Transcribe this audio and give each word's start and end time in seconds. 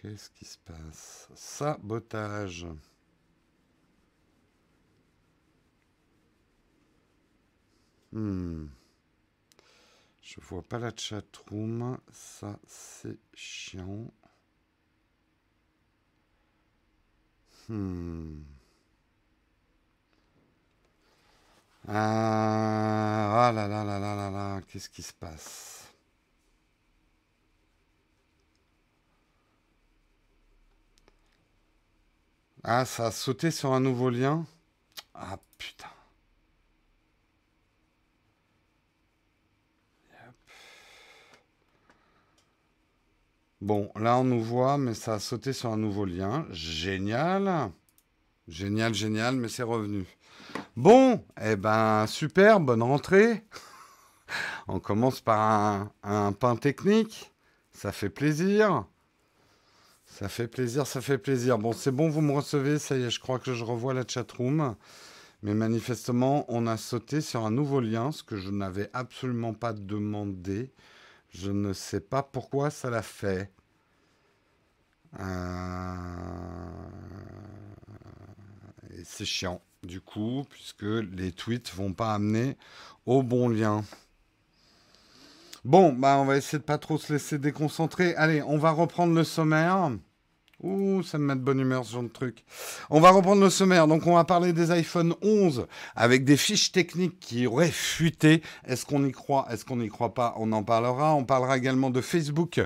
Qu'est-ce 0.00 0.30
qui 0.30 0.44
se 0.44 0.58
passe? 0.58 1.28
Sabotage. 1.34 2.66
Hmm. 8.12 8.66
Je 10.22 10.40
vois 10.40 10.62
pas 10.62 10.78
la 10.78 10.92
chatroom. 10.96 11.98
Ça, 12.12 12.60
c'est 12.64 13.18
chiant. 13.34 14.12
Hmm. 17.68 18.42
Ah, 21.88 23.48
ah 23.48 23.52
là 23.52 23.66
là 23.66 23.82
là 23.84 23.98
là 23.98 24.14
là 24.14 24.30
là, 24.30 24.60
qu'est-ce 24.68 24.88
qui 24.88 25.02
se 25.02 25.12
passe? 25.12 25.77
Ah, 32.70 32.84
ça 32.84 33.06
a 33.06 33.10
sauté 33.10 33.50
sur 33.50 33.72
un 33.72 33.80
nouveau 33.80 34.10
lien 34.10 34.44
Ah 35.14 35.38
putain. 35.56 35.88
Bon, 43.62 43.90
là 43.96 44.18
on 44.18 44.24
nous 44.24 44.42
voit, 44.42 44.76
mais 44.76 44.92
ça 44.92 45.14
a 45.14 45.18
sauté 45.18 45.54
sur 45.54 45.72
un 45.72 45.78
nouveau 45.78 46.04
lien. 46.04 46.46
Génial. 46.50 47.72
Génial, 48.48 48.92
génial, 48.92 49.36
mais 49.36 49.48
c'est 49.48 49.62
revenu. 49.62 50.04
Bon, 50.76 51.24
eh 51.42 51.56
ben 51.56 52.06
super, 52.06 52.60
bonne 52.60 52.82
rentrée. 52.82 53.46
On 54.68 54.78
commence 54.78 55.22
par 55.22 55.40
un, 55.40 55.92
un 56.02 56.32
pain 56.32 56.54
technique. 56.56 57.32
Ça 57.72 57.92
fait 57.92 58.10
plaisir. 58.10 58.84
Ça 60.18 60.28
fait 60.28 60.48
plaisir, 60.48 60.84
ça 60.84 61.00
fait 61.00 61.16
plaisir. 61.16 61.58
Bon, 61.58 61.72
c'est 61.72 61.92
bon, 61.92 62.08
vous 62.08 62.22
me 62.22 62.32
recevez, 62.32 62.80
ça 62.80 62.96
y 62.98 63.02
est, 63.04 63.10
je 63.10 63.20
crois 63.20 63.38
que 63.38 63.54
je 63.54 63.62
revois 63.62 63.94
la 63.94 64.02
chatroom. 64.04 64.74
Mais 65.44 65.54
manifestement, 65.54 66.44
on 66.48 66.66
a 66.66 66.76
sauté 66.76 67.20
sur 67.20 67.46
un 67.46 67.52
nouveau 67.52 67.78
lien, 67.78 68.10
ce 68.10 68.24
que 68.24 68.36
je 68.36 68.50
n'avais 68.50 68.90
absolument 68.92 69.54
pas 69.54 69.72
demandé. 69.72 70.72
Je 71.30 71.52
ne 71.52 71.72
sais 71.72 72.00
pas 72.00 72.24
pourquoi 72.24 72.70
ça 72.70 72.90
l'a 72.90 73.02
fait. 73.02 73.52
Euh, 75.20 75.24
c'est 79.04 79.24
chiant, 79.24 79.62
du 79.84 80.00
coup, 80.00 80.44
puisque 80.50 80.82
les 80.82 81.30
tweets 81.30 81.72
vont 81.76 81.92
pas 81.92 82.12
amener 82.12 82.56
au 83.06 83.22
bon 83.22 83.48
lien. 83.48 83.84
Bon, 85.64 85.92
bah 85.92 86.18
on 86.18 86.24
va 86.24 86.36
essayer 86.36 86.58
de 86.58 86.64
pas 86.64 86.78
trop 86.78 86.98
se 86.98 87.12
laisser 87.12 87.38
déconcentrer. 87.38 88.16
Allez, 88.16 88.42
on 88.42 88.58
va 88.58 88.72
reprendre 88.72 89.14
le 89.14 89.22
sommaire. 89.22 89.92
Ouh, 90.60 91.04
ça 91.04 91.18
me 91.18 91.24
met 91.24 91.36
de 91.36 91.40
bonne 91.40 91.60
humeur 91.60 91.84
ce 91.84 91.92
genre 91.92 92.02
de 92.02 92.08
truc. 92.08 92.44
On 92.90 92.98
va 92.98 93.10
reprendre 93.10 93.40
le 93.40 93.48
sommaire. 93.48 93.86
Donc, 93.86 94.08
on 94.08 94.16
va 94.16 94.24
parler 94.24 94.52
des 94.52 94.72
iPhone 94.72 95.14
11 95.22 95.68
avec 95.94 96.24
des 96.24 96.36
fiches 96.36 96.72
techniques 96.72 97.20
qui 97.20 97.46
auraient 97.46 97.70
fuité. 97.70 98.42
Est-ce 98.66 98.84
qu'on 98.84 99.04
y 99.04 99.12
croit? 99.12 99.46
Est-ce 99.52 99.64
qu'on 99.64 99.76
n'y 99.76 99.88
croit 99.88 100.14
pas? 100.14 100.34
On 100.36 100.50
en 100.50 100.64
parlera. 100.64 101.14
On 101.14 101.22
parlera 101.24 101.56
également 101.56 101.90
de 101.90 102.00
Facebook. 102.00 102.60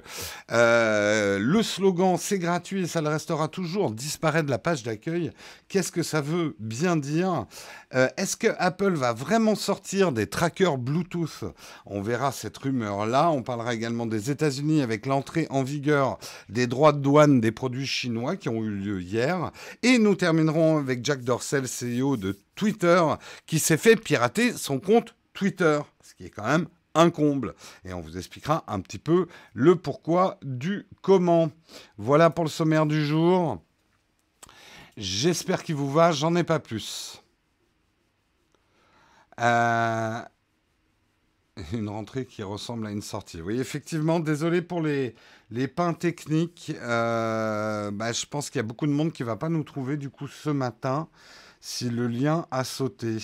Euh, 0.53 1.39
le 1.39 1.63
slogan 1.63 2.17
c'est 2.19 2.39
gratuit 2.39 2.85
et 2.85 2.87
ça 2.87 3.03
le 3.03 3.11
restera 3.11 3.48
toujours 3.48 3.91
disparaît 3.91 4.43
de 4.43 4.51
la 4.51 4.59
page 4.59 4.83
d'accueil. 4.83 5.31
Qu'est-ce 5.69 5.93
que 5.93 6.03
ça 6.03 6.23
veut 6.23 6.57
bien 6.59 6.97
dire? 6.97 7.45
Euh, 7.95 8.09
Est-ce 8.17 8.39
que 8.39 8.48
Apple 8.59 8.95
va 8.95 9.13
vraiment 9.13 9.55
sortir 9.55 10.13
des 10.13 10.29
trackers 10.29 10.79
Bluetooth? 10.79 11.45
On 11.85 12.01
verra 12.01 12.33
cette 12.33 12.57
rumeur-là. 12.57 13.31
On 13.31 13.43
parlera 13.43 13.75
également 13.75 14.07
des 14.07 14.31
États-Unis 14.31 14.81
avec 14.81 15.05
l'entrée 15.05 15.47
en 15.51 15.63
vigueur 15.63 16.19
des 16.48 16.67
droits 16.67 16.93
de 16.93 17.01
douane 17.01 17.43
des 17.43 17.53
produits 17.53 17.81
chinois 17.86 18.36
qui 18.36 18.48
ont 18.48 18.62
eu 18.62 18.70
lieu 18.70 19.00
hier. 19.00 19.50
Et 19.83 19.98
nous 19.98 20.14
terminerons 20.14 20.79
avec 20.79 21.05
Jack 21.05 21.23
Dorsey, 21.23 21.62
CEO 21.62 22.17
de 22.17 22.39
Twitter, 22.55 23.02
qui 23.46 23.58
s'est 23.58 23.77
fait 23.77 23.96
pirater 23.96 24.52
son 24.52 24.79
compte 24.80 25.14
Twitter, 25.33 25.80
ce 26.02 26.14
qui 26.14 26.24
est 26.24 26.30
quand 26.30 26.46
même 26.46 26.67
un 26.95 27.11
comble. 27.11 27.55
Et 27.84 27.92
on 27.92 28.01
vous 28.01 28.17
expliquera 28.17 28.64
un 28.67 28.80
petit 28.80 28.98
peu 28.98 29.27
le 29.55 29.77
pourquoi 29.77 30.39
du 30.42 30.86
comment. 31.01 31.51
Voilà 31.96 32.30
pour 32.30 32.45
le 32.45 32.51
sommaire 32.51 32.86
du 32.86 33.05
jour. 33.05 33.62
J'espère 34.96 35.62
qu'il 35.62 35.74
vous 35.74 35.90
va, 35.90 36.12
j'en 36.12 36.36
ai 36.36 36.45
pas 36.45 36.58
plus. 36.58 37.23
Euh, 39.40 40.20
une 41.73 41.89
rentrée 41.89 42.27
qui 42.27 42.42
ressemble 42.42 42.86
à 42.86 42.90
une 42.90 43.02
sortie. 43.02 43.40
Oui, 43.40 43.58
effectivement, 43.58 44.20
désolé 44.20 44.61
pour 44.61 44.83
les, 44.83 45.14
les 45.52 45.68
pains 45.68 45.95
techniques. 45.95 46.73
Euh, 46.80 47.90
bah, 47.90 48.13
je 48.13 48.27
pense 48.27 48.51
qu'il 48.51 48.58
y 48.58 48.64
a 48.64 48.67
beaucoup 48.67 48.86
de 48.86 48.92
monde 48.92 49.13
qui 49.13 49.23
ne 49.23 49.27
va 49.27 49.36
pas 49.36 49.48
nous 49.48 49.64
trouver 49.64 49.96
du 49.96 50.11
coup 50.11 50.29
ce 50.29 50.51
matin 50.51 51.08
si 51.61 51.90
le 51.90 52.08
lien 52.08 52.46
a 52.51 52.64
sauté. 52.64 53.18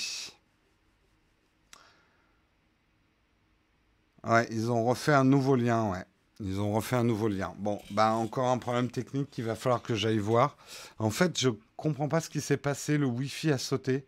Ouais, 4.25 4.47
ils 4.51 4.71
ont 4.71 4.85
refait 4.85 5.15
un 5.15 5.25
nouveau 5.25 5.57
lien, 5.57 5.91
ouais. 5.91 6.05
Ils 6.41 6.61
ont 6.61 6.73
refait 6.73 6.97
un 6.97 7.05
nouveau 7.05 7.29
lien. 7.29 7.53
Bon, 7.59 7.81
bah 7.91 8.13
encore 8.13 8.49
un 8.49 8.59
problème 8.59 8.91
technique 8.91 9.31
qu'il 9.31 9.45
va 9.45 9.57
falloir 9.57 9.83
que 9.83 9.95
j'aille 9.95 10.19
voir. 10.19 10.57
En 10.99 11.11
fait, 11.11 11.39
je 11.39 11.49
comprends 11.77 12.09
pas 12.09 12.21
ce 12.21 12.31
qui 12.31 12.41
s'est 12.41 12.57
passé. 12.57 12.99
Le 12.99 13.07
Wi-Fi 13.07 13.51
a 13.51 13.59
sauté. 13.59 14.07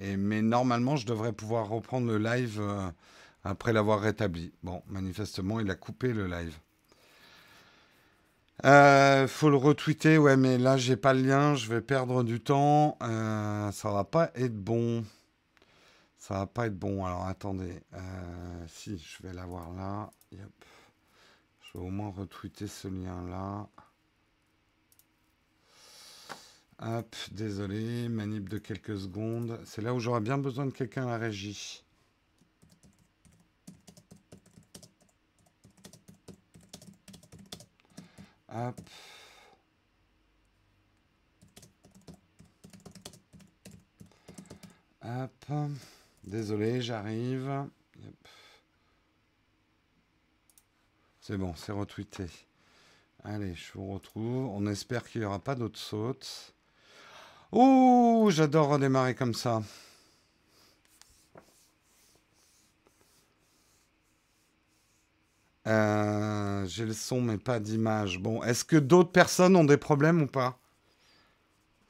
Et, 0.00 0.16
mais 0.16 0.42
normalement, 0.42 0.96
je 0.96 1.06
devrais 1.06 1.32
pouvoir 1.32 1.68
reprendre 1.68 2.08
le 2.08 2.18
live. 2.18 2.58
Euh, 2.60 2.90
après 3.44 3.72
l'avoir 3.72 4.00
rétabli. 4.00 4.52
Bon, 4.62 4.82
manifestement, 4.88 5.60
il 5.60 5.70
a 5.70 5.74
coupé 5.74 6.12
le 6.12 6.26
live. 6.26 6.58
Euh, 8.64 9.26
faut 9.26 9.48
le 9.48 9.56
retweeter, 9.56 10.18
ouais, 10.18 10.36
mais 10.36 10.58
là, 10.58 10.76
j'ai 10.76 10.96
pas 10.96 11.14
le 11.14 11.22
lien, 11.22 11.54
je 11.54 11.68
vais 11.68 11.80
perdre 11.80 12.22
du 12.22 12.40
temps. 12.40 12.98
Euh, 13.02 13.70
ça 13.72 13.90
va 13.90 14.04
pas 14.04 14.30
être 14.34 14.56
bon. 14.56 15.04
Ça 16.18 16.34
va 16.34 16.46
pas 16.46 16.66
être 16.66 16.78
bon. 16.78 17.04
Alors, 17.04 17.26
attendez. 17.26 17.82
Euh, 17.94 18.64
si, 18.68 18.98
je 18.98 19.26
vais 19.26 19.32
l'avoir 19.32 19.72
là. 19.72 20.10
Je 20.32 21.78
vais 21.78 21.84
au 21.84 21.90
moins 21.90 22.10
retweeter 22.10 22.66
ce 22.66 22.88
lien-là. 22.88 23.68
Hop, 26.82 27.14
désolé, 27.32 28.08
manip 28.08 28.48
de 28.48 28.58
quelques 28.58 28.98
secondes. 28.98 29.60
C'est 29.64 29.82
là 29.82 29.94
où 29.94 30.00
j'aurais 30.00 30.20
bien 30.20 30.38
besoin 30.38 30.66
de 30.66 30.70
quelqu'un 30.70 31.06
à 31.06 31.10
la 31.10 31.18
régie. 31.18 31.84
Désolé, 46.24 46.80
j'arrive. 46.80 47.66
C'est 51.20 51.36
bon, 51.36 51.54
c'est 51.56 51.72
retweeté. 51.72 52.26
Allez, 53.24 53.54
je 53.54 53.72
vous 53.74 53.92
retrouve. 53.92 54.46
On 54.46 54.66
espère 54.66 55.04
qu'il 55.04 55.20
n'y 55.20 55.26
aura 55.26 55.38
pas 55.38 55.54
d'autres 55.54 55.78
sautes. 55.78 56.54
Ouh, 57.52 58.28
j'adore 58.30 58.68
redémarrer 58.68 59.14
comme 59.14 59.34
ça. 59.34 59.62
Euh, 65.66 66.66
j'ai 66.66 66.84
le 66.86 66.92
son, 66.92 67.20
mais 67.22 67.38
pas 67.38 67.60
d'image. 67.60 68.18
Bon, 68.18 68.42
est-ce 68.42 68.64
que 68.64 68.76
d'autres 68.76 69.12
personnes 69.12 69.56
ont 69.56 69.64
des 69.64 69.76
problèmes 69.78 70.22
ou 70.22 70.26
pas? 70.26 70.58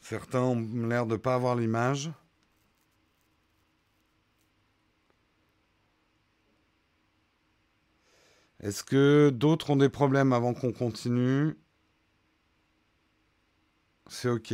Certains 0.02 0.42
ont 0.42 0.60
l'air 0.88 1.06
de 1.06 1.16
pas 1.16 1.34
avoir 1.34 1.56
l'image. 1.56 2.10
Est-ce 8.60 8.82
que 8.84 9.28
d'autres 9.34 9.68
ont 9.70 9.76
des 9.76 9.90
problèmes 9.90 10.32
avant 10.32 10.54
qu'on 10.54 10.72
continue? 10.72 11.56
C'est 14.08 14.28
OK. 14.28 14.52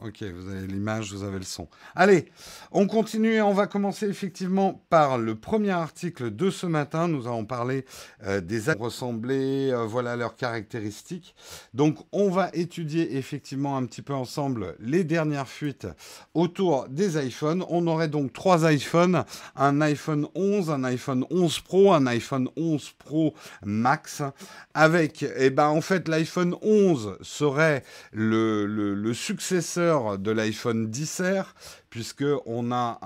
Ok, 0.00 0.22
vous 0.22 0.48
avez 0.48 0.68
l'image, 0.68 1.12
vous 1.12 1.24
avez 1.24 1.38
le 1.38 1.44
son. 1.44 1.66
Allez, 1.96 2.30
on 2.70 2.86
continue 2.86 3.32
et 3.32 3.42
on 3.42 3.52
va 3.52 3.66
commencer 3.66 4.06
effectivement 4.06 4.80
par 4.90 5.18
le 5.18 5.34
premier 5.34 5.72
article 5.72 6.30
de 6.30 6.50
ce 6.50 6.66
matin. 6.66 7.08
Nous 7.08 7.26
allons 7.26 7.44
parler 7.44 7.84
euh, 8.22 8.40
des 8.40 8.70
ressemblés, 8.70 9.72
euh, 9.72 9.86
voilà 9.86 10.14
leurs 10.14 10.36
caractéristiques. 10.36 11.34
Donc, 11.74 11.96
on 12.12 12.30
va 12.30 12.48
étudier 12.52 13.16
effectivement 13.16 13.76
un 13.76 13.86
petit 13.86 14.02
peu 14.02 14.14
ensemble 14.14 14.76
les 14.78 15.02
dernières 15.02 15.48
fuites 15.48 15.88
autour 16.32 16.88
des 16.88 17.20
iPhones. 17.20 17.64
On 17.68 17.84
aurait 17.88 18.06
donc 18.06 18.32
trois 18.32 18.70
iPhones, 18.70 19.24
un 19.56 19.80
iPhone 19.80 20.28
11, 20.36 20.70
un 20.70 20.84
iPhone 20.84 21.24
11 21.28 21.58
Pro, 21.58 21.92
un 21.92 22.06
iPhone 22.06 22.48
11 22.56 22.90
Pro 22.98 23.34
Max, 23.64 24.22
avec, 24.74 25.26
eh 25.36 25.50
ben, 25.50 25.66
en 25.66 25.80
fait, 25.80 26.06
l'iPhone 26.06 26.54
11 26.62 27.18
serait 27.20 27.82
le, 28.12 28.64
le 28.94 29.14
successeur 29.14 29.87
de 30.18 30.30
l'iPhone 30.30 30.90
10R, 30.90 31.46
puisqu'on 31.90 32.72
a 32.72 32.98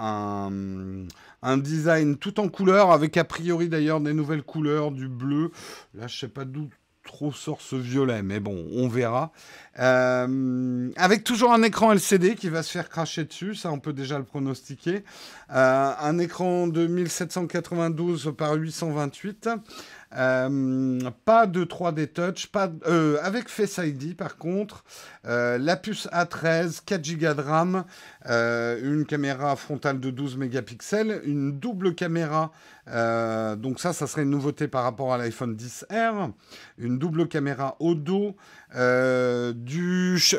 un, 1.43 1.57
design 1.59 2.17
tout 2.17 2.41
en 2.41 2.49
couleur, 2.49 2.91
avec 2.91 3.17
a 3.17 3.25
priori 3.25 3.69
d'ailleurs 3.69 4.01
des 4.01 4.13
nouvelles 4.13 4.43
couleurs, 4.43 4.91
du 4.91 5.09
bleu. 5.09 5.51
Là, 5.95 6.07
je 6.07 6.19
sais 6.19 6.29
pas 6.29 6.45
d'où 6.45 6.69
trop 7.05 7.33
source 7.33 7.75
violet, 7.75 8.23
mais 8.23 8.41
bon, 8.41 8.67
on 8.73 8.89
verra. 8.89 9.33
Euh, 9.79 10.91
avec 10.97 11.25
toujours 11.25 11.53
un 11.53 11.63
écran 11.63 11.93
LCD 11.93 12.35
qui 12.35 12.51
va 12.51 12.63
se 12.63 12.71
faire 12.71 12.89
cracher 12.89 13.25
dessus, 13.25 13.55
ça 13.55 13.73
on 13.73 13.79
peut 13.79 13.93
déjà 13.93 14.19
le 14.19 14.25
pronostiquer. 14.25 15.05
Euh, 15.55 15.93
un 15.99 16.19
écran 16.19 16.67
de 16.67 16.87
1792 16.87 18.35
par 18.37 18.55
828. 18.55 19.49
Euh, 20.15 21.01
pas 21.25 21.47
de 21.47 21.65
3D 21.65 22.07
Touch, 22.09 22.49
pas 22.49 22.71
avec 23.23 23.49
Face 23.49 23.79
ID 23.79 24.15
par 24.15 24.37
contre. 24.37 24.85
la 25.25 25.77
puce 25.77 26.07
A13, 26.13 26.81
4 26.85 27.17
Go 27.17 27.35
de 27.35 27.41
RAM, 27.41 27.85
une 28.27 29.07
caméra 29.07 29.57
frontale 29.57 30.01
de 30.01 30.11
12 30.11 30.37
mégapixels, 30.37 31.23
une 31.25 31.59
double 31.59 31.95
caméra 31.95 32.53
donc 32.87 33.79
ça, 33.79 33.93
ça 33.93 34.07
serait 34.07 34.23
une 34.23 34.31
nouveauté 34.31 34.67
par 34.67 34.83
rapport 34.83 35.15
à 35.15 35.19
l'iPhone 35.19 35.55
10R. 35.55 36.33
Une 36.79 36.99
double 36.99 37.29
caméra 37.29 37.77
au 37.79 37.95
dos, 37.95 38.37
euh, 38.75 39.53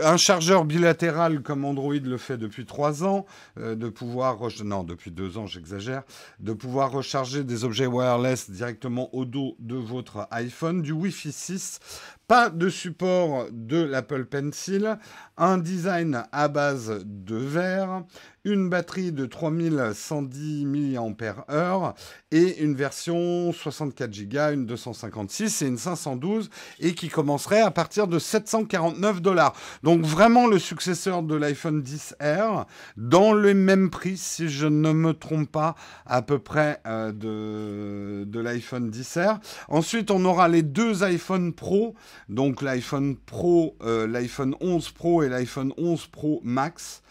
un 0.02 0.18
chargeur 0.18 0.66
bilatéral 0.66 1.42
comme 1.42 1.66
Android 1.66 1.94
le 1.94 2.18
fait 2.18 2.38
depuis 2.38 2.66
3 2.66 3.04
ans, 3.04 3.26
euh, 3.60 3.76
de 3.76 3.90
pouvoir, 3.90 4.40
non 4.64 4.84
depuis 4.84 5.12
2 5.12 5.38
ans 5.38 5.46
j'exagère, 5.46 6.04
de 6.40 6.54
pouvoir 6.54 6.92
recharger 6.92 7.44
des 7.44 7.64
objets 7.64 7.86
wireless 7.86 8.50
directement 8.50 9.14
au 9.14 9.26
dos 9.26 9.56
de 9.60 9.76
votre 9.76 10.28
iPhone, 10.32 10.82
du 10.82 10.92
Wi-Fi 10.92 11.32
6, 11.32 11.80
pas 12.28 12.50
de 12.50 12.70
support 12.70 13.48
de 13.52 13.81
l'Apple 13.81 14.25
Pencil, 14.25 14.98
un 15.38 15.58
design 15.58 16.24
à 16.31 16.48
base 16.48 17.04
de 17.06 17.36
verre, 17.36 18.04
une 18.46 18.70
batterie 18.70 19.12
de 19.12 19.25
3110 19.25 20.66
mAh 20.66 21.94
et 22.31 22.62
une 22.62 22.75
version 22.75 23.54
64 23.54 24.12
Go, 24.28 24.54
une 24.54 24.66
256 24.66 25.62
et 25.62 25.68
une 25.68 25.78
512 25.78 26.50
et 26.80 26.94
qui 26.94 27.08
commencerait 27.08 27.62
à 27.62 27.72
partir 27.72 28.08
de 28.08 28.20
749 28.20 29.22
dollars. 29.22 29.54
Donc 29.81 30.02
vraiment 30.02 30.48
le 30.48 30.60
successeur 30.60 31.24
de 31.24 31.36
l'iPhone 31.36 31.81
10R 31.81 32.66
dans 32.98 33.31
le 33.31 33.54
même 33.54 33.90
prix, 33.90 34.18
si 34.18 34.50
je 34.50 34.68
ne 34.68 34.92
me 34.92 35.14
trompe 35.14 35.50
pas, 35.50 35.75
à 36.06 36.22
peu 36.22 36.40
près 36.40 36.81
euh, 36.86 37.12
de, 37.12 38.25
de 38.25 38.40
l'iPhone 38.40 38.90
10R. 38.90 39.40
Ensuite, 39.70 40.12
on 40.12 40.25
aura 40.25 40.48
les 40.48 40.64
deux 40.64 41.04
iPhone 41.04 41.54
Pro, 41.54 41.96
donc 42.30 42.62
l'iPhone 42.62 43.15
Pro, 43.18 43.75
euh, 43.81 44.07
l'iPhone 44.07 44.56
11 44.62 44.89
Pro 44.92 45.24
et 45.24 45.30
l'iPhone 45.30 45.74
11 45.77 46.07
Pro 46.07 46.42
Max. 46.44 47.01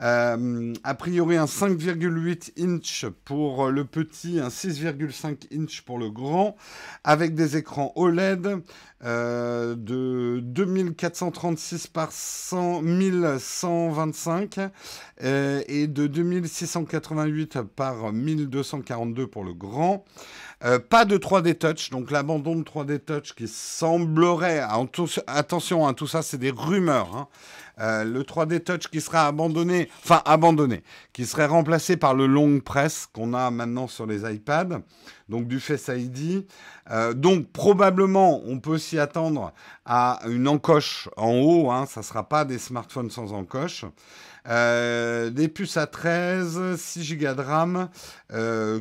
Euh, 0.00 0.72
a 0.84 0.94
priori 0.94 1.36
un 1.36 1.46
5,8 1.46 2.52
inch 2.58 3.06
pour 3.24 3.68
le 3.68 3.84
petit, 3.84 4.38
un 4.38 4.48
6,5 4.48 5.48
inch 5.52 5.82
pour 5.82 5.98
le 5.98 6.08
grand, 6.10 6.56
avec 7.02 7.34
des 7.34 7.56
écrans 7.56 7.92
OLED 7.96 8.62
euh, 9.04 9.74
de 9.74 10.40
2436 10.40 11.88
par 11.88 12.12
100, 12.12 12.82
1125 12.82 14.60
euh, 15.24 15.62
et 15.66 15.88
de 15.88 16.06
2688 16.06 17.62
par 17.62 18.12
1242 18.12 19.26
pour 19.26 19.42
le 19.42 19.54
grand. 19.54 20.04
Pas 20.90 21.04
de 21.04 21.16
3D 21.16 21.56
Touch, 21.56 21.90
donc 21.90 22.10
l'abandon 22.10 22.56
de 22.56 22.62
3D 22.62 22.98
Touch 22.98 23.34
qui 23.34 23.46
semblerait, 23.46 24.62
attention, 25.26 25.86
hein, 25.86 25.94
tout 25.94 26.06
ça 26.06 26.22
c'est 26.22 26.38
des 26.38 26.50
rumeurs, 26.50 27.14
hein, 27.16 27.28
euh, 27.80 28.02
le 28.02 28.22
3D 28.24 28.60
Touch 28.60 28.88
qui 28.88 29.00
sera 29.00 29.26
abandonné, 29.26 29.88
enfin 30.02 30.20
abandonné, 30.24 30.82
qui 31.12 31.26
serait 31.26 31.46
remplacé 31.46 31.96
par 31.96 32.14
le 32.14 32.26
long 32.26 32.58
press 32.58 33.08
qu'on 33.12 33.34
a 33.34 33.50
maintenant 33.50 33.86
sur 33.86 34.04
les 34.06 34.28
iPads, 34.32 34.80
donc 35.28 35.46
du 35.46 35.60
Face 35.60 35.88
ID. 35.88 36.44
Euh, 36.90 37.12
donc 37.12 37.52
probablement, 37.52 38.42
on 38.46 38.58
peut 38.58 38.78
s'y 38.78 38.98
attendre 38.98 39.52
à 39.84 40.20
une 40.26 40.48
encoche 40.48 41.08
en 41.16 41.34
haut, 41.34 41.70
hein, 41.70 41.86
ça 41.86 42.00
ne 42.00 42.04
sera 42.04 42.28
pas 42.28 42.44
des 42.44 42.58
smartphones 42.58 43.10
sans 43.10 43.32
encoche. 43.32 43.84
Euh, 44.48 45.30
des 45.30 45.48
puces 45.48 45.76
à 45.76 45.86
13, 45.86 46.76
6 46.76 47.16
Go 47.16 47.34
de 47.34 47.42
RAM, 47.42 47.88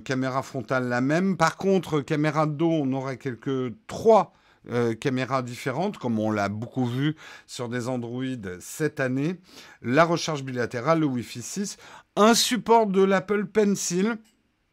caméra 0.04 0.42
frontale 0.42 0.88
la 0.88 1.02
même. 1.02 1.38
Par 1.38 1.58
contre, 1.58 2.02
caméra 2.02 2.46
de 2.46 2.54
dos, 2.54 2.72
on 2.72 2.94
aurait 2.94 3.18
quelques 3.18 3.74
3 3.88 4.34
euh, 4.70 4.94
caméras 4.96 5.44
différentes, 5.44 5.98
comme 5.98 6.20
on 6.20 6.30
l'a 6.30 6.50
beaucoup 6.50 6.86
vu 6.86 7.16
sur 7.46 7.70
des 7.70 7.88
Android 7.88 8.24
cette 8.60 9.00
année, 9.00 9.40
la 9.82 10.04
recharge 10.04 10.44
bilatérale, 10.44 11.00
le 11.00 11.06
Wi-Fi 11.06 11.42
6, 11.42 11.78
un 12.18 12.34
support 12.34 12.88
de 12.88 13.02
l'Apple 13.02 13.46
Pencil, 13.46 14.18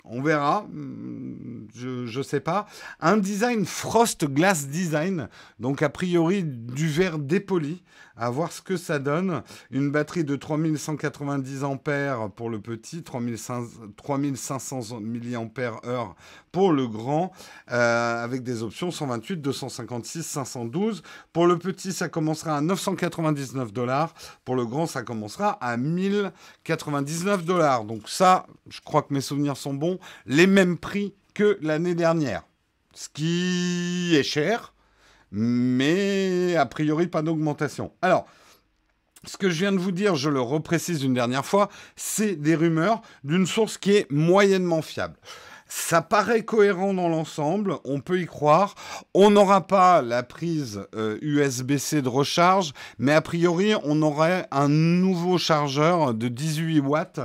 on 0.04 0.20
verra, 0.22 0.66
hmm, 0.70 1.68
je 1.74 2.18
ne 2.18 2.22
sais 2.22 2.40
pas. 2.40 2.66
Un 3.00 3.16
design 3.16 3.64
Frost 3.64 4.26
Glass 4.26 4.68
Design, 4.68 5.28
donc 5.58 5.82
a 5.82 5.88
priori 5.88 6.44
du 6.44 6.88
verre 6.88 7.18
dépoli, 7.18 7.82
à 8.16 8.30
voir 8.30 8.52
ce 8.52 8.62
que 8.62 8.76
ça 8.76 8.98
donne. 8.98 9.42
Une 9.70 9.90
batterie 9.90 10.24
de 10.24 10.36
3190 10.36 11.64
ampères 11.64 12.30
pour 12.30 12.50
le 12.50 12.60
petit, 12.60 13.02
3500 13.02 15.00
mAh 15.00 16.14
pour 16.52 16.72
le 16.72 16.86
grand, 16.86 17.32
euh, 17.72 18.22
avec 18.24 18.44
des 18.44 18.62
options 18.62 18.92
128, 18.92 19.38
256, 19.38 20.22
512. 20.22 21.02
Pour 21.32 21.48
le 21.48 21.58
petit, 21.58 21.92
ça 21.92 22.08
commencera 22.08 22.56
à 22.56 22.60
999 22.60 23.72
dollars. 23.72 24.14
Pour 24.44 24.54
le 24.54 24.64
grand, 24.64 24.86
ça 24.86 25.02
commencera 25.02 25.58
à 25.60 25.76
1099 25.76 27.44
dollars. 27.44 27.84
Donc 27.84 28.08
ça, 28.08 28.46
je 28.68 28.80
crois 28.80 29.02
que 29.02 29.12
mes 29.12 29.20
souvenirs 29.20 29.56
sont 29.56 29.74
bons, 29.74 29.93
les 30.26 30.46
mêmes 30.46 30.78
prix 30.78 31.14
que 31.34 31.58
l'année 31.62 31.94
dernière. 31.94 32.42
Ce 32.94 33.08
qui 33.08 34.14
est 34.14 34.22
cher, 34.22 34.72
mais 35.32 36.54
a 36.56 36.66
priori 36.66 37.08
pas 37.08 37.22
d'augmentation. 37.22 37.92
Alors, 38.02 38.26
ce 39.26 39.36
que 39.36 39.48
je 39.48 39.60
viens 39.60 39.72
de 39.72 39.78
vous 39.78 39.92
dire, 39.92 40.14
je 40.14 40.30
le 40.30 40.40
reprécise 40.40 41.02
une 41.02 41.14
dernière 41.14 41.44
fois, 41.44 41.70
c'est 41.96 42.36
des 42.36 42.54
rumeurs 42.54 43.02
d'une 43.24 43.46
source 43.46 43.78
qui 43.78 43.92
est 43.92 44.10
moyennement 44.10 44.82
fiable. 44.82 45.16
Ça 45.76 46.02
paraît 46.02 46.44
cohérent 46.44 46.94
dans 46.94 47.08
l'ensemble, 47.08 47.78
on 47.84 47.98
peut 47.98 48.20
y 48.20 48.26
croire. 48.26 48.76
On 49.12 49.30
n'aura 49.30 49.66
pas 49.66 50.02
la 50.02 50.22
prise 50.22 50.86
USB-C 51.20 51.96
euh, 51.96 52.00
de 52.00 52.08
recharge, 52.08 52.72
mais 52.98 53.12
a 53.12 53.20
priori, 53.20 53.74
on 53.82 54.00
aurait 54.00 54.46
un 54.52 54.68
nouveau 54.68 55.36
chargeur 55.36 56.14
de 56.14 56.28
18 56.28 56.78
watts 56.78 57.20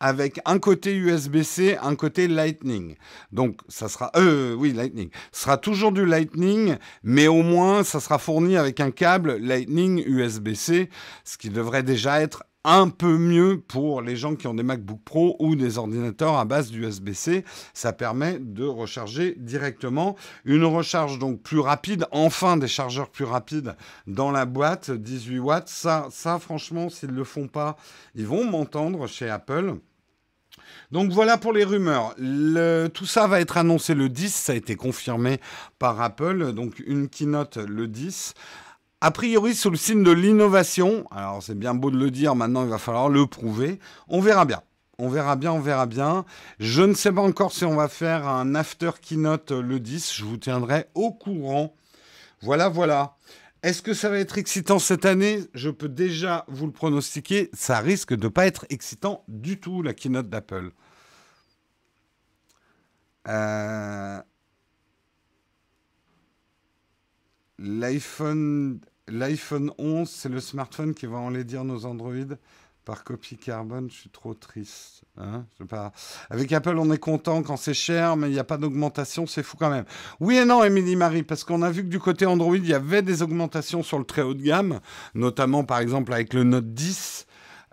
avec 0.00 0.40
un 0.46 0.58
côté 0.58 0.94
USB-C, 0.94 1.78
un 1.80 1.94
côté 1.94 2.26
Lightning. 2.26 2.96
Donc, 3.30 3.60
ça 3.68 3.88
sera, 3.88 4.10
euh, 4.16 4.52
oui, 4.54 4.72
Lightning. 4.72 5.08
Sera 5.30 5.56
toujours 5.56 5.92
du 5.92 6.04
Lightning, 6.04 6.76
mais 7.04 7.28
au 7.28 7.42
moins, 7.42 7.84
ça 7.84 8.00
sera 8.00 8.18
fourni 8.18 8.56
avec 8.56 8.80
un 8.80 8.90
câble 8.90 9.36
Lightning 9.36 10.02
USB-C, 10.04 10.90
ce 11.24 11.38
qui 11.38 11.50
devrait 11.50 11.84
déjà 11.84 12.20
être 12.20 12.42
un 12.64 12.88
peu 12.88 13.18
mieux 13.18 13.60
pour 13.60 14.02
les 14.02 14.16
gens 14.16 14.36
qui 14.36 14.46
ont 14.46 14.54
des 14.54 14.62
MacBook 14.62 15.00
Pro 15.04 15.36
ou 15.38 15.56
des 15.56 15.78
ordinateurs 15.78 16.36
à 16.36 16.44
base 16.44 16.70
d'USB-C. 16.70 17.44
Ça 17.74 17.92
permet 17.92 18.38
de 18.38 18.64
recharger 18.64 19.34
directement. 19.38 20.16
Une 20.44 20.64
recharge 20.64 21.18
donc 21.18 21.42
plus 21.42 21.58
rapide, 21.58 22.06
enfin 22.12 22.56
des 22.56 22.68
chargeurs 22.68 23.10
plus 23.10 23.24
rapides 23.24 23.74
dans 24.06 24.30
la 24.30 24.44
boîte, 24.44 24.90
18 24.90 25.38
watts. 25.38 25.68
Ça, 25.68 26.08
ça 26.10 26.38
franchement, 26.38 26.88
s'ils 26.88 27.10
ne 27.10 27.16
le 27.16 27.24
font 27.24 27.48
pas, 27.48 27.76
ils 28.14 28.26
vont 28.26 28.44
m'entendre 28.44 29.06
chez 29.06 29.28
Apple. 29.28 29.74
Donc 30.90 31.10
voilà 31.10 31.38
pour 31.38 31.52
les 31.52 31.64
rumeurs. 31.64 32.14
tout 32.92 33.06
ça 33.06 33.26
va 33.26 33.40
être 33.40 33.56
annoncé 33.56 33.94
le 33.94 34.08
10, 34.08 34.34
ça 34.34 34.52
a 34.52 34.56
été 34.56 34.76
confirmé 34.76 35.40
par 35.78 36.00
Apple. 36.00 36.52
Donc 36.52 36.82
une 36.86 37.08
keynote 37.08 37.56
le 37.56 37.88
10 37.88 38.34
a 39.02 39.10
priori 39.10 39.56
sous 39.56 39.68
le 39.68 39.76
signe 39.76 40.04
de 40.04 40.12
l'innovation. 40.12 41.08
Alors 41.10 41.42
c'est 41.42 41.58
bien 41.58 41.74
beau 41.74 41.90
de 41.90 41.98
le 41.98 42.12
dire, 42.12 42.36
maintenant 42.36 42.62
il 42.62 42.70
va 42.70 42.78
falloir 42.78 43.08
le 43.08 43.26
prouver. 43.26 43.80
On 44.06 44.20
verra 44.20 44.44
bien. 44.44 44.62
On 44.96 45.08
verra 45.08 45.34
bien, 45.34 45.50
on 45.50 45.58
verra 45.58 45.86
bien. 45.86 46.24
Je 46.60 46.82
ne 46.82 46.94
sais 46.94 47.10
pas 47.10 47.20
encore 47.20 47.50
si 47.52 47.64
on 47.64 47.74
va 47.74 47.88
faire 47.88 48.28
un 48.28 48.54
after 48.54 48.92
keynote 49.02 49.50
le 49.50 49.80
10. 49.80 50.14
Je 50.14 50.24
vous 50.24 50.36
tiendrai 50.36 50.86
au 50.94 51.10
courant. 51.10 51.74
Voilà, 52.42 52.68
voilà. 52.68 53.16
Est-ce 53.64 53.82
que 53.82 53.92
ça 53.92 54.08
va 54.08 54.18
être 54.18 54.38
excitant 54.38 54.78
cette 54.78 55.04
année? 55.04 55.40
Je 55.52 55.70
peux 55.70 55.88
déjà 55.88 56.44
vous 56.46 56.66
le 56.66 56.72
pronostiquer. 56.72 57.50
Ça 57.54 57.80
risque 57.80 58.14
de 58.14 58.26
ne 58.26 58.28
pas 58.28 58.46
être 58.46 58.66
excitant 58.70 59.24
du 59.26 59.58
tout, 59.58 59.82
la 59.82 59.94
keynote 59.94 60.28
d'Apple. 60.28 60.70
Euh, 63.26 64.20
L'iPhone 67.58 68.80
L'iPhone 69.08 69.72
11, 69.78 70.08
c'est 70.08 70.28
le 70.28 70.40
smartphone 70.40 70.94
qui 70.94 71.06
va 71.06 71.18
enlaidir 71.18 71.64
nos 71.64 71.86
Android 71.86 72.36
par 72.84 73.04
copie 73.04 73.36
carbone. 73.36 73.88
Je 73.90 73.96
suis 73.96 74.10
trop 74.10 74.34
triste. 74.34 75.02
Hein 75.16 75.44
pas... 75.68 75.92
Avec 76.30 76.52
Apple, 76.52 76.76
on 76.78 76.90
est 76.90 76.98
content 76.98 77.42
quand 77.42 77.56
c'est 77.56 77.74
cher, 77.74 78.16
mais 78.16 78.28
il 78.28 78.32
n'y 78.32 78.38
a 78.38 78.44
pas 78.44 78.56
d'augmentation. 78.56 79.26
C'est 79.26 79.42
fou 79.42 79.56
quand 79.56 79.70
même. 79.70 79.84
Oui 80.20 80.36
et 80.36 80.44
non, 80.44 80.64
Émilie 80.64 80.96
Marie, 80.96 81.22
parce 81.22 81.44
qu'on 81.44 81.62
a 81.62 81.70
vu 81.70 81.82
que 81.82 81.88
du 81.88 81.98
côté 81.98 82.26
Android, 82.26 82.56
il 82.56 82.66
y 82.66 82.74
avait 82.74 83.02
des 83.02 83.22
augmentations 83.22 83.82
sur 83.82 83.98
le 83.98 84.04
très 84.04 84.22
haut 84.22 84.34
de 84.34 84.42
gamme, 84.42 84.80
notamment 85.14 85.64
par 85.64 85.78
exemple 85.78 86.12
avec 86.12 86.34
le 86.34 86.44
Note 86.44 86.72
10. 86.72 87.26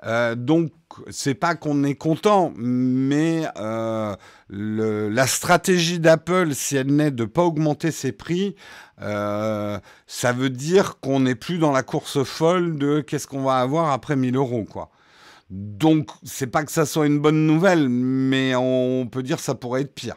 Euh, 0.05 0.35
donc, 0.35 0.71
c'est 1.09 1.33
pas 1.35 1.55
qu'on 1.55 1.83
est 1.83 1.95
content, 1.95 2.53
mais 2.55 3.45
euh, 3.57 4.15
la 4.49 5.27
stratégie 5.27 5.99
d'Apple, 5.99 6.53
si 6.53 6.75
elle 6.77 6.95
n'est 6.95 7.11
de 7.11 7.25
pas 7.25 7.43
augmenter 7.43 7.91
ses 7.91 8.11
prix, 8.11 8.55
euh, 9.01 9.79
ça 10.07 10.31
veut 10.31 10.49
dire 10.49 10.99
qu'on 10.99 11.21
n'est 11.21 11.35
plus 11.35 11.57
dans 11.57 11.71
la 11.71 11.83
course 11.83 12.23
folle 12.23 12.77
de 12.77 13.01
qu'est-ce 13.01 13.27
qu'on 13.27 13.43
va 13.43 13.57
avoir 13.57 13.91
après 13.91 14.15
1000 14.15 14.35
euros, 14.35 14.65
quoi. 14.65 14.89
Donc, 15.49 16.11
c'est 16.23 16.47
pas 16.47 16.63
que 16.63 16.71
ça 16.71 16.85
soit 16.85 17.07
une 17.07 17.19
bonne 17.19 17.45
nouvelle, 17.47 17.89
mais 17.89 18.55
on 18.55 19.07
peut 19.07 19.23
dire 19.23 19.37
que 19.37 19.43
ça 19.43 19.55
pourrait 19.55 19.81
être 19.81 19.95
pire. 19.95 20.15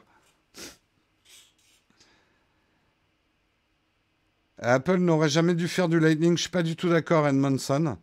Apple 4.59 4.99
n'aurait 4.99 5.29
jamais 5.29 5.55
dû 5.55 5.69
faire 5.69 5.89
du 5.89 5.99
Lightning. 5.99 6.37
Je 6.37 6.43
suis 6.43 6.51
pas 6.51 6.63
du 6.63 6.77
tout 6.77 6.89
d'accord, 6.89 7.27
Edmondson. 7.27 7.97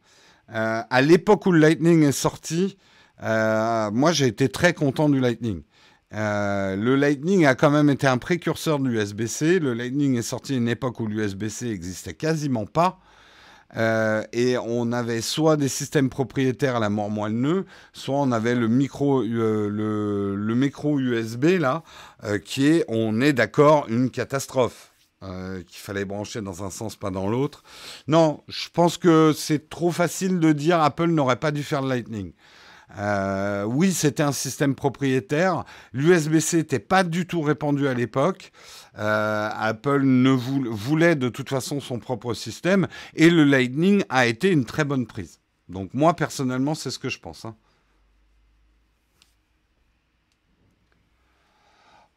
Euh, 0.53 0.81
à 0.89 1.01
l'époque 1.01 1.45
où 1.45 1.51
le 1.51 1.59
Lightning 1.59 2.03
est 2.03 2.11
sorti, 2.11 2.77
euh, 3.23 3.91
moi 3.91 4.11
j'ai 4.11 4.27
été 4.27 4.49
très 4.49 4.73
content 4.73 5.09
du 5.09 5.19
Lightning. 5.19 5.61
Euh, 6.13 6.75
le 6.75 6.95
Lightning 6.95 7.45
a 7.45 7.53
quand 7.53 7.69
même 7.69 7.89
été 7.89 8.07
un 8.07 8.17
précurseur 8.17 8.79
de 8.79 8.89
l'USB-C. 8.89 9.59
Le 9.59 9.73
Lightning 9.73 10.17
est 10.17 10.23
sorti 10.23 10.53
à 10.53 10.57
une 10.57 10.67
époque 10.67 10.99
où 10.99 11.07
l'USB-C 11.07 11.67
existait 11.67 12.13
quasiment 12.15 12.65
pas. 12.65 12.99
et 14.33 14.57
on 14.57 14.91
avait 14.91 15.21
soit 15.21 15.55
des 15.55 15.67
systèmes 15.67 16.09
propriétaires 16.09 16.77
à 16.77 16.79
la 16.79 16.89
mort 16.89 17.11
moelle 17.11 17.65
soit 17.93 18.15
on 18.17 18.31
avait 18.31 18.55
le 18.55 18.67
micro, 18.67 19.21
le, 19.21 19.69
le, 19.69 20.55
micro 20.55 20.99
USB 20.99 21.59
là, 21.59 21.83
qui 22.43 22.65
est, 22.65 22.85
on 22.87 23.21
est 23.21 23.33
d'accord, 23.33 23.85
une 23.87 24.09
catastrophe. 24.09 24.89
Euh, 25.21 25.63
qu'il 25.63 25.79
fallait 25.79 26.05
brancher 26.05 26.39
dans 26.39 26.63
un 26.63 26.69
sens, 26.69 26.95
pas 26.95 27.09
dans 27.09 27.27
l'autre. 27.27 27.61
Non, 28.07 28.41
je 28.47 28.69
pense 28.71 28.97
que 28.97 29.33
c'est 29.35 29.69
trop 29.69 29.91
facile 29.91 30.39
de 30.39 30.53
dire 30.53 30.79
Apple 30.79 31.07
n'aurait 31.07 31.35
pas 31.35 31.51
dû 31.51 31.61
faire 31.61 31.81
le 31.81 31.89
Lightning. 31.89 32.31
Euh, 32.97 33.63
oui, 33.65 33.91
c'était 33.91 34.23
un 34.23 34.31
système 34.31 34.75
propriétaire. 34.75 35.65
L'USB-C 35.91 36.57
n'était 36.57 36.79
pas 36.79 37.03
du 37.03 37.27
tout 37.27 37.41
répandu 37.41 37.89
à 37.89 37.93
l'époque. 37.93 38.53
Euh, 38.97 39.49
Apple 39.53 40.03
ne 40.03 40.29
voulait 40.29 41.15
de 41.15 41.27
toute 41.27 41.49
façon 41.49 41.81
son 41.81 41.99
propre 41.99 42.33
système 42.33 42.87
et 43.13 43.29
le 43.29 43.43
Lightning 43.43 44.03
a 44.07 44.25
été 44.25 44.49
une 44.49 44.63
très 44.63 44.85
bonne 44.85 45.05
prise. 45.05 45.41
Donc 45.67 45.93
moi 45.93 46.15
personnellement, 46.15 46.75
c'est 46.75 46.91
ce 46.91 46.99
que 46.99 47.09
je 47.09 47.19
pense. 47.19 47.43
Hein. 47.43 47.55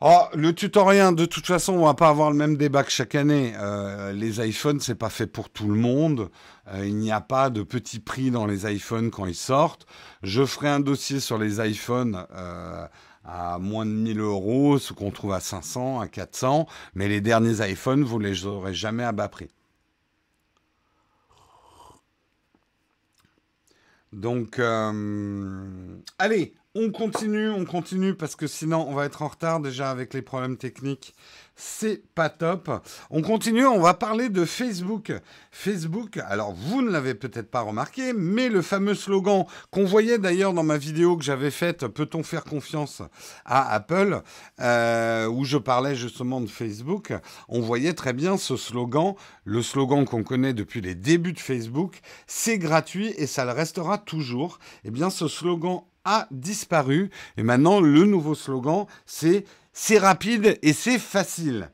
Oh, 0.05 0.25
le 0.35 0.53
tutoriel, 0.53 1.15
de 1.15 1.27
toute 1.27 1.47
façon, 1.47 1.75
on 1.75 1.85
va 1.85 1.95
pas 1.95 2.09
avoir 2.09 2.33
le 2.33 2.37
même 2.37 2.57
débat 2.57 2.83
que 2.83 2.91
chaque 2.91 3.15
année. 3.15 3.53
Euh, 3.57 4.11
les 4.11 4.45
iPhones, 4.45 4.81
c'est 4.81 4.97
pas 4.97 5.11
fait 5.11 5.29
pour 5.29 5.49
tout 5.49 5.69
le 5.69 5.77
monde. 5.77 6.29
Euh, 6.75 6.85
il 6.85 6.97
n'y 6.97 7.13
a 7.13 7.21
pas 7.21 7.51
de 7.51 7.63
petit 7.63 8.01
prix 8.01 8.33
dans 8.33 8.45
les 8.45 8.69
iPhones 8.69 9.13
quand 9.13 9.27
ils 9.27 9.37
sortent. 9.37 9.87
Je 10.25 10.45
ferai 10.45 10.71
un 10.71 10.81
dossier 10.81 11.21
sur 11.21 11.39
les 11.39 11.61
iPhones 11.65 12.27
euh, 12.35 12.85
à 13.25 13.61
moins 13.61 13.87
de 13.87 13.93
1000 13.93 14.19
euros, 14.19 14.81
ce 14.81 14.93
qu'on 14.93 15.13
trouve 15.13 15.35
à 15.35 15.41
500, 15.41 16.01
à 16.01 16.09
400. 16.09 16.67
Mais 16.97 17.07
les 17.07 17.21
derniers 17.21 17.65
iPhones, 17.71 18.03
vous 18.03 18.19
les 18.19 18.45
aurez 18.45 18.75
jamais 18.75 19.05
à 19.05 19.13
bas 19.13 19.29
prix. 19.29 19.51
Donc, 24.13 24.61
allez, 26.19 26.55
on 26.75 26.91
continue, 26.91 27.51
on 27.51 27.65
continue 27.65 28.15
parce 28.15 28.37
que 28.37 28.47
sinon 28.47 28.87
on 28.89 28.95
va 28.95 29.05
être 29.05 29.23
en 29.23 29.29
retard 29.29 29.61
déjà 29.61 29.91
avec 29.91 30.15
les 30.15 30.23
problèmes 30.23 30.57
techniques 30.57 31.15
c'est 31.55 32.03
pas 32.15 32.29
top. 32.29 32.71
On 33.11 33.23
continue, 33.23 33.67
on 33.67 33.81
va 33.81 33.95
parler 33.95 34.29
de 34.29 34.45
Facebook. 34.45 35.13
Facebook, 35.51 36.17
alors 36.17 36.53
vous 36.53 36.83
ne 36.83 36.91
l'avez 36.91 37.15
peut-être 37.15 37.51
pas 37.51 37.61
remarqué, 37.61 38.13
mais 38.13 38.49
le 38.49 38.63
fameux 38.63 38.95
slogan 38.95 39.45
qu'on 39.71 39.85
voyait 39.85 40.19
d'ailleurs 40.19 40.55
dans 40.55 40.63
ma 40.63 40.79
vidéo 40.79 41.17
que 41.17 41.25
j'avais 41.25 41.51
faite, 41.51 41.87
peut-on 41.87 42.23
faire 42.23 42.45
confiance 42.45 43.03
à 43.45 43.73
Apple, 43.73 44.23
euh, 44.61 45.27
où 45.29 45.45
je 45.45 45.59
parlais 45.59 45.95
justement 45.95 46.41
de 46.41 46.49
Facebook, 46.49 47.13
on 47.49 47.61
voyait 47.61 47.95
très 47.95 48.13
bien 48.13 48.37
ce 48.37 48.57
slogan, 48.57 49.15
le 49.45 49.63
slogan 49.63 50.05
qu'on 50.05 50.25
connaît 50.25 50.55
depuis 50.55 50.81
les 50.81 50.95
débuts 50.95 51.33
de 51.33 51.41
Facebook, 51.41 52.01
c'est 52.27 52.59
gratuit 52.59 53.15
et 53.19 53.27
ça 53.27 53.45
le 53.45 53.53
restera 53.53 53.99
toujours. 53.99 54.59
Eh 54.85 54.91
bien 54.91 55.11
ce 55.11 55.29
slogan 55.29 55.83
a 56.05 56.27
disparu 56.31 57.11
et 57.37 57.43
maintenant 57.43 57.81
le 57.81 58.05
nouveau 58.05 58.35
slogan 58.35 58.87
c'est 59.07 59.45
c'est 59.73 59.99
rapide 59.99 60.59
et 60.63 60.73
c'est 60.73 60.99
facile. 60.99 61.71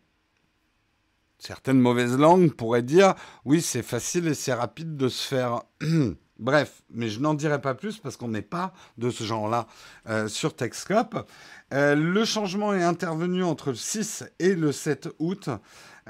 Certaines 1.39 1.81
mauvaises 1.81 2.17
langues 2.17 2.53
pourraient 2.53 2.83
dire 2.83 3.15
oui, 3.45 3.63
c'est 3.63 3.83
facile 3.83 4.29
et 4.29 4.35
c'est 4.35 4.55
rapide 4.55 4.97
de 4.97 5.09
se 5.09 5.27
faire. 5.27 5.63
Bref, 6.39 6.83
mais 6.91 7.09
je 7.09 7.19
n'en 7.19 7.35
dirai 7.35 7.61
pas 7.61 7.75
plus 7.75 7.99
parce 7.99 8.17
qu'on 8.17 8.29
n'est 8.29 8.43
pas 8.43 8.73
de 8.97 9.11
ce 9.11 9.25
genre-là 9.25 9.67
euh, 10.09 10.29
sur 10.29 10.55
Techscope. 10.55 11.29
Euh, 11.75 11.97
le 11.97 12.25
changement 12.25 12.73
est 12.75 12.83
intervenu 12.85 13.43
entre 13.43 13.71
le 13.71 13.77
6 13.77 14.25
et 14.39 14.55
le 14.55 14.71
7 14.71 15.09
août. 15.19 15.49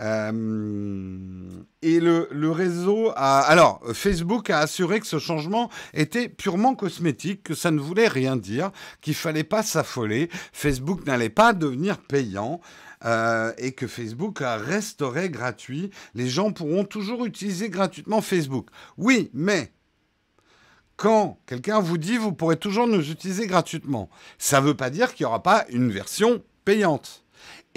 Euh, 0.00 1.48
et 1.82 2.00
le, 2.00 2.50
réseau 2.50 3.10
a... 3.16 3.40
Alors, 3.40 3.80
Facebook 3.92 4.50
a 4.50 4.60
assuré 4.60 5.00
que 5.00 5.06
ce 5.06 5.18
changement 5.18 5.70
était 5.94 6.28
purement 6.28 6.74
cosmétique, 6.74 7.42
que 7.42 7.54
ça 7.54 7.70
ne 7.70 7.80
voulait 7.80 8.08
rien 8.08 8.36
dire, 8.36 8.70
qu'il 9.00 9.14
fallait 9.14 9.44
pas 9.44 9.62
s'affoler, 9.62 10.28
Facebook 10.52 11.06
n'allait 11.06 11.28
pas 11.28 11.52
devenir 11.52 11.98
payant. 11.98 12.60
Euh, 13.04 13.52
et 13.58 13.70
que 13.70 13.86
Facebook 13.86 14.40
resterait 14.40 15.30
gratuit. 15.30 15.90
Les 16.16 16.28
gens 16.28 16.50
pourront 16.50 16.82
toujours 16.82 17.26
utiliser 17.26 17.70
gratuitement 17.70 18.20
Facebook. 18.20 18.70
Oui, 18.96 19.30
mais 19.32 19.70
quand 20.96 21.38
quelqu'un 21.46 21.78
vous 21.78 21.96
dit 21.96 22.16
vous 22.16 22.32
pourrez 22.32 22.56
toujours 22.56 22.88
nous 22.88 23.12
utiliser 23.12 23.46
gratuitement, 23.46 24.10
ça 24.36 24.60
ne 24.60 24.66
veut 24.66 24.74
pas 24.74 24.90
dire 24.90 25.14
qu'il 25.14 25.24
n'y 25.24 25.28
aura 25.28 25.44
pas 25.44 25.64
une 25.68 25.92
version 25.92 26.42
payante. 26.64 27.24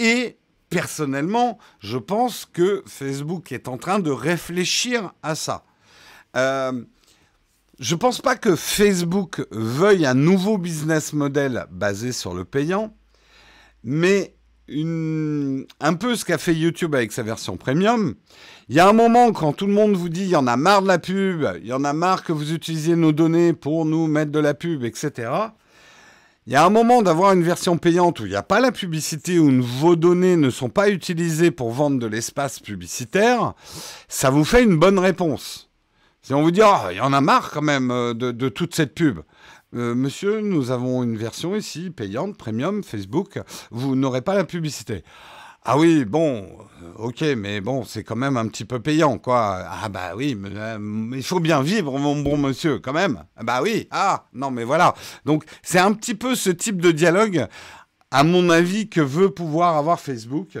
Et 0.00 0.38
personnellement, 0.72 1.58
je 1.80 1.98
pense 1.98 2.48
que 2.50 2.82
Facebook 2.86 3.52
est 3.52 3.68
en 3.68 3.76
train 3.76 4.00
de 4.00 4.10
réfléchir 4.10 5.12
à 5.22 5.34
ça. 5.34 5.64
Euh, 6.34 6.82
je 7.78 7.94
ne 7.94 7.98
pense 7.98 8.22
pas 8.22 8.36
que 8.36 8.56
Facebook 8.56 9.46
veuille 9.50 10.06
un 10.06 10.14
nouveau 10.14 10.56
business 10.56 11.12
model 11.12 11.66
basé 11.70 12.12
sur 12.12 12.32
le 12.32 12.44
payant, 12.44 12.96
mais 13.84 14.34
un 14.68 15.94
peu 15.94 16.16
ce 16.16 16.24
qu'a 16.24 16.38
fait 16.38 16.54
YouTube 16.54 16.94
avec 16.94 17.12
sa 17.12 17.22
version 17.22 17.58
premium. 17.58 18.14
Il 18.70 18.76
y 18.76 18.80
a 18.80 18.88
un 18.88 18.94
moment 18.94 19.32
quand 19.32 19.52
tout 19.52 19.66
le 19.66 19.74
monde 19.74 19.94
vous 19.94 20.08
dit 20.08 20.22
il 20.22 20.30
y 20.30 20.36
en 20.36 20.46
a 20.46 20.56
marre 20.56 20.80
de 20.80 20.88
la 20.88 20.98
pub, 20.98 21.46
il 21.60 21.66
y 21.66 21.72
en 21.74 21.84
a 21.84 21.92
marre 21.92 22.24
que 22.24 22.32
vous 22.32 22.54
utilisiez 22.54 22.96
nos 22.96 23.12
données 23.12 23.52
pour 23.52 23.84
nous 23.84 24.06
mettre 24.06 24.32
de 24.32 24.38
la 24.38 24.54
pub, 24.54 24.84
etc. 24.84 25.30
Il 26.48 26.52
y 26.52 26.56
a 26.56 26.64
un 26.64 26.70
moment 26.70 27.02
d'avoir 27.02 27.32
une 27.34 27.44
version 27.44 27.78
payante 27.78 28.18
où 28.18 28.26
il 28.26 28.30
n'y 28.30 28.36
a 28.36 28.42
pas 28.42 28.58
la 28.58 28.72
publicité, 28.72 29.38
où 29.38 29.62
vos 29.62 29.94
données 29.94 30.36
ne 30.36 30.50
sont 30.50 30.70
pas 30.70 30.88
utilisées 30.88 31.52
pour 31.52 31.70
vendre 31.70 32.00
de 32.00 32.06
l'espace 32.06 32.58
publicitaire, 32.58 33.54
ça 34.08 34.28
vous 34.30 34.44
fait 34.44 34.64
une 34.64 34.76
bonne 34.76 34.98
réponse. 34.98 35.70
Si 36.20 36.34
on 36.34 36.42
vous 36.42 36.50
dit, 36.50 36.60
oh, 36.64 36.88
il 36.90 36.96
y 36.96 37.00
en 37.00 37.12
a 37.12 37.20
marre 37.20 37.52
quand 37.52 37.62
même 37.62 37.92
euh, 37.92 38.12
de, 38.12 38.48
toute 38.48 38.74
cette 38.74 38.94
pub. 38.94 39.20
Euh, 39.74 39.94
monsieur, 39.94 40.40
nous 40.40 40.72
avons 40.72 41.04
une 41.04 41.16
version 41.16 41.54
ici, 41.54 41.90
payante, 41.90 42.36
premium, 42.36 42.82
Facebook, 42.82 43.38
vous 43.70 43.94
n'aurez 43.94 44.20
pas 44.20 44.34
la 44.34 44.44
publicité. 44.44 45.04
Ah 45.64 45.78
oui, 45.78 46.04
bon, 46.04 46.48
euh, 46.82 46.92
ok, 46.96 47.20
mais 47.36 47.60
bon, 47.60 47.84
c'est 47.84 48.02
quand 48.02 48.16
même 48.16 48.36
un 48.36 48.48
petit 48.48 48.64
peu 48.64 48.80
payant, 48.80 49.18
quoi. 49.18 49.64
Ah 49.70 49.88
bah 49.88 50.14
oui, 50.16 50.34
mais, 50.34 50.48
euh, 50.56 51.10
il 51.14 51.22
faut 51.22 51.38
bien 51.38 51.62
vivre, 51.62 51.96
mon 52.00 52.20
bon 52.20 52.36
monsieur, 52.36 52.80
quand 52.80 52.92
même. 52.92 53.24
Ah 53.36 53.44
bah 53.44 53.60
oui, 53.62 53.86
ah, 53.92 54.24
non, 54.32 54.50
mais 54.50 54.64
voilà. 54.64 54.94
Donc, 55.24 55.44
c'est 55.62 55.78
un 55.78 55.92
petit 55.92 56.16
peu 56.16 56.34
ce 56.34 56.50
type 56.50 56.80
de 56.80 56.90
dialogue, 56.90 57.46
à 58.10 58.24
mon 58.24 58.50
avis, 58.50 58.88
que 58.88 59.00
veut 59.00 59.30
pouvoir 59.30 59.76
avoir 59.76 60.00
Facebook. 60.00 60.58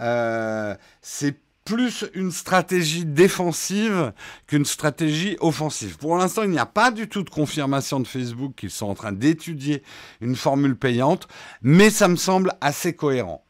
Euh, 0.00 0.76
c'est 1.02 1.36
plus 1.64 2.04
une 2.14 2.30
stratégie 2.30 3.06
défensive 3.06 4.12
qu'une 4.46 4.64
stratégie 4.64 5.36
offensive. 5.40 5.96
Pour 5.98 6.16
l'instant, 6.16 6.44
il 6.44 6.50
n'y 6.50 6.58
a 6.58 6.66
pas 6.66 6.92
du 6.92 7.08
tout 7.08 7.24
de 7.24 7.30
confirmation 7.30 7.98
de 7.98 8.06
Facebook 8.06 8.54
qu'ils 8.54 8.70
sont 8.70 8.86
en 8.86 8.94
train 8.94 9.12
d'étudier 9.12 9.82
une 10.20 10.36
formule 10.36 10.76
payante, 10.76 11.26
mais 11.62 11.90
ça 11.90 12.06
me 12.06 12.16
semble 12.16 12.52
assez 12.60 12.94
cohérent. 12.94 13.43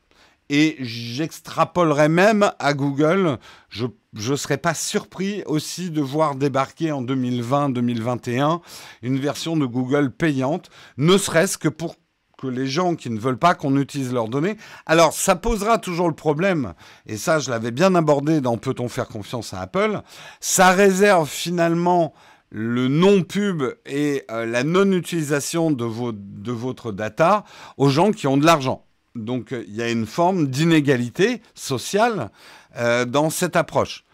Et 0.51 0.77
j'extrapolerais 0.81 2.09
même 2.09 2.51
à 2.59 2.75
Google. 2.75 3.39
Je 3.69 3.87
ne 4.15 4.37
serais 4.37 4.59
pas 4.59 4.75
surpris 4.75 5.43
aussi 5.47 5.91
de 5.91 6.01
voir 6.01 6.35
débarquer 6.35 6.93
en 6.93 7.03
2020-2021 7.03 8.61
une 9.03 9.19
version 9.19 9.57
de 9.57 9.67
Google 9.67 10.11
payante, 10.11 10.71
ne 10.99 11.17
serait-ce 11.17 11.59
que 11.59 11.69
pour 11.69 11.97
que 12.39 12.47
les 12.47 12.67
gens 12.67 12.95
qui 12.95 13.11
ne 13.11 13.19
veulent 13.19 13.39
pas 13.39 13.55
qu'on 13.55 13.77
utilise 13.77 14.13
leurs 14.13 14.29
données. 14.29 14.57
Alors, 14.87 15.13
ça 15.13 15.37
posera 15.37 15.79
toujours 15.79 16.09
le 16.09 16.15
problème, 16.15 16.75
et 17.07 17.17
ça, 17.17 17.39
je 17.39 17.51
l'avais 17.51 17.71
bien 17.71 17.95
abordé 17.95 18.41
dans 18.41 18.59
Peut-on 18.59 18.89
faire 18.89 19.09
confiance 19.09 19.55
à 19.55 19.61
Apple 19.61 20.01
Ça 20.41 20.71
réserve 20.71 21.29
finalement 21.29 22.13
le 22.51 22.89
non-pub 22.89 23.65
et 23.87 24.25
euh, 24.31 24.47
la 24.47 24.63
non-utilisation 24.63 25.71
de, 25.71 26.13
de 26.13 26.53
votre 26.53 26.93
data 26.93 27.45
aux 27.77 27.89
gens 27.89 28.13
qui 28.13 28.27
ont 28.27 28.37
de 28.37 28.47
l'argent. 28.47 28.85
Donc 29.15 29.53
euh, 29.53 29.65
il 29.69 29.75
y 29.75 29.83
a 29.83 29.91
une 29.91 30.07
forme 30.07 30.49
d'inégalité 30.49 31.41
sociale 31.55 32.31
euh, 32.77 33.05
dans 33.05 33.31
cette 33.31 33.55
approche. 33.55 34.05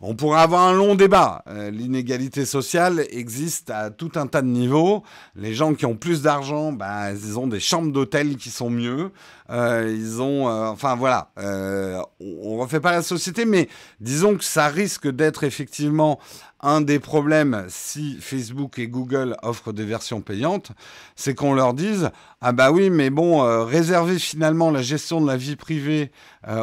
on 0.00 0.14
pourrait 0.14 0.40
avoir 0.40 0.62
un 0.62 0.72
long 0.72 0.94
débat. 0.94 1.42
Euh, 1.46 1.70
l'inégalité 1.70 2.46
sociale 2.46 3.04
existe 3.10 3.68
à 3.68 3.90
tout 3.90 4.12
un 4.14 4.26
tas 4.26 4.40
de 4.40 4.46
niveaux. 4.46 5.02
Les 5.36 5.52
gens 5.52 5.74
qui 5.74 5.84
ont 5.84 5.94
plus 5.94 6.22
d'argent, 6.22 6.72
bah, 6.72 7.12
ils 7.12 7.38
ont 7.38 7.46
des 7.46 7.60
chambres 7.60 7.92
d'hôtel 7.92 8.36
qui 8.36 8.48
sont 8.48 8.70
mieux. 8.70 9.10
Ils 9.50 10.22
ont, 10.22 10.46
enfin 10.48 10.96
voilà, 10.96 11.30
on, 11.36 12.56
ne 12.56 12.58
refait 12.58 12.80
pas 12.80 12.92
la 12.92 13.02
société, 13.02 13.44
mais 13.44 13.68
disons 14.00 14.36
que 14.36 14.44
ça 14.44 14.68
risque 14.68 15.06
d'être 15.06 15.44
effectivement 15.44 16.18
un 16.64 16.80
des 16.80 16.98
problèmes 16.98 17.66
si 17.68 18.16
Facebook 18.20 18.78
et 18.78 18.88
Google 18.88 19.36
offrent 19.42 19.72
des 19.72 19.84
versions 19.84 20.20
payantes, 20.20 20.72
c'est 21.14 21.34
qu'on 21.34 21.54
leur 21.54 21.74
dise 21.74 22.10
ah 22.40 22.52
bah 22.52 22.72
oui 22.72 22.90
mais 22.90 23.10
bon 23.10 23.64
réserver 23.64 24.18
finalement 24.18 24.70
la 24.70 24.82
gestion 24.82 25.20
de 25.20 25.26
la 25.26 25.36
vie 25.36 25.56
privée 25.56 26.10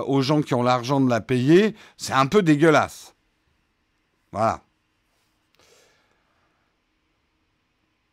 aux 0.08 0.22
gens 0.22 0.42
qui 0.42 0.54
ont 0.54 0.64
l'argent 0.64 1.00
de 1.00 1.10
la 1.10 1.22
payer, 1.22 1.76
c'est 1.98 2.14
un 2.14 2.26
peu 2.26 2.42
dégueulasse. 2.42 3.14
Voilà. 4.32 4.62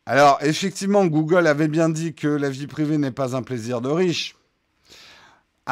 Alors, 0.05 0.39
effectivement, 0.41 1.05
Google 1.05 1.45
avait 1.45 1.67
bien 1.67 1.87
dit 1.87 2.15
que 2.15 2.27
la 2.27 2.49
vie 2.49 2.65
privée 2.65 2.97
n'est 2.97 3.11
pas 3.11 3.35
un 3.35 3.43
plaisir 3.43 3.79
de 3.79 3.89
riche. 3.89 4.35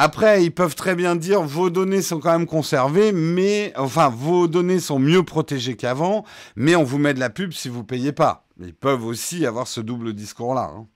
Après, 0.00 0.44
ils 0.44 0.54
peuvent 0.54 0.76
très 0.76 0.94
bien 0.94 1.16
dire 1.16 1.42
vos 1.42 1.70
données 1.70 2.02
sont 2.02 2.20
quand 2.20 2.30
même 2.30 2.46
conservées, 2.46 3.10
mais 3.10 3.72
enfin 3.76 4.08
vos 4.08 4.46
données 4.46 4.78
sont 4.78 5.00
mieux 5.00 5.24
protégées 5.24 5.74
qu'avant, 5.74 6.24
mais 6.54 6.76
on 6.76 6.84
vous 6.84 6.98
met 6.98 7.14
de 7.14 7.18
la 7.18 7.30
pub 7.30 7.50
si 7.50 7.68
vous 7.68 7.82
payez 7.82 8.12
pas. 8.12 8.46
Ils 8.60 8.76
peuvent 8.76 9.04
aussi 9.04 9.44
avoir 9.44 9.66
ce 9.66 9.80
double 9.80 10.12
discours-là. 10.12 10.70
Hein. 10.72 10.86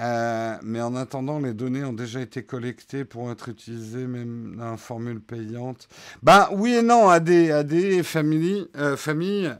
Euh, 0.00 0.56
mais 0.64 0.80
en 0.80 0.96
attendant, 0.96 1.38
les 1.38 1.54
données 1.54 1.84
ont 1.84 1.92
déjà 1.92 2.20
été 2.20 2.42
collectées 2.42 3.04
pour 3.04 3.30
être 3.30 3.48
utilisées 3.48 4.08
même 4.08 4.56
dans 4.56 4.72
une 4.72 4.76
formule 4.76 5.20
payante. 5.20 5.86
Ben 6.24 6.48
oui 6.50 6.74
et 6.74 6.82
non, 6.82 7.16
des 7.20 8.02
familles. 8.02 8.66
Euh, 8.74 8.96
familles 8.96 9.54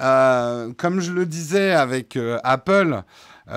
euh, 0.00 0.72
comme 0.76 1.00
je 1.00 1.12
le 1.12 1.26
disais 1.26 1.72
avec 1.72 2.18
Apple, 2.42 3.02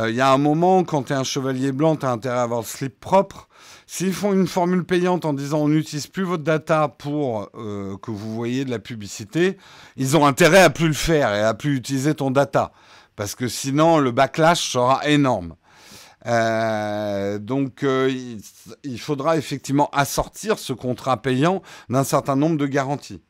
il 0.08 0.16
y 0.16 0.22
a 0.22 0.32
un 0.32 0.40
moment, 0.40 0.84
quand 0.84 1.04
tu 1.04 1.14
es 1.14 1.16
un 1.16 1.24
chevalier 1.24 1.72
blanc, 1.72 1.96
tu 1.96 2.08
as 2.08 2.10
intérêt 2.10 2.38
à 2.38 2.42
avoir 2.42 2.62
le 2.62 2.66
slip 2.66 3.00
propre. 3.00 3.48
S'ils 3.86 4.14
font 4.14 4.34
une 4.34 4.48
formule 4.48 4.84
payante 4.86 5.24
en 5.24 5.34
disant 5.34 5.60
on 5.60 5.68
n'utilise 5.68 6.08
plus 6.08 6.24
votre 6.24 6.42
data 6.42 6.88
pour 6.88 7.52
que 7.52 8.10
vous 8.10 8.34
voyez 8.34 8.66
de 8.66 8.72
la 8.72 8.80
publicité, 8.80 9.58
ils 9.96 10.18
ont 10.18 10.26
intérêt 10.26 10.64
à 10.64 10.72
plus 10.72 10.88
le 10.88 10.94
faire 10.94 11.32
et 11.36 11.44
à 11.44 11.54
plus 11.54 11.76
utiliser 11.76 12.16
ton 12.16 12.32
data. 12.32 12.72
Parce 13.16 13.36
que 13.36 13.48
sinon, 13.48 14.00
le 14.00 14.10
backlash 14.10 14.72
sera 14.72 15.08
énorme. 15.08 15.56
Euh, 16.26 17.38
donc, 17.38 17.84
euh, 17.84 18.12
il, 18.84 19.00
faudra 19.00 19.38
effectivement 19.38 19.90
assortir 19.92 20.58
ce 20.58 20.74
contrat 20.74 21.22
payant 21.22 21.62
d'un 21.90 22.04
certain 22.04 22.36
nombre 22.36 22.58
de 22.58 22.66
garanties. 22.66 23.22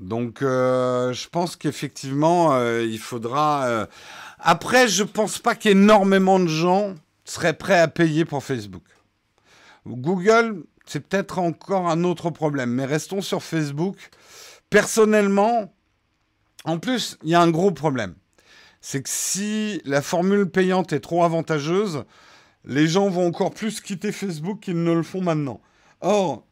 Donc, 0.00 0.42
euh, 0.42 1.12
je 1.12 1.28
pense 1.28 1.56
qu'effectivement, 1.56 2.58
il 2.80 2.98
faudra. 2.98 3.86
Après, 4.38 4.88
je 4.88 5.04
pense 5.04 5.38
pas 5.38 5.54
qu'énormément 5.54 6.40
de 6.40 6.48
gens 6.48 6.94
seraient 7.24 7.56
prêts 7.56 7.78
à 7.78 7.86
payer 7.86 8.24
pour 8.24 8.42
Facebook. 8.42 8.84
Google, 9.86 10.64
c'est 10.86 11.06
peut-être 11.06 11.38
encore 11.38 11.88
un 11.88 12.04
autre 12.04 12.30
problème, 12.30 12.70
mais 12.70 12.84
restons 12.84 13.20
sur 13.20 13.42
Facebook. 13.42 13.96
Personnellement, 14.70 15.72
en 16.64 16.78
plus, 16.78 17.16
il 17.22 17.30
y 17.30 17.34
a 17.34 17.40
un 17.40 17.50
gros 17.50 17.70
problème. 17.70 18.14
C'est 18.80 19.02
que 19.02 19.08
si 19.08 19.80
la 19.84 20.02
formule 20.02 20.46
payante 20.46 20.92
est 20.92 21.00
trop 21.00 21.22
avantageuse, 21.22 22.04
les 22.64 22.88
gens 22.88 23.08
vont 23.08 23.26
encore 23.26 23.52
plus 23.52 23.80
quitter 23.80 24.12
Facebook 24.12 24.60
qu'ils 24.60 24.82
ne 24.82 24.92
le 24.92 25.02
font 25.02 25.20
maintenant. 25.20 25.60
Or, 26.00 26.46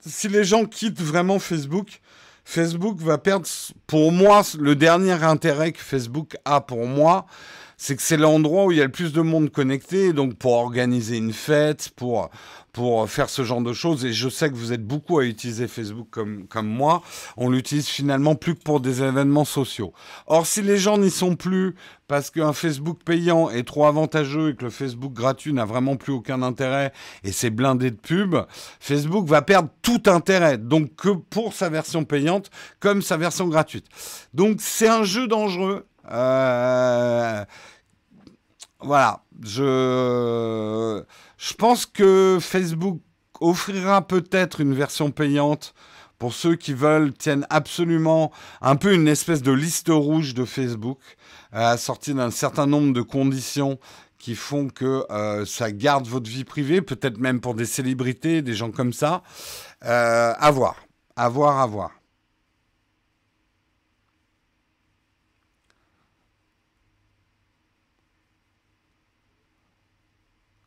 si 0.00 0.28
les 0.28 0.44
gens 0.44 0.64
quittent 0.64 1.00
vraiment 1.00 1.38
Facebook, 1.38 2.00
Facebook 2.50 2.96
va 3.02 3.18
perdre, 3.18 3.46
pour 3.86 4.10
moi, 4.10 4.40
le 4.58 4.74
dernier 4.74 5.22
intérêt 5.22 5.72
que 5.72 5.80
Facebook 5.80 6.34
a 6.46 6.62
pour 6.62 6.86
moi, 6.86 7.26
c'est 7.80 7.94
que 7.94 8.02
c'est 8.02 8.16
l'endroit 8.16 8.64
où 8.64 8.72
il 8.72 8.78
y 8.78 8.80
a 8.80 8.84
le 8.84 8.90
plus 8.90 9.12
de 9.12 9.20
monde 9.20 9.50
connecté, 9.50 10.12
donc 10.12 10.34
pour 10.34 10.52
organiser 10.54 11.16
une 11.16 11.32
fête, 11.32 11.90
pour, 11.94 12.28
pour 12.72 13.08
faire 13.08 13.30
ce 13.30 13.44
genre 13.44 13.62
de 13.62 13.72
choses. 13.72 14.04
Et 14.04 14.12
je 14.12 14.28
sais 14.28 14.50
que 14.50 14.56
vous 14.56 14.72
êtes 14.72 14.84
beaucoup 14.84 15.18
à 15.18 15.24
utiliser 15.24 15.68
Facebook 15.68 16.08
comme, 16.10 16.48
comme 16.48 16.66
moi. 16.66 17.02
On 17.36 17.50
l'utilise 17.50 17.86
finalement 17.86 18.34
plus 18.34 18.56
que 18.56 18.62
pour 18.62 18.80
des 18.80 19.00
événements 19.00 19.44
sociaux. 19.44 19.92
Or, 20.26 20.44
si 20.44 20.60
les 20.60 20.76
gens 20.76 20.98
n'y 20.98 21.10
sont 21.10 21.36
plus 21.36 21.76
parce 22.08 22.30
qu'un 22.30 22.52
Facebook 22.52 22.98
payant 23.04 23.48
est 23.48 23.62
trop 23.62 23.86
avantageux 23.86 24.50
et 24.50 24.56
que 24.56 24.64
le 24.64 24.70
Facebook 24.70 25.12
gratuit 25.12 25.52
n'a 25.52 25.64
vraiment 25.64 25.94
plus 25.94 26.12
aucun 26.12 26.42
intérêt 26.42 26.92
et 27.22 27.30
c'est 27.30 27.50
blindé 27.50 27.92
de 27.92 27.96
pubs, 27.96 28.44
Facebook 28.80 29.28
va 29.28 29.40
perdre 29.42 29.68
tout 29.82 30.02
intérêt. 30.06 30.58
Donc 30.58 30.96
que 30.96 31.10
pour 31.10 31.52
sa 31.52 31.68
version 31.68 32.04
payante 32.04 32.50
comme 32.80 33.02
sa 33.02 33.16
version 33.16 33.46
gratuite. 33.46 33.86
Donc 34.34 34.56
c'est 34.58 34.88
un 34.88 35.04
jeu 35.04 35.28
dangereux. 35.28 35.86
Euh, 36.10 37.44
voilà, 38.80 39.24
je, 39.42 41.02
pense 41.58 41.86
que 41.86 42.38
Facebook 42.40 43.00
offrira 43.40 44.06
peut-être 44.06 44.60
une 44.60 44.74
version 44.74 45.10
payante 45.10 45.74
pour 46.18 46.32
ceux 46.32 46.56
qui 46.56 46.74
veulent, 46.74 47.12
tiennent 47.12 47.46
absolument 47.50 48.32
un 48.60 48.76
peu 48.76 48.94
une 48.94 49.08
espèce 49.08 49.42
de 49.42 49.52
liste 49.52 49.88
rouge 49.88 50.34
de 50.34 50.44
Facebook, 50.44 51.00
euh, 51.54 51.72
assortie 51.72 52.14
d'un 52.14 52.30
certain 52.30 52.66
nombre 52.66 52.92
de 52.92 53.02
conditions 53.02 53.78
qui 54.18 54.34
font 54.34 54.68
que 54.68 55.04
euh, 55.10 55.44
ça 55.44 55.70
garde 55.70 56.06
votre 56.06 56.28
vie 56.28 56.44
privée, 56.44 56.82
peut-être 56.82 57.18
même 57.18 57.40
pour 57.40 57.54
des 57.54 57.66
célébrités, 57.66 58.42
des 58.42 58.54
gens 58.54 58.70
comme 58.70 58.92
ça. 58.92 59.22
Euh, 59.84 60.34
à 60.36 60.50
voir, 60.50 60.76
à 61.16 61.28
voir, 61.28 61.60
à 61.60 61.66
voir. 61.66 61.97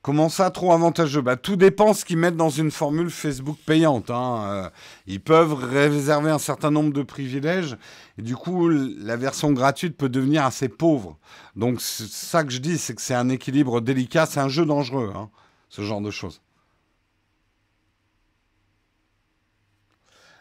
Comment 0.01 0.29
ça, 0.29 0.49
trop 0.49 0.73
avantageux? 0.73 1.21
Bah, 1.21 1.35
Tout 1.35 1.55
dépend 1.55 1.93
ce 1.93 2.05
qu'ils 2.05 2.17
mettent 2.17 2.35
dans 2.35 2.49
une 2.49 2.71
formule 2.71 3.11
Facebook 3.11 3.57
payante. 3.67 4.09
Hein. 4.09 4.43
Euh, 4.47 4.69
ils 5.05 5.21
peuvent 5.21 5.53
réserver 5.53 6.31
un 6.31 6.39
certain 6.39 6.71
nombre 6.71 6.91
de 6.91 7.03
privilèges 7.03 7.77
et 8.17 8.23
du 8.23 8.35
coup, 8.35 8.67
la 8.67 9.15
version 9.15 9.51
gratuite 9.51 9.95
peut 9.95 10.09
devenir 10.09 10.43
assez 10.43 10.69
pauvre. 10.69 11.19
Donc, 11.55 11.81
ça 11.81 12.43
que 12.43 12.51
je 12.51 12.57
dis, 12.57 12.79
c'est 12.79 12.95
que 12.95 13.01
c'est 13.01 13.13
un 13.13 13.29
équilibre 13.29 13.79
délicat, 13.79 14.25
c'est 14.25 14.39
un 14.39 14.49
jeu 14.49 14.65
dangereux, 14.65 15.13
hein, 15.15 15.29
ce 15.69 15.83
genre 15.83 16.01
de 16.01 16.09
choses. 16.09 16.41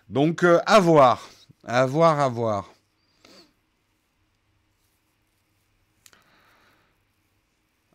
Donc, 0.08 0.42
euh, 0.42 0.58
à 0.64 0.80
voir, 0.80 1.28
à 1.66 1.84
voir, 1.84 2.18
à 2.18 2.28
voir. 2.28 2.70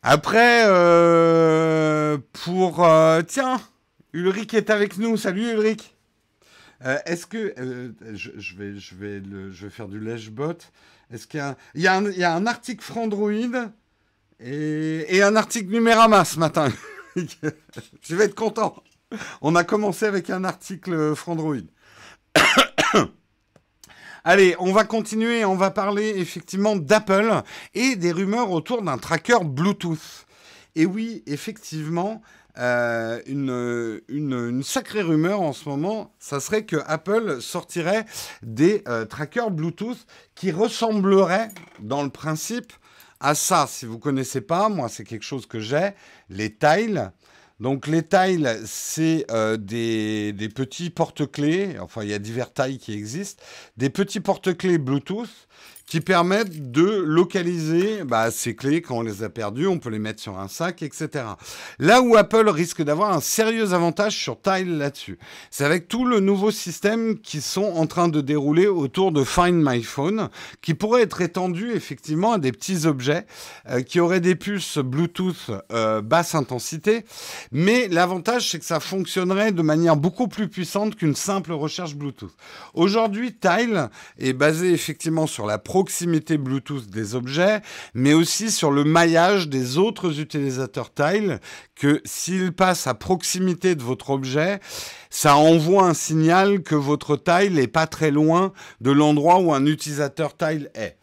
Après, 0.08 0.66
euh, 0.68 2.20
pour... 2.32 2.86
Euh, 2.86 3.24
tiens, 3.24 3.60
Ulrich 4.14 4.54
est 4.54 4.70
avec 4.70 5.00
nous. 5.00 5.18
Salut 5.18 5.50
Ulrich. 5.50 5.96
Euh, 6.86 7.00
est-ce 7.08 7.26
que... 7.26 7.56
Je, 8.14 8.30
vais, 8.56 8.78
je, 8.78 8.94
vais 8.94 9.24
je 9.52 9.66
vais 9.66 9.70
faire 9.72 9.88
du 9.88 10.00
lèche-bot. 10.00 10.60
Est-ce 11.12 11.26
qu'il 11.26 11.44
y 11.74 11.88
a, 11.88 11.96
un, 11.96 12.46
article 12.46 12.84
Frandroid 12.84 13.32
et, 14.40 15.06
et 15.10 15.24
un 15.24 15.36
article 15.36 15.72
Numérama 15.72 16.24
ce 16.24 16.38
matin. 16.38 16.72
je 17.16 18.16
vais 18.16 18.26
être 18.26 18.36
content. 18.36 18.84
On 19.42 19.56
a 19.56 19.64
commencé 19.64 20.06
avec 20.06 20.30
un 20.30 20.44
article 20.44 21.16
Frandroid. 21.16 21.66
Allez, 24.28 24.56
on 24.58 24.72
va 24.72 24.86
continuer, 24.86 25.46
on 25.46 25.56
va 25.56 25.70
parler 25.70 26.16
effectivement 26.18 26.76
d'Apple 26.76 27.44
et 27.76 27.96
des 27.96 28.12
rumeurs 28.12 28.50
autour 28.50 28.82
d'un 28.82 28.98
tracker 28.98 29.44
Bluetooth. 29.44 30.26
Et 30.74 30.88
oui, 30.88 31.22
effectivement, 31.28 32.24
euh, 32.58 33.22
une, 33.28 34.64
sacrée 34.64 35.04
rumeur 35.04 35.42
en 35.42 35.54
ce 35.54 35.70
moment, 35.70 36.12
ça 36.18 36.40
serait 36.40 36.66
que 36.66 36.78
Apple 36.88 37.40
sortirait 37.40 38.08
des 38.42 38.84
euh, 38.88 39.06
trackers 39.06 39.52
Bluetooth 39.52 40.08
qui 40.34 40.52
ressembleraient, 40.52 41.52
dans 41.80 42.02
le 42.02 42.10
principe, 42.10 42.74
à 43.20 43.36
ça. 43.36 43.68
Si 43.70 43.86
vous 43.86 44.00
connaissez 44.00 44.42
pas, 44.42 44.70
moi 44.70 44.90
c'est 44.90 45.04
quelque 45.04 45.22
chose 45.24 45.46
que 45.46 45.60
j'ai, 45.60 45.92
les 46.32 46.52
Tiles. 46.52 47.12
Donc 47.60 47.88
les 47.88 48.04
tiles, 48.04 48.60
c'est 48.66 49.26
euh, 49.32 49.56
des, 49.56 50.34
petits 50.54 50.90
porte-clés, 50.90 51.80
enfin 51.80 52.04
il 52.04 52.10
y 52.10 52.14
a 52.14 52.20
divers 52.20 52.52
tailles 52.52 52.80
qui 52.80 52.94
existent, 52.94 53.42
des 53.78 53.90
petits 53.90 54.20
porte-clés 54.20 54.78
Bluetooth 54.78 55.48
qui 55.86 56.02
permettent 56.02 56.72
de 56.72 57.04
localiser 57.06 58.04
bah, 58.04 58.32
ces 58.32 58.56
clés 58.56 58.82
quand 58.82 58.98
on 58.98 59.02
les 59.02 59.24
a 59.24 59.30
perdues, 59.30 59.68
on 59.68 59.78
peut 59.78 59.90
les 59.90 60.00
mettre 60.00 60.22
sur 60.22 60.40
un 60.40 60.48
sac, 60.48 60.82
etc. 60.82 61.26
Là 61.80 62.02
où 62.02 62.16
Apple 62.16 62.50
risque 62.50 62.82
d'avoir 62.82 63.14
un 63.14 63.22
sérieux 63.22 63.74
avantage 63.74 64.18
sur 64.18 64.42
Tile 64.42 64.78
là-dessus, 64.78 65.20
c'est 65.52 65.64
avec 65.64 65.88
tout 65.88 66.06
le 66.06 66.20
nouveau 66.20 66.50
système 66.52 67.20
qui 67.20 67.40
sont 67.40 67.74
en 67.76 67.86
train 67.86 68.08
de 68.08 68.22
dérouler 68.22 68.68
autour 68.68 69.12
de 69.12 69.24
Find 69.24 69.62
My 69.64 69.84
Phone, 69.84 70.30
qui 70.62 70.74
pourrait 70.74 71.04
être 71.04 71.22
étendu 71.22 71.72
effectivement 71.72 72.34
à 72.34 72.40
des 72.40 72.52
petits 72.52 72.86
objets 72.88 73.26
euh, 73.70 73.82
qui 73.82 74.00
auraient 74.00 74.22
des 74.22 74.36
puces 74.36 74.80
Bluetooth 74.80 75.52
euh, 75.72 76.02
basse 76.02 76.34
intensité, 76.34 77.06
mais 77.52 77.88
l'avantage 77.88 78.50
c'est 78.50 78.60
que 78.60 78.66
ça 78.66 78.80
fonctionnerait 78.80 79.52
de 79.52 79.62
manière 79.62 79.96
beaucoup 79.96 80.28
plus 80.28 80.48
puissante 80.48 80.96
qu'une 80.96 81.16
simple 81.16 81.52
recherche 81.54 81.96
Bluetooth. 81.96 82.36
Aujourd'hui, 82.74 83.36
Tile 83.36 83.90
est 84.18 84.34
basé 84.34 84.72
effectivement 84.72 85.28
sur 85.28 85.46
la 85.46 85.58
proximité 85.76 86.38
Bluetooth 86.38 86.90
des 86.90 87.16
objets, 87.16 87.60
mais 87.94 88.14
aussi 88.14 88.50
sur 88.50 88.72
le 88.72 88.86
maillage 88.86 89.50
des 89.50 89.78
autres 89.78 90.22
utilisateurs 90.22 90.94
Tile, 90.94 91.42
que 91.76 92.02
s'ils 92.06 92.54
passent 92.54 92.88
à 92.88 92.94
proximité 92.94 93.76
de 93.76 93.84
votre 93.84 94.12
objet, 94.12 94.62
ça 95.10 95.36
envoie 95.36 95.84
un 95.84 95.94
signal 95.94 96.64
que 96.64 96.76
votre 96.76 97.18
tile 97.18 97.56
n'est 97.56 97.68
pas 97.68 97.88
très 97.88 98.10
loin 98.10 98.54
de 98.80 98.92
l'endroit 98.92 99.42
où 99.42 99.54
un 99.54 99.66
utilisateur 99.66 100.38
tile 100.38 100.72
est. 100.76 100.96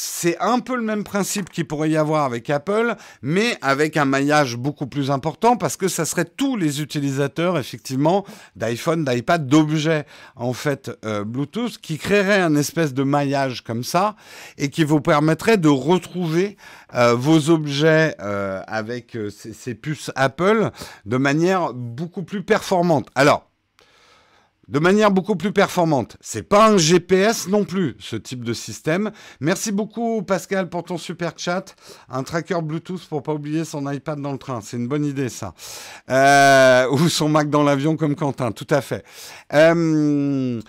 C'est 0.00 0.38
un 0.38 0.60
peu 0.60 0.76
le 0.76 0.82
même 0.82 1.02
principe 1.02 1.50
qu'il 1.50 1.66
pourrait 1.66 1.90
y 1.90 1.96
avoir 1.96 2.24
avec 2.24 2.50
Apple, 2.50 2.94
mais 3.20 3.58
avec 3.62 3.96
un 3.96 4.04
maillage 4.04 4.56
beaucoup 4.56 4.86
plus 4.86 5.10
important 5.10 5.56
parce 5.56 5.76
que 5.76 5.88
ça 5.88 6.04
serait 6.04 6.24
tous 6.24 6.56
les 6.56 6.80
utilisateurs, 6.80 7.58
effectivement, 7.58 8.24
d'iPhone, 8.54 9.04
d'iPad, 9.04 9.48
d'objets, 9.48 10.06
en 10.36 10.52
fait, 10.52 10.92
euh, 11.04 11.24
Bluetooth, 11.24 11.78
qui 11.78 11.98
créeraient 11.98 12.40
un 12.40 12.54
espèce 12.54 12.94
de 12.94 13.02
maillage 13.02 13.64
comme 13.64 13.82
ça 13.82 14.14
et 14.56 14.70
qui 14.70 14.84
vous 14.84 15.00
permettrait 15.00 15.58
de 15.58 15.68
retrouver 15.68 16.56
euh, 16.94 17.14
vos 17.16 17.50
objets 17.50 18.14
euh, 18.20 18.62
avec 18.68 19.18
ces, 19.30 19.52
ces 19.52 19.74
puces 19.74 20.12
Apple 20.14 20.70
de 21.06 21.16
manière 21.16 21.74
beaucoup 21.74 22.22
plus 22.22 22.44
performante. 22.44 23.08
Alors, 23.16 23.48
de 24.68 24.78
manière 24.78 25.10
beaucoup 25.10 25.36
plus 25.36 25.52
performante. 25.52 26.16
C'est 26.20 26.42
pas 26.42 26.68
un 26.68 26.76
GPS 26.76 27.48
non 27.48 27.64
plus, 27.64 27.96
ce 27.98 28.16
type 28.16 28.44
de 28.44 28.52
système. 28.52 29.10
Merci 29.40 29.72
beaucoup 29.72 30.22
Pascal 30.22 30.68
pour 30.68 30.84
ton 30.84 30.98
super 30.98 31.32
chat. 31.36 31.74
Un 32.10 32.22
tracker 32.22 32.60
Bluetooth 32.62 33.06
pour 33.08 33.22
pas 33.22 33.32
oublier 33.32 33.64
son 33.64 33.90
iPad 33.90 34.20
dans 34.20 34.32
le 34.32 34.38
train. 34.38 34.60
C'est 34.62 34.76
une 34.76 34.88
bonne 34.88 35.04
idée 35.04 35.30
ça. 35.30 35.54
Euh, 36.10 36.88
ou 36.90 37.08
son 37.08 37.28
Mac 37.28 37.48
dans 37.48 37.62
l'avion 37.62 37.96
comme 37.96 38.14
Quentin, 38.14 38.52
tout 38.52 38.66
à 38.70 38.82
fait. 38.82 39.04
Euh, 39.54 40.60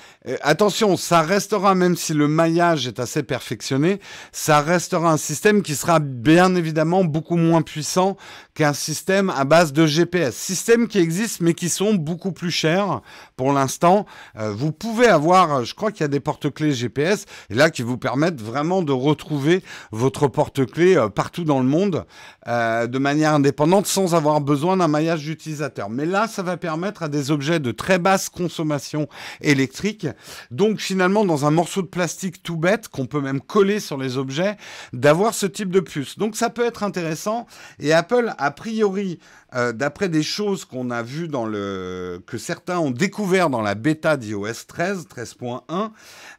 attention, 0.42 0.96
ça 0.96 1.22
restera, 1.22 1.76
même 1.76 1.96
si 1.96 2.14
le 2.14 2.28
maillage 2.28 2.88
est 2.88 3.00
assez 3.00 3.24
perfectionné, 3.24 4.00
ça 4.32 4.62
restera 4.62 5.12
un 5.12 5.18
système 5.18 5.62
qui 5.62 5.76
sera 5.76 6.00
bien 6.00 6.56
évidemment 6.56 7.04
beaucoup 7.04 7.36
moins 7.36 7.62
puissant 7.62 8.16
qu'un 8.54 8.74
système 8.74 9.30
à 9.30 9.44
base 9.44 9.74
de 9.74 9.86
GPS. 9.86 10.36
Systèmes 10.36 10.88
qui 10.88 11.00
existent 11.00 11.44
mais 11.44 11.54
qui 11.54 11.70
sont 11.70 11.94
beaucoup 11.94 12.32
plus 12.32 12.52
chers 12.52 13.02
pour 13.40 13.54
l'instant 13.54 14.06
euh, 14.38 14.52
vous 14.52 14.74
pouvez 14.74 15.08
avoir, 15.08 15.64
je 15.64 15.74
crois 15.74 15.94
qu'il 15.94 16.02
y 16.02 16.04
a 16.04 16.10
des 16.10 16.20
porte-clés 16.20 16.74
GPS, 16.74 17.26
et 17.50 17.54
là 17.54 17.70
qui 17.70 17.84
vous 17.84 17.98
permettent 17.98 18.42
vraiment 18.42 18.82
de 18.82 18.92
retrouver 18.92 19.64
votre 19.94 20.28
porte-clés 20.28 20.98
euh, 20.98 21.08
partout 21.08 21.46
dans 21.46 21.62
le 21.62 21.66
monde 21.66 22.06
euh, 22.50 22.86
de 22.86 23.00
manière 23.00 23.34
indépendante 23.34 23.88
sans 23.88 24.14
avoir 24.14 24.42
besoin 24.42 24.76
d'un 24.76 24.90
maillage 24.90 25.24
d'utilisateur. 25.24 25.90
Mais 25.90 26.06
là, 26.06 26.28
ça 26.28 26.44
va 26.44 26.58
permettre 26.58 27.02
à 27.02 27.08
des 27.08 27.32
objets 27.32 27.62
de 27.62 27.72
très 27.72 27.98
basse 27.98 28.28
consommation 28.28 29.08
électrique, 29.40 30.06
donc 30.52 30.82
finalement 30.82 31.24
dans 31.24 31.46
un 31.46 31.52
morceau 31.52 31.82
de 31.82 31.88
plastique 31.88 32.44
tout 32.44 32.58
bête 32.58 32.90
qu'on 32.90 33.06
peut 33.06 33.22
même 33.22 33.40
coller 33.40 33.80
sur 33.80 33.98
les 33.98 34.18
objets, 34.18 34.58
d'avoir 34.92 35.34
ce 35.34 35.46
type 35.46 35.72
de 35.72 35.80
puce. 35.80 36.18
Donc 36.18 36.36
ça 36.36 36.50
peut 36.50 36.66
être 36.66 36.84
intéressant. 36.84 37.48
Et 37.80 37.94
Apple, 37.94 38.34
a 38.38 38.52
priori, 38.52 39.18
euh, 39.56 39.72
d'après 39.72 40.10
des 40.10 40.24
choses 40.24 40.66
qu'on 40.66 40.92
a 40.92 41.02
vues 41.02 41.28
dans 41.28 41.46
le 41.46 42.22
que 42.28 42.38
certains 42.38 42.80
ont 42.80 42.92
découvert 42.92 43.50
dans 43.50 43.62
la 43.62 43.76
bêta 43.76 44.16
d'iOS 44.18 44.66
13, 44.68 45.08
13.1, 45.08 45.90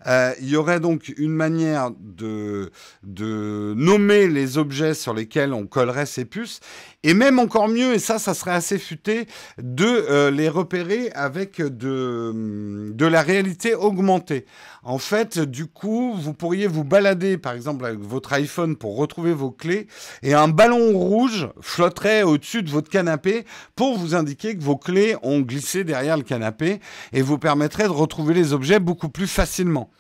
euh, 0.07 0.33
il 0.41 0.49
y 0.49 0.57
aurait 0.57 0.81
donc 0.81 1.13
une 1.17 1.33
manière 1.33 1.91
de, 1.99 2.71
de 3.03 3.75
nommer 3.77 4.29
les 4.29 4.59
objets 4.59 4.95
sur 4.95 5.15
lesquels 5.15 5.53
on 5.53 5.67
collerait 5.67 6.07
ces 6.07 6.25
puces, 6.25 6.61
et 7.03 7.15
même 7.15 7.39
encore 7.39 7.69
mieux, 7.69 7.95
et 7.95 7.99
ça, 7.99 8.19
ça 8.19 8.35
serait 8.35 8.51
assez 8.51 8.79
futé, 8.79 9.27
de 9.59 9.87
euh, 9.87 10.31
les 10.31 10.49
repérer 10.49 11.11
avec 11.13 11.61
de, 11.63 12.93
de 12.93 13.07
la 13.07 13.23
réalité 13.23 13.75
augmentée. 13.75 14.45
En 14.83 14.99
fait, 14.99 15.39
du 15.39 15.67
coup, 15.67 16.15
vous 16.15 16.35
pourriez 16.35 16.67
vous 16.67 16.85
balader, 16.85 17.39
par 17.39 17.53
exemple, 17.53 17.85
avec 17.85 18.01
votre 18.01 18.33
iPhone 18.33 18.77
pour 18.77 18.97
retrouver 18.97 19.33
vos 19.33 19.51
clés, 19.51 19.87
et 20.23 20.35
un 20.35 20.49
ballon 20.49 20.93
rouge 20.99 21.49
flotterait 21.61 22.23
au-dessus 22.23 22.63
de 22.63 22.71
votre 22.71 22.91
canapé 22.91 23.45
pour 23.77 23.97
vous 23.97 24.15
indiquer 24.15 24.57
que 24.57 24.63
vos 24.63 24.77
clés 24.77 25.17
ont 25.23 25.41
glissé 25.41 25.85
derrière 25.85 26.17
le 26.17 26.23
canapé, 26.23 26.81
et 27.13 27.23
vous 27.23 27.39
permettrait 27.39 27.85
de 27.85 27.89
retrouver 27.89 28.35
les 28.35 28.53
objets 28.53 28.79
beaucoup 28.79 29.09
plus 29.09 29.27
facilement. 29.27 29.91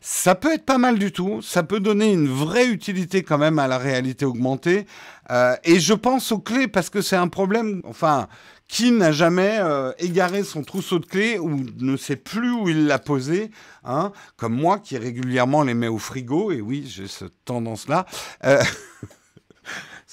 Ça 0.00 0.34
peut 0.34 0.52
être 0.52 0.64
pas 0.64 0.78
mal 0.78 0.98
du 0.98 1.10
tout, 1.10 1.40
ça 1.42 1.62
peut 1.62 1.80
donner 1.80 2.12
une 2.12 2.28
vraie 2.28 2.68
utilité 2.68 3.22
quand 3.22 3.38
même 3.38 3.58
à 3.58 3.66
la 3.66 3.78
réalité 3.78 4.24
augmentée. 4.24 4.86
Euh, 5.30 5.56
et 5.64 5.80
je 5.80 5.94
pense 5.94 6.30
aux 6.32 6.38
clés 6.38 6.68
parce 6.68 6.90
que 6.90 7.00
c'est 7.00 7.16
un 7.16 7.28
problème, 7.28 7.80
enfin, 7.84 8.28
qui 8.68 8.90
n'a 8.90 9.10
jamais 9.10 9.58
euh, 9.60 9.92
égaré 9.98 10.44
son 10.44 10.62
trousseau 10.62 10.98
de 10.98 11.06
clés 11.06 11.38
ou 11.38 11.64
ne 11.78 11.96
sait 11.96 12.16
plus 12.16 12.50
où 12.50 12.68
il 12.68 12.86
l'a 12.86 12.98
posé, 12.98 13.50
hein, 13.84 14.12
comme 14.36 14.54
moi 14.54 14.78
qui 14.78 14.98
régulièrement 14.98 15.62
les 15.62 15.74
mets 15.74 15.88
au 15.88 15.98
frigo, 15.98 16.52
et 16.52 16.60
oui, 16.60 16.84
j'ai 16.86 17.08
cette 17.08 17.44
tendance-là. 17.44 18.06
Euh, 18.44 18.62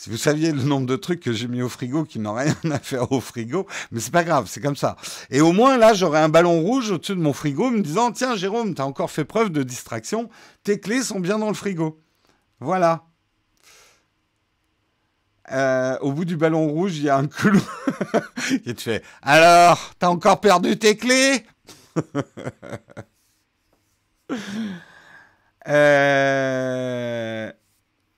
vous 0.09 0.17
saviez 0.17 0.51
le 0.51 0.63
nombre 0.63 0.85
de 0.85 0.95
trucs 0.95 1.19
que 1.19 1.31
j'ai 1.31 1.47
mis 1.47 1.61
au 1.61 1.69
frigo 1.69 2.03
qui 2.03 2.19
n'ont 2.19 2.33
rien 2.33 2.55
à 2.71 2.79
faire 2.79 3.11
au 3.11 3.21
frigo, 3.21 3.67
mais 3.91 3.99
c'est 3.99 4.11
pas 4.11 4.23
grave, 4.23 4.47
c'est 4.47 4.61
comme 4.61 4.75
ça. 4.75 4.97
Et 5.29 5.41
au 5.41 5.51
moins 5.51 5.77
là, 5.77 5.93
j'aurais 5.93 6.19
un 6.19 6.29
ballon 6.29 6.61
rouge 6.61 6.91
au-dessus 6.91 7.15
de 7.15 7.21
mon 7.21 7.33
frigo 7.33 7.69
me 7.69 7.81
disant 7.81 8.11
Tiens, 8.11 8.35
Jérôme, 8.35 8.73
t'as 8.73 8.83
encore 8.83 9.11
fait 9.11 9.25
preuve 9.25 9.49
de 9.49 9.63
distraction, 9.63 10.29
tes 10.63 10.79
clés 10.79 11.03
sont 11.03 11.19
bien 11.19 11.39
dans 11.39 11.47
le 11.47 11.53
frigo. 11.53 11.99
Voilà. 12.59 13.03
Euh, 15.51 15.97
au 15.99 16.11
bout 16.13 16.25
du 16.25 16.37
ballon 16.37 16.67
rouge, 16.67 16.97
il 16.97 17.03
y 17.03 17.09
a 17.09 17.17
un 17.17 17.27
clou. 17.27 17.61
Et 18.65 18.73
tu 18.73 18.83
fais 18.83 19.03
Alors, 19.21 19.93
t'as 19.99 20.07
encore 20.07 20.39
perdu 20.39 20.77
tes 20.77 20.97
clés? 20.97 21.45
Euh... 25.65 27.49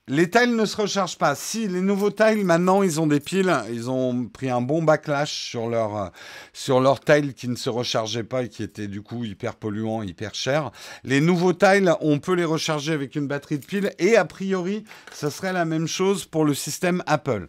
Les 0.08 0.30
tiles 0.30 0.54
ne 0.54 0.64
se 0.66 0.76
rechargent 0.76 1.18
pas. 1.18 1.34
Si 1.34 1.66
les 1.66 1.80
nouveaux 1.80 2.12
tiles 2.12 2.44
maintenant 2.44 2.84
ils 2.84 3.00
ont 3.00 3.08
des 3.08 3.18
piles, 3.18 3.52
ils 3.72 3.90
ont 3.90 4.26
pris 4.26 4.48
un 4.48 4.60
bon 4.60 4.84
backlash 4.84 5.32
sur 5.32 5.66
leur 5.66 5.96
euh, 5.96 6.08
sur 6.52 7.00
tiles 7.00 7.34
qui 7.34 7.48
ne 7.48 7.56
se 7.56 7.68
rechargeaient 7.68 8.22
pas 8.22 8.44
et 8.44 8.48
qui 8.48 8.62
étaient 8.62 8.86
du 8.86 9.02
coup 9.02 9.24
hyper 9.24 9.56
polluants, 9.56 10.04
hyper 10.04 10.32
chers. 10.32 10.70
Les 11.02 11.20
nouveaux 11.20 11.54
tiles, 11.54 11.92
on 12.00 12.20
peut 12.20 12.34
les 12.34 12.44
recharger 12.44 12.92
avec 12.92 13.16
une 13.16 13.26
batterie 13.26 13.58
de 13.58 13.66
pile 13.66 13.94
et 13.98 14.16
a 14.16 14.24
priori, 14.24 14.84
ça 15.10 15.28
serait 15.28 15.52
la 15.52 15.64
même 15.64 15.88
chose 15.88 16.24
pour 16.24 16.44
le 16.44 16.54
système 16.54 17.02
Apple. 17.08 17.48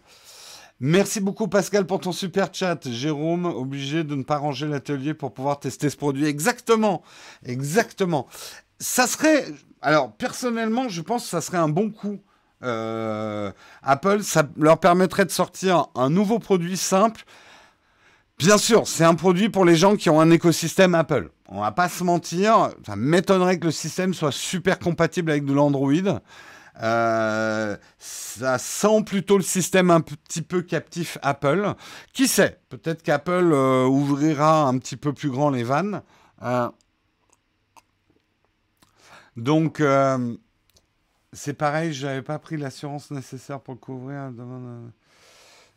Merci 0.80 1.20
beaucoup 1.20 1.48
Pascal 1.48 1.86
pour 1.86 2.00
ton 2.00 2.12
super 2.12 2.52
chat. 2.52 2.90
Jérôme, 2.90 3.46
obligé 3.46 4.04
de 4.04 4.16
ne 4.16 4.24
pas 4.24 4.38
ranger 4.38 4.66
l'atelier 4.66 5.14
pour 5.14 5.32
pouvoir 5.32 5.60
tester 5.60 5.92
ce 5.92 5.96
produit. 5.96 6.26
Exactement, 6.26 7.04
exactement. 7.46 8.26
Ça 8.80 9.06
serait, 9.06 9.46
alors 9.84 10.12
personnellement, 10.14 10.90
je 10.90 11.02
pense 11.02 11.26
que 11.26 11.30
ça 11.30 11.42
serait 11.42 11.60
un 11.60 11.70
bon 11.70 11.92
coup 11.92 12.20
euh, 12.64 13.52
Apple, 13.84 14.24
ça 14.24 14.44
leur 14.58 14.80
permettrait 14.80 15.26
de 15.26 15.32
sortir 15.32 15.88
un 15.96 16.10
nouveau 16.10 16.40
produit 16.40 16.78
simple. 16.78 17.24
Bien 18.38 18.58
sûr, 18.58 18.88
c'est 18.88 19.04
un 19.04 19.16
produit 19.16 19.50
pour 19.50 19.66
les 19.66 19.76
gens 19.76 19.96
qui 19.96 20.10
ont 20.10 20.20
un 20.20 20.30
écosystème 20.30 20.96
Apple. 20.96 21.30
On 21.50 21.62
va 21.62 21.72
pas 21.72 21.90
se 21.90 22.04
mentir, 22.04 22.70
ça 22.86 22.96
m'étonnerait 22.96 23.58
que 23.58 23.66
le 23.66 23.72
système 23.72 24.14
soit 24.14 24.32
super 24.32 24.80
compatible 24.80 25.32
avec 25.32 25.46
de 25.46 25.54
l'Android. 25.54 25.92
Euh, 26.84 27.76
ça 27.98 28.60
sent 28.60 29.04
plutôt 29.04 29.38
le 29.38 29.44
système 29.44 29.90
un 29.90 30.02
petit 30.02 30.44
peu 30.44 30.62
captif 30.62 31.18
Apple. 31.24 31.74
Qui 32.14 32.28
sait 32.28 32.60
Peut-être 32.70 33.02
qu'Apple 33.02 33.52
euh, 33.52 33.86
ouvrira 33.86 34.68
un 34.68 34.78
petit 34.78 34.98
peu 34.98 35.14
plus 35.14 35.30
grand 35.30 35.50
les 35.50 35.64
vannes. 35.64 36.02
donc, 39.36 39.82
c'est 41.34 41.54
pareil, 41.54 41.94
je 41.94 42.08
n'avais 42.08 42.22
pas 42.22 42.40
pris 42.40 42.58
l'assurance 42.58 43.12
nécessaire 43.12 43.60
pour 43.60 43.74
le 43.74 43.80
couvrir. 43.80 44.32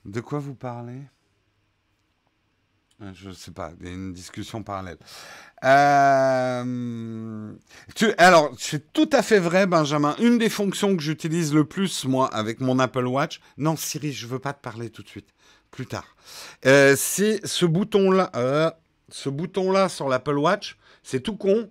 De 0.05 0.21
quoi 0.21 0.39
vous 0.39 0.55
parlez? 0.55 1.01
Euh, 3.03 3.11
Je 3.15 3.29
ne 3.31 3.35
sais 3.35 3.51
pas, 3.51 3.73
il 3.81 3.87
y 3.87 3.91
a 3.91 3.93
une 3.93 4.13
discussion 4.13 4.63
parallèle. 4.63 4.99
Euh, 5.65 7.53
alors, 8.19 8.53
c'est 8.59 8.93
tout 8.93 9.09
à 9.13 9.23
fait 9.23 9.39
vrai, 9.39 9.67
Benjamin. 9.67 10.15
Une 10.21 10.39
des 10.39 10.49
fonctions 10.49 10.97
que 10.97 11.03
j'utilise 11.03 11.55
le 11.55 11.65
plus, 11.65 12.05
moi, 12.05 12.29
avec 12.35 12.61
mon 12.61 12.79
Apple 12.79 13.07
Watch, 13.07 13.41
non, 13.59 13.77
Siri, 13.77 14.13
je 14.13 14.27
ne 14.27 14.33
veux 14.33 14.39
pas 14.39 14.53
te 14.53 14.61
parler 14.61 14.91
tout 14.91 15.03
de 15.03 15.09
suite, 15.09 15.29
plus 15.71 15.87
tard, 15.87 16.17
euh, 16.67 16.95
c'est 16.97 17.45
ce 17.47 17.67
bouton-là. 17.67 18.77
ce 19.09 19.29
bouton-là 19.29 19.89
sur 19.89 20.09
l'Apple 20.09 20.39
Watch, 20.39 20.79
c'est 21.03 21.21
tout 21.21 21.37
con, 21.37 21.71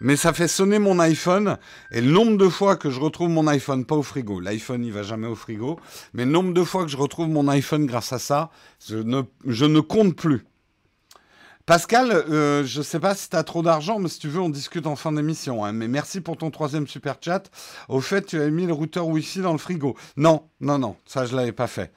mais 0.00 0.16
ça 0.16 0.32
fait 0.32 0.48
sonner 0.48 0.78
mon 0.78 0.98
iPhone. 0.98 1.58
Et 1.90 2.00
le 2.00 2.10
nombre 2.10 2.36
de 2.36 2.48
fois 2.48 2.76
que 2.76 2.90
je 2.90 3.00
retrouve 3.00 3.28
mon 3.28 3.46
iPhone, 3.46 3.84
pas 3.84 3.96
au 3.96 4.02
frigo, 4.02 4.40
l'iPhone 4.40 4.84
il 4.84 4.92
va 4.92 5.02
jamais 5.02 5.26
au 5.26 5.34
frigo, 5.34 5.78
mais 6.14 6.24
le 6.24 6.30
nombre 6.30 6.52
de 6.52 6.64
fois 6.64 6.84
que 6.84 6.90
je 6.90 6.96
retrouve 6.96 7.28
mon 7.28 7.48
iPhone 7.48 7.86
grâce 7.86 8.12
à 8.12 8.18
ça, 8.18 8.50
je 8.86 8.96
ne, 8.96 9.22
je 9.46 9.64
ne 9.64 9.80
compte 9.80 10.16
plus. 10.16 10.44
Pascal, 11.66 12.10
euh, 12.10 12.64
je 12.64 12.78
ne 12.78 12.82
sais 12.82 12.98
pas 12.98 13.14
si 13.14 13.30
tu 13.30 13.36
as 13.36 13.44
trop 13.44 13.62
d'argent, 13.62 14.00
mais 14.00 14.08
si 14.08 14.18
tu 14.18 14.28
veux, 14.28 14.40
on 14.40 14.48
discute 14.48 14.88
en 14.88 14.96
fin 14.96 15.12
d'émission. 15.12 15.64
Hein. 15.64 15.72
Mais 15.72 15.86
merci 15.86 16.20
pour 16.20 16.36
ton 16.36 16.50
troisième 16.50 16.88
super 16.88 17.16
chat. 17.20 17.48
Au 17.88 18.00
fait, 18.00 18.22
tu 18.26 18.40
as 18.40 18.48
mis 18.48 18.66
le 18.66 18.72
routeur 18.72 19.06
Wi-Fi 19.06 19.40
dans 19.40 19.52
le 19.52 19.58
frigo. 19.58 19.94
Non, 20.16 20.48
non, 20.60 20.78
non, 20.78 20.96
ça 21.06 21.26
je 21.26 21.36
l'avais 21.36 21.52
pas 21.52 21.68
fait. 21.68 21.92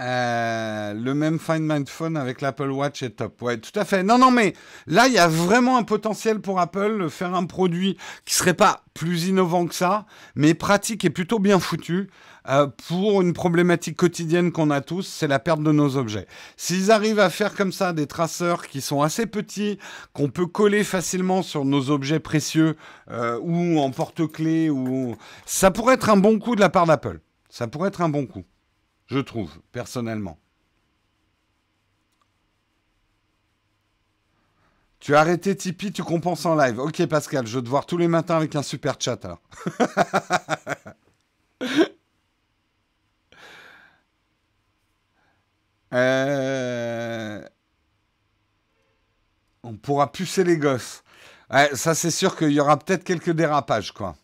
Euh, 0.00 0.92
le 0.92 1.14
même 1.14 1.38
Find 1.38 1.62
My 1.62 1.84
Phone 1.86 2.16
avec 2.16 2.40
l'Apple 2.40 2.70
Watch 2.70 3.02
est 3.02 3.10
top. 3.10 3.40
Ouais, 3.42 3.58
tout 3.58 3.78
à 3.78 3.84
fait. 3.84 4.02
Non, 4.02 4.18
non, 4.18 4.32
mais 4.32 4.54
là, 4.86 5.06
il 5.06 5.12
y 5.12 5.18
a 5.18 5.28
vraiment 5.28 5.76
un 5.76 5.84
potentiel 5.84 6.40
pour 6.40 6.58
Apple 6.58 7.00
de 7.00 7.08
faire 7.08 7.34
un 7.34 7.44
produit 7.44 7.96
qui 8.24 8.34
serait 8.34 8.54
pas 8.54 8.82
plus 8.92 9.28
innovant 9.28 9.66
que 9.66 9.74
ça, 9.74 10.06
mais 10.34 10.54
pratique 10.54 11.04
et 11.04 11.10
plutôt 11.10 11.38
bien 11.38 11.60
foutu 11.60 12.10
euh, 12.48 12.66
pour 12.88 13.22
une 13.22 13.32
problématique 13.32 13.96
quotidienne 13.96 14.50
qu'on 14.50 14.70
a 14.70 14.80
tous, 14.80 15.02
c'est 15.02 15.28
la 15.28 15.38
perte 15.38 15.62
de 15.62 15.72
nos 15.72 15.96
objets. 15.96 16.26
S'ils 16.56 16.90
arrivent 16.90 17.20
à 17.20 17.30
faire 17.30 17.54
comme 17.54 17.72
ça 17.72 17.92
des 17.92 18.06
traceurs 18.06 18.66
qui 18.66 18.80
sont 18.80 19.00
assez 19.00 19.26
petits, 19.26 19.78
qu'on 20.12 20.28
peut 20.28 20.46
coller 20.46 20.82
facilement 20.82 21.42
sur 21.42 21.64
nos 21.64 21.90
objets 21.90 22.20
précieux 22.20 22.76
euh, 23.10 23.38
ou 23.42 23.78
en 23.78 23.90
porte-clés, 23.90 24.70
ou 24.70 25.16
ça 25.46 25.70
pourrait 25.70 25.94
être 25.94 26.10
un 26.10 26.16
bon 26.16 26.38
coup 26.40 26.56
de 26.56 26.60
la 26.60 26.68
part 26.68 26.86
d'Apple. 26.86 27.20
Ça 27.48 27.68
pourrait 27.68 27.88
être 27.88 28.00
un 28.00 28.08
bon 28.08 28.26
coup 28.26 28.44
je 29.14 29.20
trouve, 29.20 29.52
personnellement. 29.70 30.38
Tu 34.98 35.14
as 35.14 35.20
arrêté 35.20 35.54
Tipeee, 35.54 35.92
tu 35.92 36.02
compenses 36.02 36.46
en 36.46 36.56
live. 36.56 36.80
Ok 36.80 37.06
Pascal, 37.06 37.46
je 37.46 37.60
te 37.60 37.68
voir 37.68 37.86
tous 37.86 37.96
les 37.96 38.08
matins 38.08 38.36
avec 38.36 38.56
un 38.56 38.62
super 38.62 38.96
chat. 38.98 39.20
Euh, 45.92 47.40
on 49.62 49.76
pourra 49.76 50.10
pucer 50.10 50.42
les 50.42 50.56
gosses. 50.56 51.04
ça 51.74 51.94
c'est 51.94 52.10
sûr 52.10 52.34
qu'il 52.36 52.50
y 52.50 52.58
aura 52.58 52.76
peut-être 52.80 53.04
quelques 53.04 53.30
dérapages 53.30 53.92
quoi. 53.92 54.16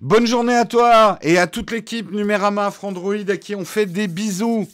Bonne 0.00 0.26
journée 0.26 0.56
à 0.56 0.64
toi 0.64 1.18
et 1.20 1.36
à 1.36 1.46
toute 1.46 1.70
l'équipe 1.70 2.10
Numérama 2.10 2.70
Frandroid 2.70 3.28
à 3.28 3.36
qui 3.36 3.54
on 3.54 3.66
fait 3.66 3.84
des 3.84 4.08
bisous. 4.08 4.66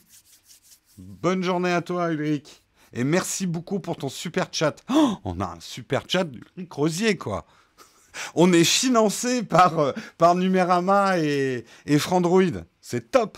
Bonne 0.99 1.43
journée 1.43 1.73
à 1.73 1.83
toi, 1.83 2.13
Ulrich. 2.13 2.63
Et 2.93 3.03
merci 3.03 3.49
beaucoup 3.49 3.81
pour 3.81 3.97
ton 3.97 4.09
super 4.09 4.47
chat. 4.53 4.77
Oh, 4.89 5.17
on 5.25 5.41
a 5.41 5.47
un 5.47 5.59
super 5.59 6.05
chat 6.07 6.23
d'Ulrich 6.23 6.73
Rosier, 6.73 7.17
quoi. 7.17 7.45
On 8.37 8.53
est 8.53 8.63
financé 8.63 9.43
par, 9.43 9.81
euh, 9.81 9.93
par 10.17 10.37
Numérama 10.37 11.19
et, 11.19 11.65
et 11.87 11.99
Frandroid. 11.99 12.63
C'est 12.81 13.11
top. 13.11 13.37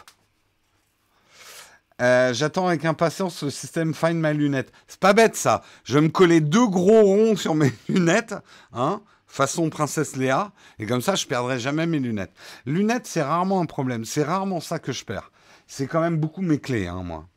Euh, 2.03 2.35
j'attends 2.35 2.67
avec 2.67 2.85
impatience 2.85 3.43
le 3.43 3.51
système 3.51 3.95
Find 3.95 4.23
My 4.23 4.35
Lunettes. 4.35 4.73
C'est 4.89 5.01
pas 5.01 5.15
bête 5.15 5.37
ça. 5.37 5.63
Je 5.85 5.95
vais 5.95 6.03
me 6.03 6.11
coller 6.11 6.43
deux 6.43 6.69
gros 6.69 7.01
ronds 7.01 7.35
sur 7.35 7.55
mes 7.55 7.73
lunettes. 7.89 8.35
Hein 8.75 9.01
façon 9.39 9.71
princesse 9.71 10.17
Léa, 10.17 10.51
et 10.81 10.87
comme 10.87 11.01
ça, 11.01 11.15
je 11.15 11.25
perdrai 11.25 11.61
jamais 11.61 11.87
mes 11.87 12.01
lunettes. 12.01 12.33
Lunettes, 12.67 13.07
c'est 13.07 13.23
rarement 13.23 13.61
un 13.61 13.67
problème. 13.67 14.05
C'est 14.05 14.25
rarement 14.25 14.61
ça 14.61 14.81
que 14.81 14.91
je 14.91 15.05
perds. 15.05 15.31
C'est 15.69 15.87
quand 15.87 16.01
même 16.01 16.17
beaucoup 16.17 16.43
mes 16.43 16.59
clés, 16.59 16.89
hein, 16.89 17.03
moi. 17.05 17.29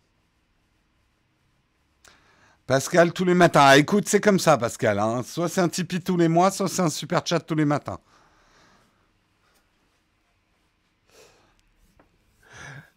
Pascal, 2.66 3.14
tous 3.14 3.26
les 3.26 3.36
matins. 3.36 3.62
Ah, 3.64 3.78
écoute, 3.78 4.06
c'est 4.08 4.20
comme 4.20 4.40
ça, 4.40 4.58
Pascal. 4.58 4.98
Hein. 4.98 5.22
Soit 5.24 5.48
c'est 5.48 5.62
un 5.62 5.70
Tipeee 5.70 6.02
tous 6.02 6.18
les 6.18 6.28
mois, 6.28 6.50
soit 6.50 6.68
c'est 6.68 6.82
un 6.82 6.90
super 6.90 7.22
chat 7.24 7.40
tous 7.40 7.56
les 7.56 7.66
matins. 7.66 8.00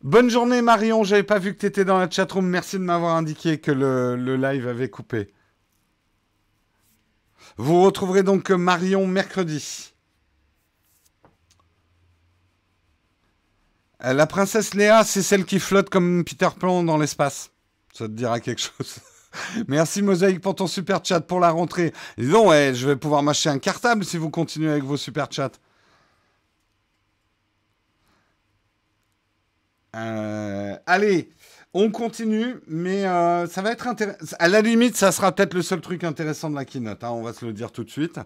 Bonne 0.02 0.30
journée, 0.30 0.62
Marion. 0.62 1.04
J'avais 1.04 1.24
pas 1.24 1.38
vu 1.38 1.54
que 1.54 1.60
tu 1.60 1.66
étais 1.66 1.84
dans 1.84 1.98
la 1.98 2.08
chatroom. 2.08 2.46
Merci 2.46 2.78
de 2.78 2.84
m'avoir 2.84 3.16
indiqué 3.16 3.58
que 3.58 3.70
le 3.70 4.36
live 4.36 4.66
avait 4.66 4.88
coupé. 4.88 5.34
Vous 7.56 7.82
retrouverez 7.82 8.22
donc 8.22 8.50
Marion 8.50 9.06
mercredi. 9.06 9.94
Euh, 14.04 14.12
la 14.12 14.26
princesse 14.26 14.74
Léa, 14.74 15.04
c'est 15.04 15.22
celle 15.22 15.44
qui 15.44 15.58
flotte 15.58 15.88
comme 15.88 16.24
Peter 16.24 16.48
Pan 16.58 16.82
dans 16.82 16.98
l'espace. 16.98 17.50
Ça 17.92 18.06
te 18.06 18.12
dira 18.12 18.40
quelque 18.40 18.60
chose. 18.60 18.98
Merci 19.68 20.02
Mosaïque 20.02 20.40
pour 20.40 20.54
ton 20.54 20.66
super 20.66 21.04
chat 21.04 21.20
pour 21.20 21.40
la 21.40 21.50
rentrée. 21.50 21.92
Dis 22.18 22.28
donc, 22.28 22.50
je 22.50 22.86
vais 22.86 22.96
pouvoir 22.96 23.22
m'acheter 23.22 23.48
un 23.48 23.58
cartable 23.58 24.04
si 24.04 24.18
vous 24.18 24.30
continuez 24.30 24.70
avec 24.70 24.84
vos 24.84 24.96
super 24.96 25.28
chats. 25.30 25.52
Euh, 29.94 30.76
allez, 30.86 31.30
on 31.74 31.90
continue, 31.90 32.54
mais 32.68 33.04
euh, 33.04 33.46
ça 33.48 33.60
va 33.60 33.72
être 33.72 33.88
intéressant. 33.88 34.36
À 34.38 34.48
la 34.48 34.62
limite, 34.62 34.96
ça 34.96 35.10
sera 35.10 35.32
peut-être 35.32 35.54
le 35.54 35.62
seul 35.62 35.80
truc 35.80 36.04
intéressant 36.04 36.48
de 36.48 36.54
la 36.54 36.64
keynote. 36.64 37.02
Hein, 37.02 37.10
on 37.10 37.22
va 37.22 37.32
se 37.32 37.44
le 37.44 37.52
dire 37.52 37.72
tout 37.72 37.82
de 37.82 37.90
suite. 37.90 38.20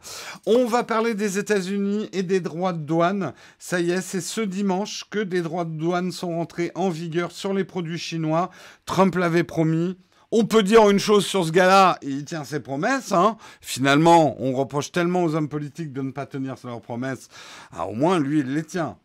On 0.45 0.67
va 0.67 0.85
parler 0.85 1.15
des 1.15 1.39
États-Unis 1.39 2.11
et 2.13 2.23
des 2.23 2.41
droits 2.41 2.75
de 2.75 2.83
douane. 2.83 3.33
Ça 3.59 3.81
y 3.81 3.91
est, 3.91 4.03
c'est 4.03 4.21
ce 4.21 4.43
dimanche 4.43 5.05
que 5.11 5.19
des 5.19 5.41
droits 5.41 5.65
de 5.65 5.77
douane 5.77 6.13
sont 6.13 6.37
rentrés 6.37 6.71
en 6.75 6.91
vigueur 6.91 7.33
sur 7.33 7.55
les 7.55 7.65
produits 7.65 7.99
chinois. 7.99 8.51
Trump 8.85 9.15
l'avait 9.15 9.45
promis. 9.45 9.97
On 10.31 10.45
peut 10.45 10.63
dire 10.63 10.91
une 10.91 10.99
chose 10.99 11.25
sur 11.25 11.47
ce 11.47 11.51
gars-là, 11.51 11.99
il 12.03 12.27
tient 12.27 12.45
ses 12.45 12.61
promesses. 12.61 13.13
Hein. 13.13 13.39
Finalement, 13.63 14.37
on 14.39 14.53
reproche 14.53 14.93
tellement 14.93 15.25
aux 15.25 15.35
hommes 15.35 15.49
politiques 15.49 15.95
de 15.95 16.03
ne 16.03 16.11
pas 16.11 16.27
tenir 16.27 16.57
leurs 16.65 16.83
promesses. 16.83 17.29
Ah, 17.73 17.87
au 17.87 17.95
moins, 17.95 18.19
lui, 18.19 18.41
il 18.41 18.53
les 18.53 18.65
tient. 18.65 18.99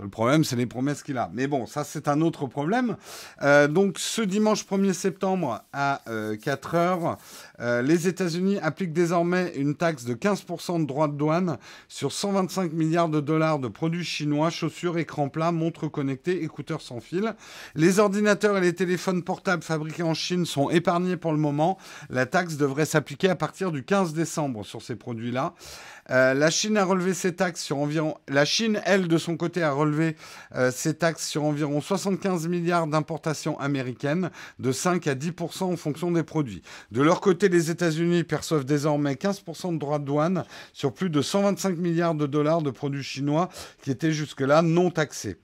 Le 0.00 0.08
problème, 0.08 0.44
c'est 0.44 0.54
les 0.54 0.66
promesses 0.66 1.02
qu'il 1.02 1.18
a. 1.18 1.28
Mais 1.34 1.48
bon, 1.48 1.66
ça, 1.66 1.82
c'est 1.82 2.06
un 2.06 2.20
autre 2.20 2.46
problème. 2.46 2.96
Euh, 3.42 3.66
donc, 3.66 3.98
ce 3.98 4.22
dimanche 4.22 4.64
1er 4.64 4.92
septembre 4.92 5.64
à 5.72 6.02
4 6.40 6.74
euh, 6.74 6.78
heures, 6.78 7.18
euh, 7.58 7.82
les 7.82 8.06
États-Unis 8.06 8.58
appliquent 8.62 8.92
désormais 8.92 9.54
une 9.56 9.74
taxe 9.74 10.04
de 10.04 10.14
15% 10.14 10.82
de 10.82 10.86
droits 10.86 11.08
de 11.08 11.14
douane 11.14 11.58
sur 11.88 12.12
125 12.12 12.72
milliards 12.74 13.08
de 13.08 13.18
dollars 13.18 13.58
de 13.58 13.66
produits 13.66 14.04
chinois, 14.04 14.50
chaussures, 14.50 14.98
écrans 14.98 15.28
plats, 15.30 15.50
montres 15.50 15.90
connectées, 15.90 16.44
écouteurs 16.44 16.80
sans 16.80 17.00
fil. 17.00 17.34
Les 17.74 17.98
ordinateurs 17.98 18.56
et 18.56 18.60
les 18.60 18.76
téléphones 18.76 19.24
portables 19.24 19.64
fabriqués 19.64 20.04
en 20.04 20.14
Chine 20.14 20.46
sont 20.46 20.70
épargnés 20.70 21.16
pour 21.16 21.32
le 21.32 21.38
moment. 21.38 21.76
La 22.08 22.24
taxe 22.24 22.56
devrait 22.56 22.86
s'appliquer 22.86 23.30
à 23.30 23.34
partir 23.34 23.72
du 23.72 23.82
15 23.82 24.12
décembre 24.12 24.64
sur 24.64 24.80
ces 24.80 24.94
produits-là. 24.94 25.54
Euh, 26.10 26.34
la 26.34 26.50
Chine 26.50 26.76
a 26.76 26.84
relevé 26.84 27.14
ses 27.14 27.34
taxes 27.34 27.62
sur 27.62 27.78
environ. 27.78 28.16
La 28.28 28.44
Chine, 28.44 28.80
elle, 28.84 29.08
de 29.08 29.18
son 29.18 29.36
côté, 29.36 29.62
a 29.62 29.72
relevé 29.72 30.16
euh, 30.54 30.70
ses 30.70 30.94
taxes 30.94 31.26
sur 31.26 31.44
environ 31.44 31.80
75 31.80 32.48
milliards 32.48 32.86
d'importations 32.86 33.58
américaines, 33.60 34.30
de 34.58 34.72
5 34.72 35.06
à 35.06 35.14
10 35.14 35.32
en 35.60 35.76
fonction 35.76 36.10
des 36.10 36.22
produits. 36.22 36.62
De 36.92 37.02
leur 37.02 37.20
côté, 37.20 37.48
les 37.48 37.70
États-Unis 37.70 38.24
perçoivent 38.24 38.64
désormais 38.64 39.16
15 39.16 39.42
de 39.44 39.78
droits 39.78 39.98
de 39.98 40.04
douane 40.04 40.44
sur 40.72 40.94
plus 40.94 41.10
de 41.10 41.20
125 41.20 41.76
milliards 41.76 42.14
de 42.14 42.26
dollars 42.26 42.62
de 42.62 42.70
produits 42.70 43.02
chinois 43.02 43.48
qui 43.82 43.90
étaient 43.90 44.12
jusque-là 44.12 44.62
non 44.62 44.90
taxés. 44.90 45.38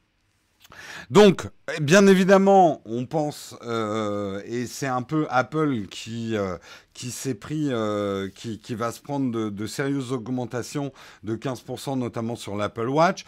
Donc, 1.11 1.49
bien 1.81 2.07
évidemment, 2.07 2.83
on 2.85 3.07
pense, 3.07 3.57
euh, 3.63 4.43
et 4.47 4.67
c'est 4.67 4.87
un 4.87 5.03
peu 5.03 5.27
Apple 5.31 5.87
qui, 5.91 6.37
euh, 6.37 6.57
qui 6.93 7.11
s'est 7.11 7.35
euh, 7.73 8.29
va 8.75 8.93
se 8.93 9.01
prendre 9.01 9.31
de, 9.31 9.49
de 9.51 9.67
sérieuses 9.67 10.13
augmentations 10.13 10.93
de 11.23 11.37
15%, 11.37 11.99
notamment 11.99 12.37
sur 12.37 12.57
l'Apple 12.57 12.89
Watch. 12.89 13.25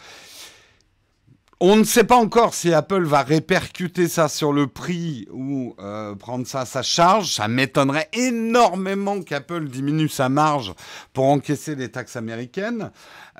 On 1.59 1.75
ne 1.75 1.83
sait 1.83 2.03
pas 2.03 2.17
encore 2.17 2.53
si 2.53 2.71
Apple 2.71 3.03
va 3.05 3.23
répercuter 3.23 4.07
ça 4.07 4.27
sur 4.27 4.53
le 4.53 4.67
prix 4.67 5.27
ou 5.31 5.75
euh, 5.79 6.13
prendre 6.13 6.45
ça 6.45 6.61
à 6.61 6.65
sa 6.65 6.83
charge. 6.83 7.33
Ça 7.33 7.47
m'étonnerait 7.47 8.09
énormément 8.13 9.23
qu'Apple 9.23 9.67
diminue 9.67 10.07
sa 10.07 10.29
marge 10.29 10.75
pour 11.13 11.25
encaisser 11.25 11.73
les 11.73 11.89
taxes 11.89 12.15
américaines. 12.15 12.91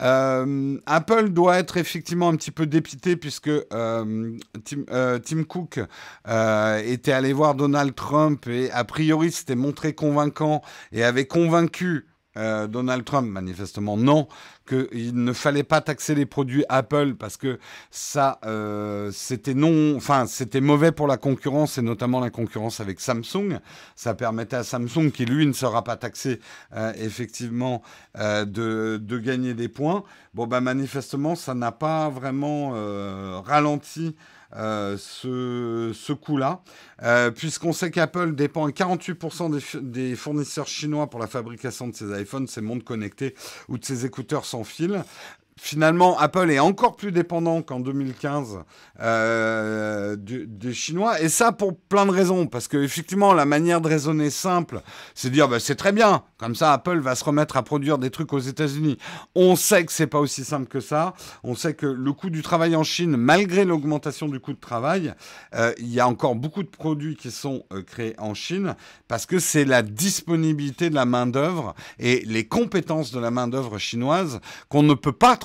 Euh, 0.02 0.80
Apple 0.88 1.30
doit 1.30 1.60
être 1.60 1.78
effectivement 1.78 2.30
un 2.30 2.36
petit 2.38 2.50
peu 2.50 2.66
dépité 2.66 3.18
puisque 3.18 3.50
euh, 3.50 4.38
Tim, 4.66 5.20
Tim, 5.20 5.44
Cook 5.44 5.80
était 6.86 7.12
allé 7.12 7.34
voir 7.34 7.54
Donald 7.54 7.94
Trump 7.94 8.48
et 8.48 8.72
a 8.72 8.84
priori 8.84 9.32
s'était 9.32 9.56
montré 9.56 9.94
convaincant 9.94 10.64
et 10.92 11.04
avait 11.04 11.28
convaincu 11.28 12.08
Donald 12.68 13.04
Trump, 13.04 13.28
manifestement 13.28 13.98
non, 13.98 14.28
qu'il 14.68 15.24
ne 15.24 15.34
fallait 15.34 15.64
pas 15.64 15.82
taxer 15.82 16.14
les 16.14 16.26
produits 16.26 16.66
Apple 16.70 17.16
parce 17.16 17.38
que 17.38 17.58
ça, 17.90 18.40
euh, 18.46 19.10
c'était 19.14 19.54
non, 19.54 19.96
enfin, 19.96 20.26
c'était 20.28 20.62
mauvais 20.62 20.92
pour 20.92 21.08
la 21.08 21.18
concurrence 21.18 21.78
et 21.78 21.82
notamment 21.82 22.20
la 22.20 22.30
concurrence 22.30 22.80
avec 22.80 23.00
Samsung. 23.00 23.60
Ça 23.96 24.14
permettait 24.14 24.58
à 24.58 24.64
Samsung, 24.64 25.12
qui 25.12 25.26
lui 25.26 25.46
ne 25.46 25.54
sera 25.54 25.84
pas 25.84 25.96
taxé, 25.96 26.40
euh, 26.76 26.94
effectivement, 26.98 27.82
euh, 28.18 28.46
de, 28.46 29.18
gagner 29.18 29.54
des 29.54 29.70
points. 29.70 30.04
Bon, 30.34 30.46
ben, 30.46 30.62
manifestement, 30.62 31.36
ça 31.36 31.56
n'a 31.56 31.72
pas 31.72 32.10
vraiment 32.10 32.74
ralenti 33.42 34.16
ce, 34.54 35.92
ce 35.94 36.14
coup-là, 36.14 36.62
puisqu'on 37.36 37.74
sait 37.74 37.92
qu'Apple 37.92 38.34
dépend 38.36 38.66
à 38.66 38.70
48% 38.70 39.52
des, 39.52 39.82
des, 39.82 40.16
fournisseurs 40.16 40.68
chinois 40.68 41.10
pour 41.10 41.20
la 41.20 41.28
fabrication 41.28 41.88
de 41.88 41.96
ses 41.96 42.22
iPhones, 42.22 42.48
ses 42.48 42.62
montres 42.62 42.86
connectées 42.86 43.36
ou 43.68 43.78
de 43.78 43.86
ses 43.86 44.06
écouteurs 44.06 44.46
sans 44.46 44.64
fil 44.64 45.04
finalement, 45.58 46.18
Apple 46.18 46.50
est 46.52 46.60
encore 46.60 46.96
plus 46.96 47.12
dépendant 47.12 47.62
qu'en 47.62 47.80
2015 47.80 48.60
euh, 49.00 50.16
des 50.18 50.74
Chinois. 50.74 51.22
Et 51.22 51.30
ça 51.30 51.52
pour 51.52 51.78
plein 51.78 52.06
de 52.06 52.12
raisons. 52.12 52.48
Parce 52.48 52.68
que 52.68 52.78
effectivement, 52.78 53.34
la 53.34 53.46
manière 53.46 53.82
de 53.82 53.88
raisonner 53.88 54.30
simple, 54.30 54.82
c'est 55.16 55.30
de 55.30 55.34
dire 55.34 55.48
bah, 55.48 55.60
c'est 55.60 55.76
très 55.76 55.92
bien. 55.92 56.24
Comme 56.38 56.56
ça, 56.56 56.74
Apple 56.74 57.00
va 57.00 57.16
se 57.16 57.24
remettre 57.24 57.58
à 57.58 57.64
produire 57.64 57.98
des 57.98 58.12
trucs 58.12 58.34
aux 58.34 58.40
États-Unis. 58.40 58.98
On 59.36 59.56
sait 59.56 59.86
que 59.86 59.92
c'est 59.92 60.08
pas 60.08 60.20
aussi 60.20 60.44
simple 60.44 60.68
que 60.68 60.80
ça. 60.80 61.14
On 61.44 61.56
sait 61.56 61.74
que 61.74 61.86
le 61.86 62.14
coût 62.14 62.30
du 62.30 62.42
travail 62.42 62.76
en 62.76 62.84
Chine, 62.84 63.18
malgré 63.18 63.66
l'augmentation 63.66 64.28
du 64.28 64.40
coût 64.40 64.54
de 64.54 64.60
travail, 64.60 65.14
euh, 65.56 65.74
il 65.80 65.92
y 65.92 66.00
a 66.00 66.08
encore 66.08 66.36
beaucoup 66.36 66.64
de 66.64 66.70
produits 66.70 67.16
qui 67.16 67.32
sont 67.32 67.64
euh, 67.74 67.82
créés 67.82 68.16
en 68.20 68.34
Chine 68.34 68.76
parce 69.08 69.26
que 69.26 69.40
c'est 69.40 69.66
la 69.66 69.82
disponibilité 69.82 70.90
de 70.90 70.96
la 70.96 71.06
main 71.06 71.28
d'œuvre 71.28 71.74
et 72.00 72.24
les 72.26 72.48
compétences 72.48 73.12
de 73.12 73.20
la 73.20 73.32
main 73.32 73.48
d'œuvre 73.48 73.78
chinoise 73.78 74.40
qu'on 74.70 74.84
ne 74.84 74.94
peut 74.94 75.12
pas 75.12 75.36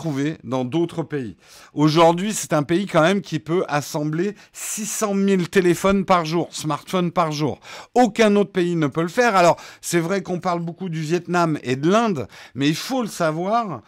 dans 0.44 0.64
d'autres 0.64 1.02
pays. 1.02 1.36
Aujourd'hui, 1.74 2.32
c'est 2.32 2.52
un 2.52 2.62
pays 2.62 2.86
quand 2.86 3.02
même 3.02 3.20
qui 3.20 3.38
peut 3.38 3.64
assembler 3.68 4.34
600 4.52 5.14
000 5.14 5.42
téléphones 5.42 6.04
par 6.04 6.24
jour, 6.24 6.48
smartphones 6.50 7.12
par 7.12 7.32
jour. 7.32 7.60
Aucun 7.94 8.34
autre 8.36 8.52
pays 8.52 8.76
ne 8.76 8.86
peut 8.86 9.02
le 9.02 9.08
faire. 9.08 9.36
Alors, 9.36 9.56
c'est 9.80 10.00
vrai 10.00 10.22
qu'on 10.22 10.40
parle 10.40 10.60
beaucoup 10.60 10.88
du 10.88 11.00
Vietnam 11.00 11.58
et 11.62 11.76
de 11.76 11.90
l'Inde, 11.90 12.26
mais 12.54 12.68
il 12.68 12.74
faut 12.74 13.02
le 13.02 13.08
savoir, 13.08 13.82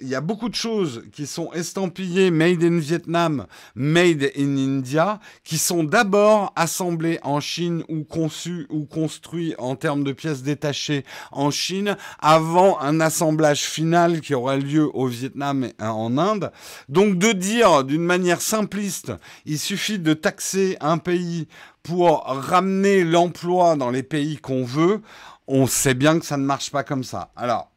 il 0.00 0.08
y 0.08 0.14
a 0.14 0.20
beaucoup 0.20 0.50
de 0.50 0.54
choses 0.54 1.04
qui 1.10 1.26
sont 1.26 1.52
estampillées 1.52 2.30
Made 2.30 2.62
in 2.62 2.78
Vietnam, 2.78 3.46
Made 3.74 4.30
in 4.36 4.56
India, 4.56 5.20
qui 5.42 5.56
sont 5.56 5.84
d'abord 5.84 6.52
assemblées 6.54 7.18
en 7.22 7.40
Chine 7.40 7.82
ou 7.88 8.04
conçues 8.04 8.66
ou 8.68 8.84
construites 8.84 9.54
en 9.58 9.76
termes 9.76 10.04
de 10.04 10.12
pièces 10.12 10.42
détachées 10.42 11.04
en 11.32 11.50
Chine, 11.50 11.96
avant 12.18 12.78
un 12.80 13.00
assemblage 13.00 13.62
final 13.62 14.20
qui 14.20 14.34
aura 14.34 14.56
lieu 14.56 14.90
au 14.94 15.06
Vietnam 15.06 15.64
et 15.64 15.74
en 15.82 16.18
Inde. 16.18 16.52
Donc 16.90 17.16
de 17.16 17.32
dire 17.32 17.84
d'une 17.84 18.04
manière 18.04 18.42
simpliste, 18.42 19.12
il 19.46 19.58
suffit 19.58 19.98
de 19.98 20.12
taxer 20.12 20.76
un 20.80 20.98
pays 20.98 21.48
pour 21.82 22.24
ramener 22.26 23.04
l'emploi 23.04 23.76
dans 23.76 23.90
les 23.90 24.02
pays 24.02 24.36
qu'on 24.36 24.64
veut, 24.64 25.00
on 25.46 25.66
sait 25.66 25.94
bien 25.94 26.18
que 26.18 26.26
ça 26.26 26.36
ne 26.36 26.44
marche 26.44 26.70
pas 26.70 26.84
comme 26.84 27.04
ça. 27.04 27.32
Alors, 27.34 27.69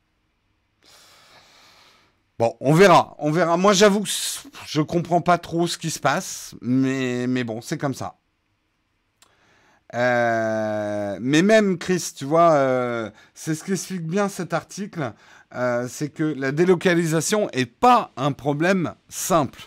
Bon, 2.39 2.55
on 2.59 2.73
verra, 2.73 3.15
on 3.19 3.31
verra. 3.31 3.57
Moi, 3.57 3.73
j'avoue 3.73 4.01
que 4.01 4.09
je 4.65 4.81
comprends 4.81 5.21
pas 5.21 5.37
trop 5.37 5.67
ce 5.67 5.77
qui 5.77 5.91
se 5.91 5.99
passe, 5.99 6.55
mais, 6.61 7.27
mais 7.27 7.43
bon, 7.43 7.61
c'est 7.61 7.77
comme 7.77 7.93
ça. 7.93 8.15
Euh, 9.93 11.17
mais 11.21 11.43
même, 11.43 11.77
Chris, 11.77 12.13
tu 12.15 12.25
vois, 12.25 12.53
euh, 12.53 13.11
c'est 13.35 13.53
ce 13.53 13.63
qui 13.63 13.73
explique 13.73 14.07
bien 14.07 14.27
cet 14.29 14.53
article, 14.53 15.13
euh, 15.53 15.87
c'est 15.87 16.09
que 16.09 16.23
la 16.23 16.51
délocalisation 16.51 17.49
est 17.51 17.67
pas 17.67 18.11
un 18.17 18.31
problème 18.31 18.95
simple. 19.09 19.61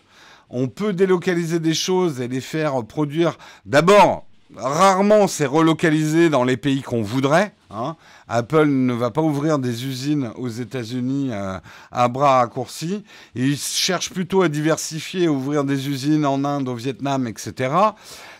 On 0.50 0.68
peut 0.68 0.92
délocaliser 0.92 1.60
des 1.60 1.74
choses 1.74 2.20
et 2.20 2.28
les 2.28 2.40
faire 2.40 2.84
produire. 2.84 3.38
D'abord, 3.64 4.25
rarement 4.54 5.26
c'est 5.26 5.46
relocalisé 5.46 6.30
dans 6.30 6.44
les 6.44 6.56
pays 6.56 6.82
qu'on 6.82 7.02
voudrait. 7.02 7.52
Hein. 7.70 7.96
Apple 8.28 8.66
ne 8.66 8.92
va 8.92 9.10
pas 9.10 9.22
ouvrir 9.22 9.58
des 9.58 9.86
usines 9.86 10.30
aux 10.36 10.48
États-Unis 10.48 11.30
euh, 11.32 11.58
à 11.90 12.08
bras 12.08 12.38
raccourcis. 12.38 13.04
Ils 13.34 13.56
cherchent 13.56 14.10
plutôt 14.10 14.42
à 14.42 14.48
diversifier, 14.48 15.28
ouvrir 15.28 15.64
des 15.64 15.88
usines 15.88 16.24
en 16.24 16.44
Inde, 16.44 16.68
au 16.68 16.74
Vietnam, 16.74 17.26
etc. 17.26 17.74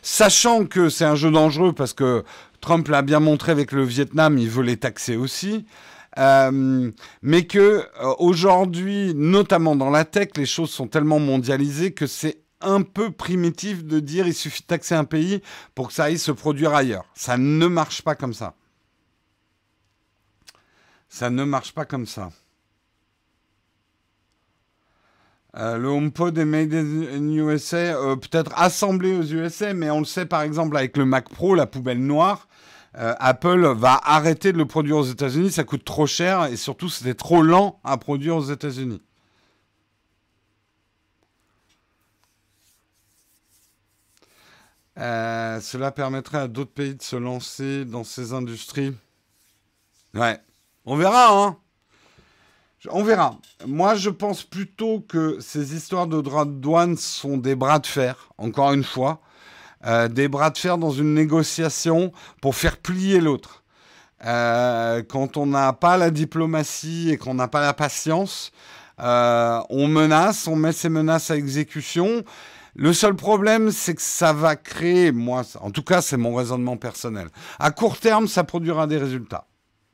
Sachant 0.03 0.65
que 0.65 0.89
c'est 0.89 1.05
un 1.05 1.17
jeu 1.17 1.31
dangereux 1.31 1.73
parce 1.73 1.93
que 1.93 2.25
Trump 2.61 2.89
l'a 2.89 3.03
bien 3.03 3.21
montré 3.21 3.53
avec 3.53 3.73
le 3.73 3.85
Vietnam, 3.85 4.39
il 4.39 4.49
veut 4.49 4.63
les 4.63 4.77
taxer 4.77 5.17
aussi. 5.17 5.67
Euh, 6.19 6.91
mais 7.23 7.43
que 7.45 7.59
euh, 7.59 7.85
aujourd'hui, 8.19 9.13
notamment 9.15 9.77
dans 9.77 9.91
la 9.91 10.05
tech, 10.05 10.29
les 10.37 10.47
choses 10.47 10.71
sont 10.71 10.87
tellement 10.87 11.19
mondialisées 11.19 11.93
que 11.93 12.07
c'est 12.07 12.39
un 12.61 12.83
peu 12.83 13.11
primitif 13.11 13.85
de 13.85 14.01
dire 14.01 14.27
il 14.27 14.35
suffit 14.35 14.63
de 14.63 14.67
taxer 14.67 14.95
un 14.95 15.05
pays 15.05 15.43
pour 15.75 15.89
que 15.89 15.95
ça 15.95 16.05
aille 16.05 16.19
se 16.19 16.33
produire 16.33 16.75
ailleurs. 16.75 17.05
Ça 17.15 17.37
ne 17.37 17.67
marche 17.67 18.03
pas 18.03 18.15
comme 18.15 18.35
ça. 18.35 18.55
Ça 21.09 21.31
ne 21.31 21.45
marche 21.45 21.73
pas 21.73 21.85
comme 21.85 22.07
ça. 22.07 22.31
Euh, 25.57 25.79
le 25.79 25.89
HomePod 25.89 26.37
est 26.37 26.45
made 26.45 26.75
in 26.75 27.29
USA, 27.29 27.77
euh, 27.77 28.17
peut-être 28.17 28.53
assemblé 28.57 29.17
aux 29.17 29.23
USA, 29.23 29.73
mais 29.73 29.89
on 29.89 30.01
le 30.01 30.05
sait 30.05 30.27
par 30.27 30.43
exemple 30.43 30.77
avec 30.77 30.99
le 30.99 31.07
Mac 31.07 31.31
Pro, 31.31 31.55
la 31.55 31.67
poubelle 31.67 32.05
noire. 32.05 32.47
Euh, 32.99 33.15
Apple 33.19 33.67
va 33.75 33.99
arrêter 34.05 34.53
de 34.53 34.59
le 34.59 34.67
produire 34.67 34.99
aux 34.99 35.05
États-Unis, 35.05 35.51
ça 35.53 35.65
coûte 35.65 35.85
trop 35.85 36.07
cher 36.07 36.47
et 36.47 36.57
surtout 36.57 36.89
c'était 36.89 37.15
trop 37.15 37.43
lent 37.43 37.81
à 37.85 37.97
produire 37.97 38.37
aux 38.37 38.45
États-Unis. 38.45 39.03
Euh, 44.99 45.61
cela 45.61 45.91
permettrait 45.91 46.39
à 46.39 46.49
d'autres 46.49 46.73
pays 46.73 46.95
de 46.95 47.03
se 47.03 47.17
lancer 47.17 47.85
dans 47.85 48.05
ces 48.05 48.33
industries. 48.33 48.95
Ouais, 50.15 50.41
on 50.87 50.97
verra, 50.97 51.31
hein. 51.31 51.57
On 52.91 53.03
verra. 53.03 53.37
Moi, 53.67 53.97
je 53.97 54.11
pense 54.11 54.45
plutôt 54.45 55.01
que 55.01 55.39
ces 55.41 55.75
histoires 55.75 56.07
de 56.07 56.21
droits 56.21 56.45
de 56.45 56.53
douane 56.53 56.97
sont 56.97 57.37
des 57.37 57.57
bras 57.57 57.79
de 57.79 57.87
fer, 57.87 58.31
encore 58.39 58.73
une 58.73 58.85
fois. 58.85 59.21
Euh, 59.85 60.09
des 60.09 60.29
bras 60.29 60.51
de 60.51 60.59
fer 60.59 60.79
dans 60.79 60.93
une 60.93 61.13
négociation 61.13 62.13
pour 62.41 62.55
faire 62.55 62.77
plier 62.77 63.21
l'autre. 63.21 63.65
Euh, 64.25 65.03
quand 65.03 65.37
on 65.37 65.47
n'a 65.47 65.73
pas 65.73 65.97
la 65.99 66.11
diplomatie 66.11 67.11
et 67.11 67.19
qu'on 67.19 67.35
n'a 67.35 67.49
pas 67.49 67.61
la 67.61 67.75
patience, 67.75 68.53
on 68.99 69.89
menace, 69.89 70.47
on 70.47 70.57
met 70.57 70.73
ces 70.73 70.89
menaces 70.89 71.31
à 71.31 71.37
exécution. 71.37 72.25
Le 72.79 72.93
seul 72.93 73.17
problème, 73.17 73.71
c'est 73.71 73.95
que 73.95 74.03
ça 74.03 74.35
va 74.35 74.55
créer, 74.55 75.11
moi, 75.11 75.45
en 75.61 75.71
tout 75.71 75.83
cas, 75.83 76.03
c'est 76.03 76.19
mon 76.19 76.35
raisonnement 76.35 76.77
personnel. 76.77 77.29
À 77.59 77.71
court 77.71 77.97
terme, 77.97 78.29
ça 78.29 78.45
produira 78.45 78.87
des 78.87 78.99
résultats. 78.99 79.47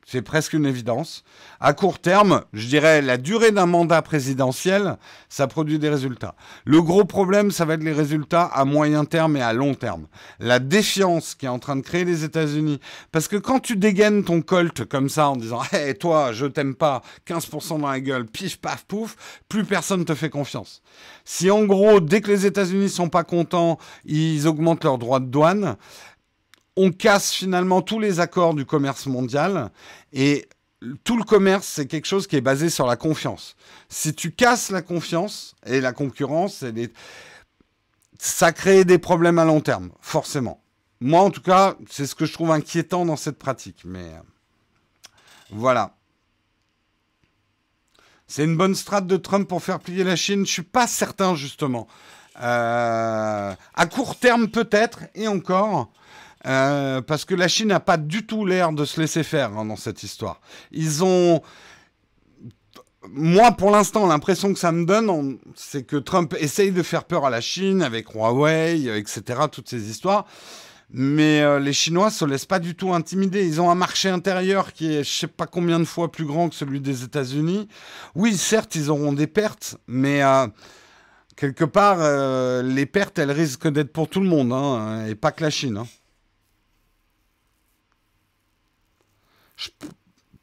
C'est 0.05 0.21
presque 0.21 0.53
une 0.53 0.65
évidence. 0.65 1.23
À 1.59 1.73
court 1.73 1.99
terme, 1.99 2.43
je 2.53 2.67
dirais 2.67 3.01
la 3.01 3.17
durée 3.17 3.51
d'un 3.51 3.65
mandat 3.65 4.01
présidentiel, 4.01 4.97
ça 5.29 5.47
produit 5.47 5.79
des 5.79 5.89
résultats. 5.89 6.35
Le 6.65 6.81
gros 6.81 7.05
problème, 7.05 7.51
ça 7.51 7.65
va 7.65 7.75
être 7.75 7.83
les 7.83 7.93
résultats 7.93 8.43
à 8.43 8.65
moyen 8.65 9.05
terme 9.05 9.37
et 9.37 9.41
à 9.41 9.53
long 9.53 9.75
terme. 9.75 10.07
La 10.39 10.59
défiance 10.59 11.35
qui 11.35 11.45
est 11.45 11.49
en 11.49 11.59
train 11.59 11.75
de 11.75 11.81
créer 11.81 12.05
les 12.05 12.23
États-Unis. 12.23 12.79
Parce 13.11 13.27
que 13.27 13.37
quand 13.37 13.59
tu 13.59 13.77
dégaines 13.77 14.23
ton 14.23 14.41
colt 14.41 14.85
comme 14.85 15.09
ça 15.09 15.29
en 15.29 15.35
disant 15.35 15.61
Hé, 15.71 15.93
toi, 15.95 16.31
je 16.33 16.45
t'aime 16.45 16.75
pas, 16.75 17.01
15% 17.27 17.79
dans 17.81 17.89
la 17.89 17.99
gueule, 17.99 18.25
pif, 18.25 18.57
paf, 18.57 18.85
pouf, 18.85 19.15
plus 19.47 19.63
personne 19.63 20.05
te 20.05 20.15
fait 20.15 20.29
confiance. 20.29 20.81
Si 21.25 21.49
en 21.49 21.63
gros, 21.63 21.99
dès 21.99 22.21
que 22.21 22.29
les 22.29 22.45
États-Unis 22.45 22.89
sont 22.89 23.09
pas 23.09 23.23
contents, 23.23 23.77
ils 24.05 24.47
augmentent 24.47 24.83
leurs 24.83 24.97
droits 24.97 25.19
de 25.19 25.25
douane, 25.25 25.77
on 26.75 26.91
casse 26.91 27.31
finalement 27.31 27.81
tous 27.81 27.99
les 27.99 28.19
accords 28.19 28.53
du 28.53 28.65
commerce 28.65 29.05
mondial 29.05 29.71
et 30.11 30.47
tout 31.03 31.17
le 31.17 31.23
commerce, 31.23 31.67
c'est 31.67 31.85
quelque 31.85 32.07
chose 32.07 32.27
qui 32.27 32.35
est 32.35 32.41
basé 32.41 32.69
sur 32.69 32.85
la 32.85 32.95
confiance. 32.95 33.55
Si 33.89 34.13
tu 34.13 34.31
casses 34.31 34.69
la 34.69 34.81
confiance 34.81 35.55
et 35.65 35.79
la 35.79 35.93
concurrence, 35.93 36.63
ça 38.19 38.51
crée 38.51 38.83
des 38.83 38.97
problèmes 38.97 39.39
à 39.39 39.45
long 39.45 39.61
terme, 39.61 39.91
forcément. 40.01 40.61
Moi, 40.99 41.21
en 41.21 41.29
tout 41.29 41.41
cas, 41.41 41.75
c'est 41.89 42.05
ce 42.05 42.15
que 42.15 42.25
je 42.25 42.33
trouve 42.33 42.51
inquiétant 42.51 43.05
dans 43.05 43.17
cette 43.17 43.37
pratique. 43.37 43.81
Mais 43.85 44.03
euh, 44.03 44.19
voilà. 45.51 45.95
C'est 48.27 48.45
une 48.45 48.57
bonne 48.57 48.75
strate 48.75 49.05
de 49.05 49.17
Trump 49.17 49.47
pour 49.47 49.61
faire 49.61 49.79
plier 49.79 50.03
la 50.03 50.15
Chine? 50.15 50.45
Je 50.45 50.51
suis 50.51 50.63
pas 50.63 50.87
certain 50.87 51.35
justement. 51.35 51.87
Euh, 52.41 53.53
à 53.75 53.85
court 53.85 54.17
terme 54.17 54.47
peut-être 54.47 55.01
et 55.13 55.27
encore. 55.27 55.91
Euh, 56.45 57.01
parce 57.01 57.23
que 57.23 57.35
la 57.35 57.47
Chine 57.47 57.69
n'a 57.69 57.79
pas 57.79 57.97
du 57.97 58.25
tout 58.25 58.45
l'air 58.45 58.73
de 58.73 58.83
se 58.83 58.99
laisser 58.99 59.23
faire 59.23 59.57
hein, 59.57 59.65
dans 59.65 59.77
cette 59.77 60.03
histoire. 60.03 60.41
Ils 60.71 61.03
ont 61.03 61.41
moi, 63.09 63.51
pour 63.51 63.69
l'instant, 63.69 64.07
l'impression 64.07 64.53
que 64.53 64.59
ça 64.59 64.71
me 64.71 64.85
donne, 64.85 65.37
c'est 65.55 65.83
que 65.83 65.97
Trump 65.97 66.33
essaye 66.39 66.71
de 66.71 66.81
faire 66.83 67.03
peur 67.03 67.25
à 67.25 67.29
la 67.29 67.41
Chine 67.41 67.81
avec 67.81 68.13
Huawei, 68.13 68.97
etc., 68.97 69.41
toutes 69.51 69.67
ces 69.67 69.89
histoires. 69.89 70.25
Mais 70.89 71.41
euh, 71.41 71.59
les 71.59 71.73
Chinois 71.73 72.11
se 72.11 72.23
laissent 72.23 72.45
pas 72.45 72.59
du 72.59 72.75
tout 72.75 72.93
intimider. 72.93 73.45
Ils 73.45 73.59
ont 73.59 73.69
un 73.69 73.75
marché 73.75 74.09
intérieur 74.09 74.71
qui 74.71 74.93
est, 74.93 75.03
je 75.03 75.11
sais 75.11 75.27
pas 75.27 75.47
combien 75.47 75.79
de 75.79 75.85
fois 75.85 76.11
plus 76.11 76.23
grand 76.23 76.47
que 76.47 76.55
celui 76.55 76.79
des 76.79 77.03
États-Unis. 77.03 77.67
Oui, 78.15 78.37
certes, 78.37 78.75
ils 78.75 78.89
auront 78.89 79.11
des 79.11 79.27
pertes, 79.27 79.75
mais 79.87 80.23
euh, 80.23 80.47
quelque 81.35 81.65
part, 81.65 81.97
les 82.63 82.85
pertes, 82.85 83.19
elles 83.19 83.31
risquent 83.31 83.69
d'être 83.69 83.91
pour 83.91 84.07
tout 84.07 84.21
le 84.21 84.29
monde, 84.29 84.53
hein, 84.53 85.07
et 85.07 85.15
pas 85.15 85.31
que 85.31 85.43
la 85.43 85.49
Chine. 85.49 85.77
Hein. 85.77 85.87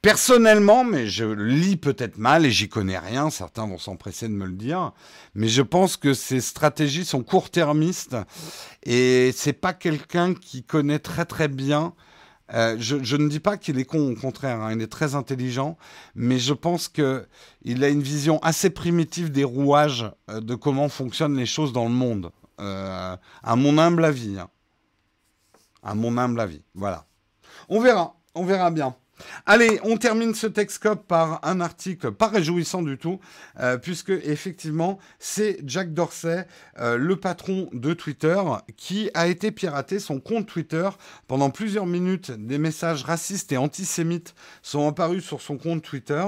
Personnellement, 0.02 0.82
mais 0.82 1.08
je 1.08 1.26
lis 1.26 1.76
peut-être 1.76 2.16
mal 2.16 2.46
et 2.46 2.50
j'y 2.50 2.70
connais 2.70 2.98
rien, 2.98 3.28
certains 3.28 3.66
vont 3.66 3.76
s'empresser 3.76 4.28
de 4.28 4.32
me 4.32 4.46
le 4.46 4.54
dire, 4.54 4.92
mais 5.34 5.46
je 5.46 5.60
pense 5.60 5.98
que 5.98 6.14
ces 6.14 6.40
stratégies 6.40 7.04
sont 7.04 7.22
court-termistes 7.22 8.16
et 8.82 9.30
c'est 9.36 9.52
pas 9.52 9.74
quelqu'un 9.74 10.32
qui 10.32 10.62
connaît 10.62 11.00
très 11.00 11.26
très 11.26 11.48
bien. 11.48 11.92
Euh, 12.54 12.76
je, 12.78 13.16
ne 13.16 13.28
dis 13.28 13.40
pas 13.40 13.58
qu'il 13.58 13.78
est 13.78 13.84
con, 13.84 14.12
au 14.12 14.14
contraire, 14.14 14.62
hein, 14.62 14.72
il 14.72 14.80
est 14.80 14.90
très 14.90 15.14
intelligent, 15.14 15.76
mais 16.14 16.38
je 16.38 16.54
pense 16.54 16.88
qu'il 16.88 17.84
a 17.84 17.88
une 17.88 18.02
vision 18.02 18.38
assez 18.38 18.70
primitive 18.70 19.30
des 19.30 19.44
rouages 19.44 20.10
euh, 20.30 20.40
de 20.40 20.54
comment 20.54 20.88
fonctionnent 20.88 21.36
les 21.36 21.46
choses 21.46 21.74
dans 21.74 21.84
le 21.84 21.94
monde, 21.94 22.32
euh, 22.58 23.16
à 23.42 23.56
mon 23.56 23.76
humble 23.76 24.06
avis. 24.06 24.38
Hein. 24.38 24.48
À 25.82 25.94
mon 25.94 26.16
humble 26.16 26.40
avis, 26.40 26.62
voilà. 26.74 27.04
On 27.68 27.80
verra, 27.80 28.16
on 28.34 28.44
verra 28.44 28.70
bien. 28.70 28.96
Allez, 29.46 29.80
on 29.84 29.96
termine 29.96 30.34
ce 30.34 30.46
Texcope 30.46 31.06
par 31.06 31.40
un 31.42 31.60
article 31.60 32.12
pas 32.12 32.28
réjouissant 32.28 32.82
du 32.82 32.98
tout, 32.98 33.20
euh, 33.58 33.78
puisque 33.78 34.10
effectivement, 34.10 34.98
c'est 35.18 35.58
Jack 35.64 35.94
Dorsey, 35.94 36.46
euh, 36.78 36.96
le 36.96 37.16
patron 37.16 37.68
de 37.72 37.94
Twitter, 37.94 38.40
qui 38.76 39.10
a 39.14 39.26
été 39.26 39.50
piraté. 39.50 39.98
Son 39.98 40.20
compte 40.20 40.46
Twitter, 40.46 40.88
pendant 41.28 41.50
plusieurs 41.50 41.86
minutes, 41.86 42.30
des 42.30 42.58
messages 42.58 43.04
racistes 43.04 43.52
et 43.52 43.56
antisémites 43.56 44.34
sont 44.62 44.88
apparus 44.88 45.24
sur 45.24 45.40
son 45.40 45.58
compte 45.58 45.82
Twitter. 45.82 46.24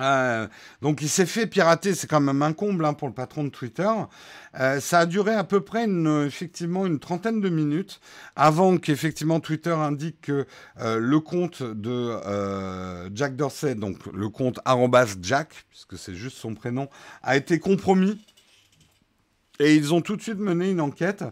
Euh, 0.00 0.48
donc 0.82 1.02
il 1.02 1.08
s'est 1.08 1.26
fait 1.26 1.46
pirater, 1.46 1.94
c'est 1.94 2.08
quand 2.08 2.20
même 2.20 2.42
un 2.42 2.52
comble 2.52 2.84
hein, 2.84 2.94
pour 2.94 3.06
le 3.06 3.14
patron 3.14 3.44
de 3.44 3.48
Twitter. 3.50 3.88
Euh, 4.58 4.80
ça 4.80 5.00
a 5.00 5.06
duré 5.06 5.34
à 5.34 5.44
peu 5.44 5.60
près 5.60 5.84
une, 5.84 6.24
effectivement 6.26 6.86
une 6.86 6.98
trentaine 6.98 7.40
de 7.40 7.48
minutes 7.48 8.00
avant 8.34 8.76
qu'effectivement 8.76 9.38
Twitter 9.38 9.70
indique 9.70 10.20
que 10.22 10.46
euh, 10.80 10.98
le 10.98 11.20
compte 11.20 11.62
de 11.62 13.14
Jack 13.14 13.36
Dorsey, 13.36 13.74
donc 13.74 13.98
le 14.12 14.28
compte 14.28 14.58
Jack, 15.22 15.64
puisque 15.70 15.96
c'est 15.96 16.14
juste 16.14 16.38
son 16.38 16.54
prénom, 16.54 16.88
a 17.22 17.36
été 17.36 17.58
compromis. 17.58 18.20
Et 19.60 19.76
ils 19.76 19.94
ont 19.94 20.00
tout 20.00 20.16
de 20.16 20.22
suite 20.22 20.38
mené 20.38 20.70
une 20.70 20.80
enquête. 20.80 21.22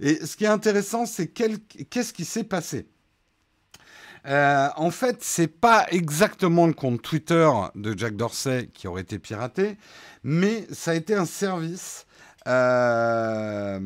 Et 0.00 0.26
ce 0.26 0.36
qui 0.36 0.44
est 0.44 0.48
intéressant, 0.48 1.06
c'est 1.06 1.28
qu'est-ce 1.28 2.12
qui 2.12 2.26
s'est 2.26 2.44
passé? 2.44 2.86
Euh, 4.26 4.68
en 4.76 4.90
fait, 4.90 5.18
c'est 5.20 5.48
pas 5.48 5.86
exactement 5.90 6.66
le 6.66 6.74
compte 6.74 7.00
Twitter 7.02 7.48
de 7.74 7.96
Jack 7.96 8.16
Dorsey 8.16 8.68
qui 8.74 8.86
aurait 8.86 9.02
été 9.02 9.18
piraté, 9.18 9.76
mais 10.24 10.66
ça 10.70 10.90
a 10.90 10.94
été 10.94 11.14
un 11.14 11.24
service, 11.24 12.06
euh, 12.46 13.78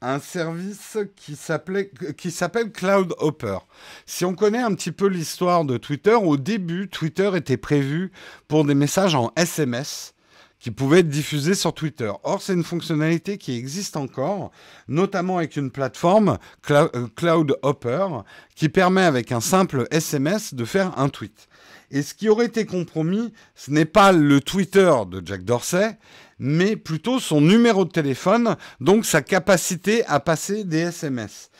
un 0.00 0.18
service 0.20 0.98
qui 1.16 1.36
s'appelait, 1.36 1.90
qui 2.16 2.30
s'appelle 2.30 2.72
Cloud 2.72 3.14
Hopper. 3.18 3.58
Si 4.06 4.24
on 4.24 4.34
connaît 4.34 4.62
un 4.62 4.74
petit 4.74 4.92
peu 4.92 5.06
l'histoire 5.06 5.64
de 5.64 5.76
Twitter, 5.76 6.14
au 6.14 6.38
début, 6.38 6.88
Twitter 6.88 7.30
était 7.34 7.58
prévu 7.58 8.10
pour 8.48 8.64
des 8.64 8.74
messages 8.74 9.14
en 9.14 9.32
SMS 9.36 10.14
qui 10.60 10.70
pouvait 10.70 11.00
être 11.00 11.08
diffusé 11.08 11.54
sur 11.54 11.72
Twitter. 11.72 12.10
Or, 12.24 12.42
c'est 12.42 12.54
une 12.54 12.64
fonctionnalité 12.64 13.38
qui 13.38 13.56
existe 13.56 13.96
encore, 13.96 14.50
notamment 14.88 15.38
avec 15.38 15.56
une 15.56 15.70
plateforme, 15.70 16.38
euh, 16.70 17.06
Cloud 17.14 17.56
Hopper, 17.62 18.06
qui 18.54 18.68
permet 18.68 19.02
avec 19.02 19.32
un 19.32 19.40
simple 19.40 19.86
SMS 19.90 20.54
de 20.54 20.64
faire 20.64 20.98
un 20.98 21.08
tweet. 21.08 21.48
Et 21.90 22.02
ce 22.02 22.12
qui 22.12 22.28
aurait 22.28 22.46
été 22.46 22.66
compromis, 22.66 23.32
ce 23.54 23.70
n'est 23.70 23.86
pas 23.86 24.12
le 24.12 24.40
Twitter 24.40 24.92
de 25.10 25.22
Jack 25.24 25.44
Dorsey, 25.44 25.96
mais 26.38 26.76
plutôt 26.76 27.18
son 27.18 27.40
numéro 27.40 27.84
de 27.84 27.90
téléphone, 27.90 28.56
donc 28.80 29.06
sa 29.06 29.22
capacité 29.22 30.04
à 30.06 30.20
passer 30.20 30.64
des 30.64 30.78
SMS. 30.78 31.50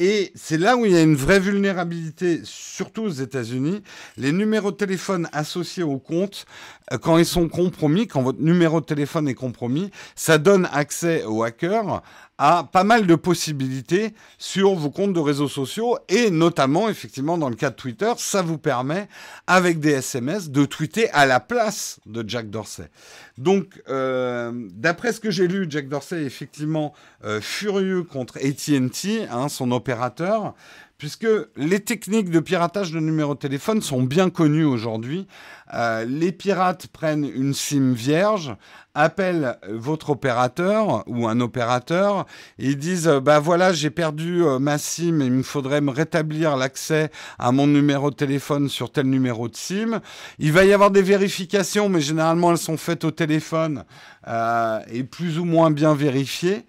Et 0.00 0.30
c'est 0.36 0.58
là 0.58 0.76
où 0.76 0.86
il 0.86 0.92
y 0.92 0.96
a 0.96 1.02
une 1.02 1.16
vraie 1.16 1.40
vulnérabilité, 1.40 2.40
surtout 2.44 3.02
aux 3.02 3.10
États-Unis. 3.10 3.82
Les 4.16 4.30
numéros 4.30 4.70
de 4.70 4.76
téléphone 4.76 5.28
associés 5.32 5.82
au 5.82 5.98
compte, 5.98 6.46
euh, 6.92 6.98
quand 6.98 7.18
ils 7.18 7.26
sont 7.26 7.48
compromis, 7.48 8.06
quand 8.06 8.22
votre 8.22 8.40
numéro 8.40 8.80
de 8.80 8.86
téléphone 8.86 9.26
est 9.28 9.34
compromis, 9.34 9.90
ça 10.14 10.38
donne 10.38 10.68
accès 10.72 11.24
aux 11.24 11.42
hackers 11.42 12.02
a 12.38 12.64
pas 12.64 12.84
mal 12.84 13.06
de 13.06 13.14
possibilités 13.16 14.14
sur 14.38 14.74
vos 14.74 14.90
comptes 14.90 15.12
de 15.12 15.20
réseaux 15.20 15.48
sociaux 15.48 15.98
et 16.08 16.30
notamment, 16.30 16.88
effectivement, 16.88 17.36
dans 17.36 17.48
le 17.48 17.56
cas 17.56 17.70
de 17.70 17.74
Twitter, 17.74 18.12
ça 18.16 18.42
vous 18.42 18.58
permet, 18.58 19.08
avec 19.46 19.80
des 19.80 19.90
SMS, 19.90 20.50
de 20.50 20.64
tweeter 20.64 21.10
à 21.10 21.26
la 21.26 21.40
place 21.40 21.98
de 22.06 22.24
Jack 22.26 22.48
Dorsey. 22.48 22.90
Donc, 23.36 23.82
euh, 23.88 24.52
d'après 24.72 25.12
ce 25.12 25.20
que 25.20 25.30
j'ai 25.30 25.48
lu, 25.48 25.66
Jack 25.68 25.88
Dorsey 25.88 26.22
est 26.22 26.26
effectivement 26.26 26.94
euh, 27.24 27.40
furieux 27.40 28.04
contre 28.04 28.38
ATT, 28.38 29.28
hein, 29.30 29.48
son 29.48 29.72
opérateur, 29.72 30.54
puisque 30.98 31.28
les 31.56 31.78
techniques 31.78 32.28
de 32.28 32.40
piratage 32.40 32.90
de 32.90 32.98
numéros 32.98 33.34
de 33.34 33.38
téléphone 33.38 33.80
sont 33.80 34.02
bien 34.02 34.30
connues 34.30 34.64
aujourd'hui. 34.64 35.28
Euh, 35.72 36.04
les 36.04 36.32
pirates 36.32 36.88
prennent 36.88 37.24
une 37.24 37.54
SIM 37.54 37.92
vierge, 37.92 38.56
appellent 38.94 39.58
votre 39.68 40.10
opérateur 40.10 41.04
ou 41.06 41.28
un 41.28 41.40
opérateur, 41.40 42.26
et 42.58 42.70
ils 42.70 42.76
disent 42.76 43.06
bah 43.22 43.38
voilà 43.38 43.72
j'ai 43.72 43.90
perdu 43.90 44.42
euh, 44.42 44.58
ma 44.58 44.76
SIM, 44.76 45.20
il 45.20 45.30
me 45.30 45.42
faudrait 45.44 45.80
me 45.80 45.92
rétablir 45.92 46.56
l'accès 46.56 47.12
à 47.38 47.52
mon 47.52 47.68
numéro 47.68 48.10
de 48.10 48.16
téléphone 48.16 48.68
sur 48.68 48.90
tel 48.90 49.06
numéro 49.06 49.48
de 49.48 49.54
SIM. 49.54 50.00
Il 50.40 50.50
va 50.50 50.64
y 50.64 50.72
avoir 50.72 50.90
des 50.90 51.02
vérifications, 51.02 51.88
mais 51.88 52.00
généralement 52.00 52.50
elles 52.50 52.58
sont 52.58 52.76
faites 52.76 53.04
au 53.04 53.12
téléphone 53.12 53.84
euh, 54.26 54.80
et 54.90 55.04
plus 55.04 55.38
ou 55.38 55.44
moins 55.44 55.70
bien 55.70 55.94
vérifiées. 55.94 56.66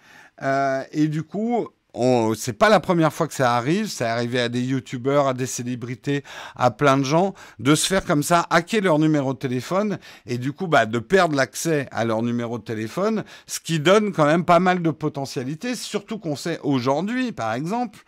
et 0.91 1.07
du 1.07 1.23
coup, 1.23 1.67
c'est 2.35 2.53
pas 2.53 2.69
la 2.69 2.79
première 2.79 3.11
fois 3.11 3.27
que 3.27 3.33
ça 3.33 3.55
arrive, 3.55 3.87
ça 3.87 4.05
est 4.05 4.09
arrivé 4.09 4.39
à 4.39 4.49
des 4.49 4.61
youtubeurs, 4.61 5.27
à 5.27 5.33
des 5.33 5.47
célébrités, 5.47 6.23
à 6.55 6.71
plein 6.71 6.97
de 6.97 7.03
gens, 7.03 7.33
de 7.57 7.75
se 7.75 7.87
faire 7.87 8.05
comme 8.05 8.23
ça, 8.23 8.45
hacker 8.49 8.81
leur 8.81 8.99
numéro 8.99 9.33
de 9.33 9.39
téléphone 9.39 9.97
et 10.25 10.37
du 10.37 10.53
coup 10.53 10.67
bah, 10.67 10.85
de 10.85 10.99
perdre 10.99 11.35
l'accès 11.35 11.87
à 11.91 12.05
leur 12.05 12.21
numéro 12.21 12.59
de 12.59 12.63
téléphone, 12.63 13.23
ce 13.47 13.59
qui 13.59 13.79
donne 13.79 14.11
quand 14.11 14.25
même 14.25 14.45
pas 14.45 14.59
mal 14.59 14.81
de 14.81 14.91
potentialités, 14.91 15.75
surtout 15.75 16.19
qu'on 16.19 16.35
sait 16.35 16.59
aujourd'hui, 16.63 17.31
par 17.31 17.53
exemple, 17.53 17.99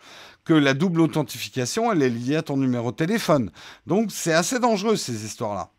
que 0.44 0.54
la 0.54 0.74
double 0.74 1.00
authentification, 1.00 1.92
elle 1.92 2.02
est 2.02 2.10
liée 2.10 2.36
à 2.36 2.42
ton 2.42 2.56
numéro 2.56 2.92
de 2.92 2.96
téléphone. 2.96 3.50
Donc 3.86 4.10
c'est 4.12 4.32
assez 4.32 4.58
dangereux 4.58 4.96
ces 4.96 5.24
histoires-là. 5.24 5.70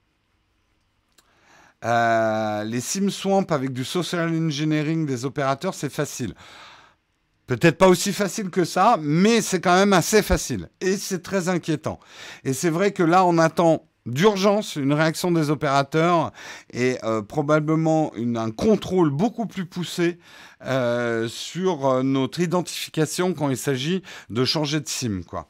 Euh, 1.85 2.63
les 2.63 2.79
SIM 2.79 3.09
swamp 3.09 3.45
avec 3.49 3.73
du 3.73 3.83
social 3.83 4.29
engineering 4.29 5.05
des 5.05 5.25
opérateurs, 5.25 5.73
c'est 5.73 5.91
facile. 5.91 6.33
Peut-être 7.47 7.77
pas 7.77 7.89
aussi 7.89 8.13
facile 8.13 8.49
que 8.49 8.63
ça, 8.63 8.97
mais 9.01 9.41
c'est 9.41 9.59
quand 9.59 9.75
même 9.75 9.93
assez 9.93 10.21
facile. 10.21 10.69
Et 10.79 10.95
c'est 10.97 11.21
très 11.21 11.49
inquiétant. 11.49 11.99
Et 12.43 12.53
c'est 12.53 12.69
vrai 12.69 12.91
que 12.91 13.03
là, 13.03 13.25
on 13.25 13.37
attend 13.37 13.85
d'urgence 14.05 14.75
une 14.75 14.93
réaction 14.93 15.31
des 15.31 15.49
opérateurs 15.49 16.31
et 16.71 16.97
euh, 17.03 17.21
probablement 17.21 18.11
un 18.15 18.51
contrôle 18.51 19.09
beaucoup 19.09 19.45
plus 19.45 19.65
poussé 19.65 20.19
euh, 20.65 21.27
sur 21.27 21.87
euh, 21.87 22.03
notre 22.03 22.39
identification 22.39 23.33
quand 23.33 23.49
il 23.49 23.57
s'agit 23.57 24.03
de 24.29 24.45
changer 24.45 24.79
de 24.79 24.87
SIM. 24.87 25.21
Quoi. 25.23 25.47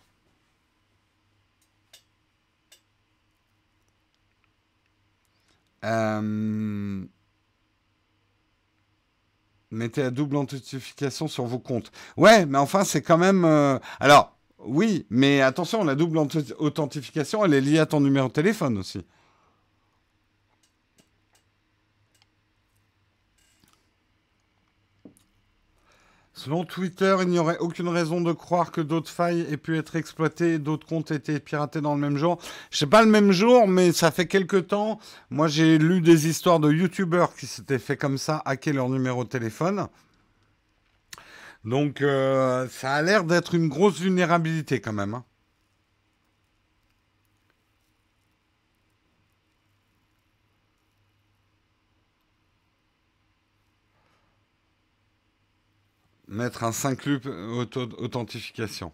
Mettez 9.74 10.02
la 10.04 10.12
double 10.12 10.38
authentification 10.38 11.28
sur 11.28 11.46
vos 11.46 11.60
comptes. 11.60 11.92
Ouais, 12.18 12.46
mais 12.46 12.58
enfin, 12.58 12.84
c'est 12.84 13.02
quand 13.02 13.18
même. 13.18 13.46
Euh, 13.46 13.78
alors, 14.00 14.38
oui, 14.66 15.06
mais 15.10 15.42
attention, 15.42 15.84
la 15.84 15.96
double 15.96 16.20
authentification, 16.60 17.44
elle 17.44 17.54
est 17.54 17.62
liée 17.62 17.80
à 17.80 17.86
ton 17.86 18.00
numéro 18.00 18.28
de 18.28 18.34
téléphone 18.34 18.78
aussi. 18.78 19.06
Selon 26.36 26.66
Twitter, 26.66 27.16
il 27.22 27.28
n'y 27.28 27.38
aurait 27.38 27.60
aucune 27.60 27.88
raison 27.88 28.20
de 28.20 28.32
croire 28.32 28.72
que 28.72 28.82
d'autres 28.82 29.12
failles 29.12 29.46
aient 29.52 29.58
pu 29.58 29.78
être 29.78 29.96
exploitées 29.96 30.58
d'autres 30.58 30.88
comptes 30.88 31.12
aient 31.12 31.18
été 31.18 31.40
piratés 31.40 31.80
dans 31.80 31.94
le 31.94 32.02
même 32.02 32.18
jour. 32.18 32.40
Je 32.72 32.78
sais 32.80 32.88
pas 32.88 33.04
le 33.04 33.10
même 33.10 33.32
jour, 33.32 33.68
mais 33.68 33.92
ça 33.92 34.10
fait 34.10 34.26
quelques 34.26 34.68
temps. 34.68 35.00
Moi, 35.30 35.48
j'ai 35.48 35.78
lu 35.78 36.02
des 36.02 36.28
histoires 36.28 36.60
de 36.60 36.72
YouTubers 36.72 37.36
qui 37.36 37.46
s'étaient 37.46 37.78
fait 37.78 37.98
comme 37.98 38.18
ça, 38.18 38.42
hacker 38.46 38.74
leur 38.74 38.90
numéro 38.90 39.24
de 39.24 39.30
téléphone. 39.30 39.88
Donc, 41.64 42.02
euh, 42.02 42.68
ça 42.70 42.94
a 42.94 43.02
l'air 43.04 43.24
d'être 43.24 43.54
une 43.54 43.70
grosse 43.70 44.00
vulnérabilité 44.00 44.82
quand 44.82 44.94
même. 44.94 45.14
Hein. 45.14 45.24
Mettre 56.34 56.64
un 56.64 56.72
5 56.72 57.06
loop 57.06 57.30
authentification. 58.00 58.92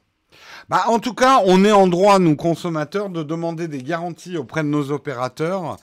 Bah, 0.69 0.83
en 0.87 0.99
tout 0.99 1.13
cas, 1.13 1.41
on 1.45 1.63
est 1.65 1.71
en 1.71 1.87
droit, 1.87 2.19
nous 2.19 2.35
consommateurs, 2.35 3.09
de 3.09 3.23
demander 3.23 3.67
des 3.67 3.81
garanties 3.81 4.37
auprès 4.37 4.61
de 4.63 4.67
nos 4.67 4.91
opérateurs 4.91 5.77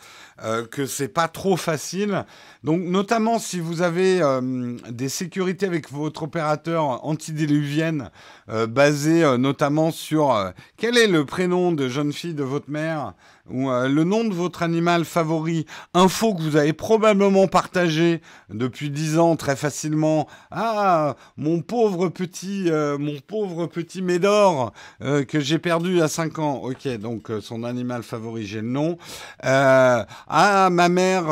euh, 0.44 0.66
que 0.66 0.86
c'est 0.86 1.08
pas 1.08 1.28
trop 1.28 1.56
facile. 1.56 2.24
Donc, 2.62 2.82
notamment 2.82 3.38
si 3.38 3.58
vous 3.58 3.82
avez 3.82 4.20
euh, 4.22 4.76
des 4.90 5.08
sécurités 5.08 5.66
avec 5.66 5.90
votre 5.90 6.24
opérateur 6.24 7.04
antidiluvienne, 7.06 8.10
euh, 8.48 8.66
basé 8.66 9.24
notamment 9.38 9.90
sur 9.90 10.52
quel 10.76 10.98
est 10.98 11.08
le 11.08 11.24
prénom 11.24 11.72
de 11.72 11.88
jeune 11.88 12.12
fille 12.12 12.34
de 12.34 12.44
votre 12.44 12.70
mère 12.70 13.14
ou 13.50 13.70
le 13.70 14.04
nom 14.04 14.24
de 14.24 14.34
votre 14.34 14.62
animal 14.62 15.04
favori, 15.04 15.66
info 15.94 16.34
que 16.34 16.42
vous 16.42 16.56
avez 16.56 16.72
probablement 16.72 17.46
partagé 17.46 18.20
depuis 18.50 18.90
10 18.90 19.18
ans 19.18 19.36
très 19.36 19.56
facilement. 19.56 20.26
Ah, 20.50 21.16
mon 21.36 21.60
pauvre 21.60 22.08
petit, 22.08 22.70
mon 22.98 23.18
pauvre 23.26 23.66
petit 23.66 24.02
Médor 24.02 24.72
que 25.00 25.40
j'ai 25.40 25.58
perdu 25.58 26.02
à 26.02 26.08
5 26.08 26.38
ans. 26.38 26.60
Ok, 26.62 26.88
donc 26.98 27.30
son 27.40 27.64
animal 27.64 28.02
favori, 28.02 28.46
j'ai 28.46 28.60
le 28.60 28.68
nom. 28.68 28.98
ah, 29.42 30.68
ma 30.70 30.88
mère, 30.88 31.26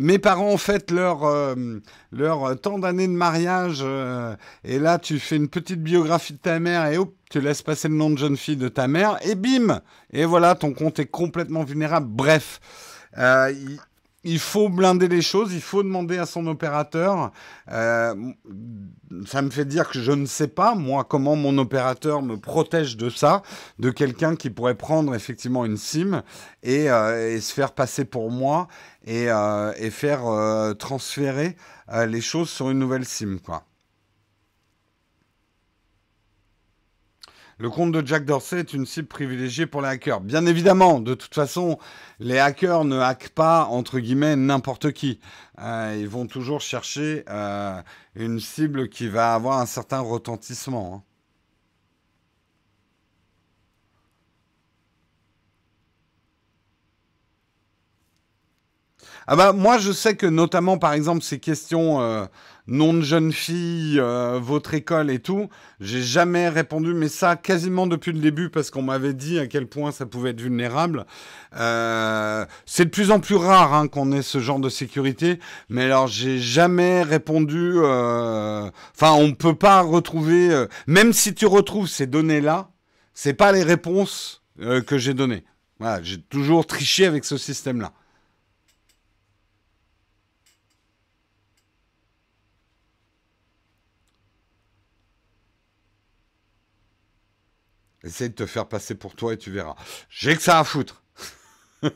mes 0.00 0.18
parents 0.18 0.50
ont 0.50 0.58
fait 0.58 0.90
leur, 0.90 1.24
euh, 1.24 1.54
leur 2.12 2.60
temps 2.60 2.78
d'années 2.78 3.06
de 3.06 3.12
mariage, 3.12 3.80
euh, 3.82 4.34
et 4.64 4.78
là 4.78 4.98
tu 4.98 5.18
fais 5.18 5.36
une 5.36 5.48
petite 5.48 5.82
biographie 5.82 6.34
de 6.34 6.38
ta 6.38 6.58
mère, 6.58 6.86
et 6.86 6.98
hop, 6.98 7.14
tu 7.34 7.40
laisses 7.40 7.62
passer 7.62 7.88
le 7.88 7.96
nom 7.96 8.10
de 8.10 8.16
jeune 8.16 8.36
fille 8.36 8.56
de 8.56 8.68
ta 8.68 8.86
mère, 8.86 9.18
et 9.26 9.34
bim 9.34 9.80
Et 10.12 10.24
voilà, 10.24 10.54
ton 10.54 10.72
compte 10.72 11.00
est 11.00 11.06
complètement 11.06 11.64
vulnérable. 11.64 12.06
Bref, 12.08 12.60
euh, 13.18 13.52
il 14.22 14.38
faut 14.38 14.68
blinder 14.68 15.08
les 15.08 15.20
choses, 15.20 15.52
il 15.52 15.60
faut 15.60 15.82
demander 15.82 16.18
à 16.18 16.26
son 16.26 16.46
opérateur. 16.46 17.32
Euh, 17.72 18.14
ça 19.26 19.42
me 19.42 19.50
fait 19.50 19.64
dire 19.64 19.88
que 19.90 19.98
je 20.00 20.12
ne 20.12 20.26
sais 20.26 20.46
pas, 20.46 20.76
moi, 20.76 21.02
comment 21.02 21.34
mon 21.34 21.58
opérateur 21.58 22.22
me 22.22 22.36
protège 22.36 22.96
de 22.96 23.10
ça, 23.10 23.42
de 23.80 23.90
quelqu'un 23.90 24.36
qui 24.36 24.48
pourrait 24.48 24.76
prendre 24.76 25.12
effectivement 25.12 25.64
une 25.64 25.76
SIM 25.76 26.22
et, 26.62 26.88
euh, 26.88 27.40
se 27.40 27.52
faire 27.52 27.72
passer 27.72 28.04
pour 28.04 28.30
moi 28.30 28.68
et, 29.04 29.24
et 29.24 29.90
faire 29.90 30.22
transférer 30.78 31.56
les 32.06 32.20
choses 32.20 32.48
sur 32.48 32.70
une 32.70 32.78
nouvelle 32.78 33.04
SIM, 33.04 33.38
quoi. 33.44 33.64
Le 37.58 37.70
compte 37.70 37.92
de 37.92 38.04
Jack 38.04 38.24
Dorsey 38.24 38.58
est 38.60 38.72
une 38.72 38.84
cible 38.84 39.06
privilégiée 39.06 39.66
pour 39.66 39.80
les 39.80 39.88
hackers. 39.88 40.20
Bien 40.20 40.44
évidemment, 40.46 41.00
de 41.00 41.14
toute 41.14 41.34
façon, 41.34 41.78
les 42.18 42.38
hackers 42.38 42.84
ne 42.84 42.98
hackent 42.98 43.28
pas, 43.28 43.66
entre 43.66 44.00
guillemets, 44.00 44.34
n'importe 44.34 44.90
qui. 44.92 45.20
Euh, 45.60 45.96
ils 45.98 46.08
vont 46.08 46.26
toujours 46.26 46.60
chercher 46.60 47.24
euh, 47.28 47.80
une 48.16 48.40
cible 48.40 48.88
qui 48.88 49.08
va 49.08 49.34
avoir 49.34 49.58
un 49.58 49.66
certain 49.66 50.00
retentissement. 50.00 50.96
Hein. 50.96 51.13
Ah 59.26 59.36
bah 59.36 59.52
moi 59.52 59.78
je 59.78 59.92
sais 59.92 60.16
que 60.16 60.26
notamment 60.26 60.78
par 60.78 60.92
exemple 60.92 61.22
ces 61.22 61.38
questions 61.38 62.00
euh, 62.00 62.26
nom 62.66 62.94
de 62.94 63.02
jeune 63.02 63.32
fille, 63.32 63.98
euh, 64.00 64.38
votre 64.42 64.74
école 64.74 65.10
et 65.10 65.18
tout. 65.18 65.48
J'ai 65.80 66.02
jamais 66.02 66.48
répondu, 66.48 66.94
mais 66.94 67.08
ça 67.08 67.36
quasiment 67.36 67.86
depuis 67.86 68.12
le 68.12 68.20
début 68.20 68.48
parce 68.48 68.70
qu'on 68.70 68.82
m'avait 68.82 69.12
dit 69.12 69.38
à 69.38 69.46
quel 69.46 69.66
point 69.66 69.92
ça 69.92 70.06
pouvait 70.06 70.30
être 70.30 70.40
vulnérable. 70.40 71.04
Euh, 71.56 72.46
c'est 72.64 72.86
de 72.86 72.90
plus 72.90 73.10
en 73.10 73.20
plus 73.20 73.36
rare 73.36 73.74
hein, 73.74 73.88
qu'on 73.88 74.12
ait 74.12 74.22
ce 74.22 74.40
genre 74.40 74.60
de 74.60 74.68
sécurité, 74.68 75.38
mais 75.68 75.84
alors 75.84 76.06
j'ai 76.06 76.38
jamais 76.38 77.02
répondu. 77.02 77.72
Euh, 77.76 78.70
enfin, 78.94 79.12
on 79.12 79.32
peut 79.32 79.56
pas 79.56 79.82
retrouver, 79.82 80.66
même 80.86 81.12
si 81.12 81.34
tu 81.34 81.46
retrouves 81.46 81.88
ces 81.88 82.06
données-là, 82.06 82.70
c'est 83.12 83.34
pas 83.34 83.52
les 83.52 83.62
réponses 83.62 84.42
que 84.58 84.98
j'ai 84.98 85.14
données. 85.14 85.44
Voilà, 85.80 86.02
j'ai 86.02 86.20
toujours 86.20 86.66
triché 86.66 87.04
avec 87.04 87.24
ce 87.24 87.36
système-là. 87.36 87.92
Essaye 98.04 98.28
de 98.30 98.34
te 98.34 98.46
faire 98.46 98.68
passer 98.68 98.94
pour 98.94 99.14
toi 99.14 99.32
et 99.32 99.38
tu 99.38 99.50
verras. 99.50 99.76
J'ai 100.10 100.36
que 100.36 100.42
ça 100.42 100.58
à 100.58 100.64
foutre. 100.64 101.02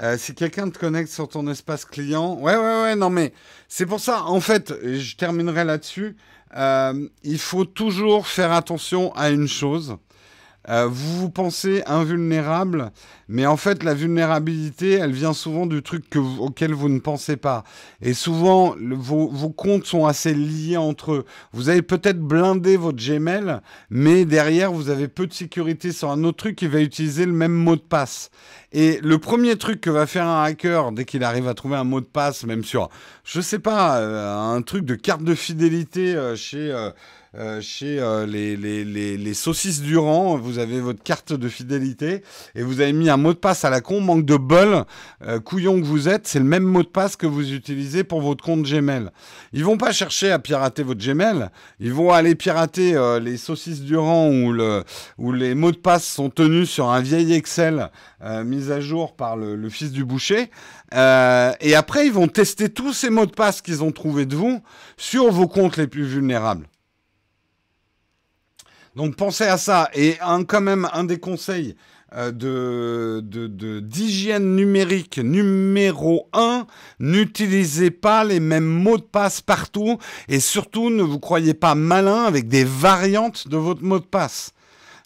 Euh, 0.00 0.16
si 0.16 0.34
quelqu'un 0.34 0.70
te 0.70 0.78
connecte 0.78 1.12
sur 1.12 1.28
ton 1.28 1.46
espace 1.48 1.84
client, 1.84 2.34
ouais, 2.34 2.56
ouais, 2.56 2.82
ouais, 2.82 2.96
non, 2.96 3.10
mais 3.10 3.32
c'est 3.68 3.84
pour 3.84 4.00
ça, 4.00 4.24
en 4.24 4.40
fait, 4.40 4.72
je 4.82 5.16
terminerai 5.16 5.64
là-dessus. 5.64 6.16
Euh, 6.56 7.08
il 7.22 7.38
faut 7.38 7.66
toujours 7.66 8.26
faire 8.26 8.52
attention 8.52 9.14
à 9.14 9.28
une 9.28 9.46
chose. 9.46 9.96
Euh, 10.68 10.86
vous 10.86 11.20
vous 11.20 11.30
pensez 11.30 11.82
invulnérable, 11.86 12.92
mais 13.28 13.46
en 13.46 13.56
fait, 13.56 13.82
la 13.82 13.94
vulnérabilité, 13.94 14.92
elle 14.92 15.12
vient 15.12 15.32
souvent 15.32 15.66
du 15.66 15.82
truc 15.82 16.08
que 16.08 16.18
auquel 16.18 16.72
vous 16.72 16.88
ne 16.88 17.00
pensez 17.00 17.36
pas. 17.36 17.64
Et 18.00 18.14
souvent, 18.14 18.76
vos, 18.78 19.50
comptes 19.50 19.86
sont 19.86 20.06
assez 20.06 20.34
liés 20.34 20.76
entre 20.76 21.12
eux. 21.12 21.24
Vous 21.52 21.68
avez 21.68 21.82
peut-être 21.82 22.20
blindé 22.20 22.76
votre 22.76 22.98
Gmail, 22.98 23.60
mais 23.90 24.24
derrière, 24.24 24.72
vous 24.72 24.88
avez 24.88 25.08
peu 25.08 25.26
de 25.26 25.32
sécurité 25.32 25.90
sur 25.90 26.10
un 26.10 26.22
autre 26.24 26.38
truc 26.38 26.56
qui 26.56 26.68
va 26.68 26.80
utiliser 26.80 27.26
le 27.26 27.32
même 27.32 27.52
mot 27.52 27.74
de 27.74 27.80
passe. 27.80 28.30
Et 28.72 29.00
le 29.02 29.18
premier 29.18 29.56
truc 29.56 29.80
que 29.80 29.90
va 29.90 30.06
faire 30.06 30.26
un 30.26 30.44
hacker 30.44 30.92
dès 30.92 31.04
qu'il 31.04 31.24
arrive 31.24 31.48
à 31.48 31.54
trouver 31.54 31.76
un 31.76 31.84
mot 31.84 32.00
de 32.00 32.06
passe, 32.06 32.44
même 32.44 32.64
sur, 32.64 32.88
je 33.24 33.40
sais 33.40 33.58
pas, 33.58 33.98
euh, 33.98 34.54
un 34.56 34.62
truc 34.62 34.84
de 34.84 34.94
carte 34.94 35.24
de 35.24 35.34
fidélité 35.34 36.14
euh, 36.14 36.36
chez 36.36 36.72
euh, 37.34 37.62
chez 37.62 37.98
euh, 37.98 38.26
les, 38.26 38.58
les, 38.58 38.84
les, 38.84 39.16
les, 39.16 39.32
saucisses 39.32 39.80
Durand. 39.80 40.36
Vous 40.36 40.58
avez 40.58 40.82
votre 40.82 41.02
carte 41.02 41.32
de 41.32 41.48
fidélité 41.48 42.22
et 42.54 42.62
vous 42.62 42.82
avez 42.82 42.92
mis 42.92 43.08
un 43.08 43.16
mot 43.16 43.32
de 43.32 43.38
passe 43.38 43.64
à 43.64 43.70
la 43.70 43.80
con. 43.80 44.02
Manque 44.02 44.26
de 44.26 44.36
bol, 44.36 44.84
euh, 45.26 45.40
couillon 45.40 45.80
que 45.80 45.86
vous 45.86 46.10
êtes, 46.10 46.26
c'est 46.26 46.40
le 46.40 46.44
même 46.44 46.64
mot 46.64 46.82
de 46.82 46.88
passe 46.88 47.16
que 47.16 47.26
vous 47.26 47.54
utilisez 47.54 48.04
pour 48.04 48.20
votre 48.20 48.44
compte 48.44 48.64
Gmail. 48.64 49.08
Ils 49.54 49.64
vont 49.64 49.78
pas 49.78 49.92
chercher 49.92 50.30
à 50.30 50.38
pirater 50.38 50.82
votre 50.82 51.00
Gmail. 51.02 51.48
Ils 51.80 51.94
vont 51.94 52.12
aller 52.12 52.34
pirater 52.34 53.00
les 53.22 53.38
saucisses 53.38 53.80
Durand 53.80 54.28
où, 54.28 54.52
le, 54.52 54.84
où 55.16 55.32
les 55.32 55.54
mots 55.54 55.72
de 55.72 55.78
passe 55.78 56.04
sont 56.04 56.28
tenus 56.28 56.68
sur 56.68 56.90
un 56.90 57.00
vieil 57.00 57.32
Excel 57.32 57.90
mis 58.44 58.70
à 58.70 58.80
jour 58.80 59.16
par 59.16 59.36
le, 59.38 59.56
le 59.56 59.68
fils 59.70 59.90
du 59.90 60.04
boucher. 60.04 60.50
et 60.92 61.74
après, 61.74 62.06
ils 62.06 62.12
vont 62.12 62.28
tester 62.28 62.68
tous 62.68 62.92
ces 62.92 63.08
mots 63.08 63.26
de 63.26 63.32
passe 63.32 63.62
qu'ils 63.62 63.82
ont 63.82 63.92
trouvés 63.92 64.26
de 64.26 64.36
vous 64.36 64.60
sur 64.96 65.30
vos 65.30 65.48
comptes 65.48 65.78
les 65.78 65.86
plus 65.86 66.04
vulnérables. 66.04 66.66
Donc 68.96 69.16
pensez 69.16 69.44
à 69.44 69.58
ça. 69.58 69.88
Et 69.94 70.18
quand 70.48 70.60
même, 70.60 70.88
un 70.92 71.04
des 71.04 71.18
conseils 71.18 71.76
euh, 72.14 72.30
de, 72.30 73.80
d'hygiène 73.80 74.54
numérique 74.54 75.18
numéro 75.18 76.28
1, 76.34 76.66
n'utilisez 77.00 77.90
pas 77.90 78.24
les 78.24 78.38
mêmes 78.38 78.66
mots 78.66 78.98
de 78.98 79.02
passe 79.02 79.40
partout 79.40 79.98
et 80.28 80.38
surtout 80.38 80.90
ne 80.90 81.02
vous 81.02 81.18
croyez 81.18 81.54
pas 81.54 81.74
malin 81.74 82.24
avec 82.24 82.48
des 82.48 82.64
variantes 82.64 83.48
de 83.48 83.56
votre 83.56 83.82
mot 83.82 83.98
de 83.98 84.04
passe. 84.04 84.52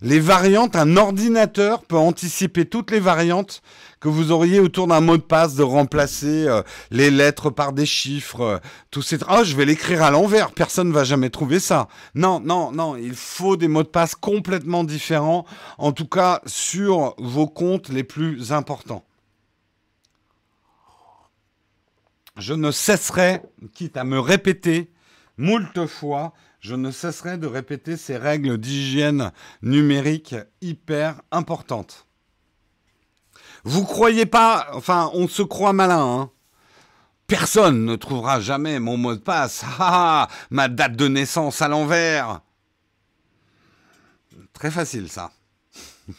Les 0.02 0.18
variantes, 0.18 0.74
un 0.74 0.96
ordinateur 0.96 1.82
peut 1.84 1.96
anticiper 1.96 2.64
toutes 2.66 2.90
les 2.90 3.00
variantes 3.00 3.62
vous 4.08 4.32
auriez 4.32 4.60
autour 4.60 4.86
d'un 4.86 5.00
mot 5.00 5.16
de 5.16 5.22
passe 5.22 5.54
de 5.54 5.62
remplacer 5.62 6.46
euh, 6.48 6.62
les 6.90 7.10
lettres 7.10 7.50
par 7.50 7.72
des 7.72 7.86
chiffres, 7.86 8.40
euh, 8.40 8.58
tout 8.90 9.02
ces 9.02 9.18
oh 9.28 9.44
je 9.44 9.56
vais 9.56 9.64
l'écrire 9.64 10.02
à 10.02 10.10
l'envers, 10.10 10.52
personne 10.52 10.88
ne 10.88 10.92
va 10.92 11.04
jamais 11.04 11.30
trouver 11.30 11.60
ça. 11.60 11.88
Non, 12.14 12.40
non, 12.40 12.72
non, 12.72 12.96
il 12.96 13.14
faut 13.14 13.56
des 13.56 13.68
mots 13.68 13.82
de 13.82 13.88
passe 13.88 14.14
complètement 14.14 14.84
différents, 14.84 15.46
en 15.78 15.92
tout 15.92 16.08
cas 16.08 16.40
sur 16.46 17.14
vos 17.18 17.46
comptes 17.46 17.88
les 17.88 18.04
plus 18.04 18.52
importants. 18.52 19.04
Je 22.36 22.52
ne 22.52 22.70
cesserai, 22.70 23.42
quitte 23.74 23.96
à 23.96 24.04
me 24.04 24.20
répéter 24.20 24.90
moult 25.38 25.86
fois, 25.86 26.32
je 26.60 26.74
ne 26.74 26.90
cesserai 26.90 27.38
de 27.38 27.46
répéter 27.46 27.96
ces 27.96 28.16
règles 28.16 28.58
d'hygiène 28.58 29.32
numérique 29.62 30.34
hyper 30.60 31.22
importantes. 31.30 32.05
Vous 33.68 33.82
croyez 33.84 34.26
pas, 34.26 34.68
enfin, 34.74 35.10
on 35.12 35.26
se 35.26 35.42
croit 35.42 35.72
malin, 35.72 36.00
hein. 36.00 36.30
Personne 37.26 37.84
ne 37.84 37.96
trouvera 37.96 38.38
jamais 38.38 38.78
mon 38.78 38.96
mot 38.96 39.16
de 39.16 39.20
passe. 39.20 39.64
Ah, 39.80 40.28
ma 40.50 40.68
date 40.68 40.94
de 40.94 41.08
naissance 41.08 41.60
à 41.60 41.66
l'envers. 41.66 42.42
Très 44.52 44.70
facile, 44.70 45.10
ça. 45.10 45.32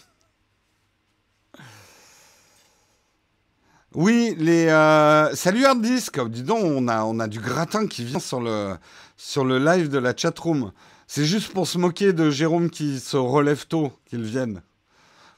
Oui, 3.93 4.35
les 4.37 4.67
euh, 4.67 5.33
salut 5.33 5.65
Hard 5.65 5.81
Disk. 5.81 6.19
Dis 6.27 6.43
donc, 6.43 6.61
on 6.61 6.89
a, 6.89 7.05
on 7.05 7.17
a 7.21 7.27
du 7.27 7.39
gratin 7.39 7.87
qui 7.87 8.03
vient 8.03 8.19
sur 8.19 8.41
le, 8.41 8.75
sur 9.15 9.45
le 9.45 9.57
live 9.57 9.87
de 9.87 9.97
la 9.97 10.13
chatroom. 10.15 10.73
C'est 11.07 11.25
juste 11.25 11.53
pour 11.53 11.65
se 11.65 11.77
moquer 11.77 12.11
de 12.11 12.29
Jérôme 12.29 12.69
qui 12.69 12.99
se 12.99 13.15
relève 13.15 13.65
tôt 13.67 13.93
qu'il 14.05 14.23
vienne. 14.23 14.61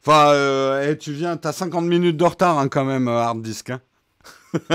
Enfin, 0.10 0.32
euh, 0.32 0.96
tu 0.96 1.14
viens, 1.14 1.38
t'as 1.38 1.52
50 1.52 1.86
minutes 1.86 2.18
de 2.18 2.24
retard 2.24 2.58
hein, 2.58 2.68
quand 2.68 2.84
même, 2.84 3.08
euh, 3.08 3.20
hard 3.20 3.44
disk. 3.44 3.70
Hein. 3.70 3.80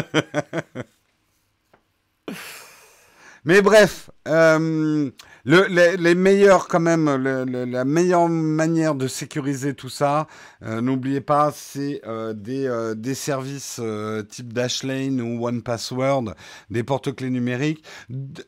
Mais 3.45 3.61
bref, 3.61 4.11
Euh, 4.27 5.11
le, 5.47 5.97
les, 5.97 6.15
meilleurs, 6.15 6.69
quand 6.69 6.81
même, 6.81 7.05
la 7.15 7.85
meilleure 7.85 8.31
manière 8.31 8.95
de 8.95 9.07
sécuriser 9.07 9.75
tout 9.75 9.91
ça, 9.91 10.27
euh, 10.63 10.81
n'oubliez 10.81 11.21
pas, 11.21 11.53
c'est 11.55 12.01
euh, 12.07 12.33
des, 12.33 12.67
euh, 12.67 12.95
des, 12.95 13.15
services 13.15 13.79
type 14.31 14.55
Dashlane 14.55 15.21
ou 15.21 15.47
One 15.47 15.61
Password, 15.61 16.35
des 16.71 16.83
porte-clés 16.83 17.29
numériques. 17.29 17.85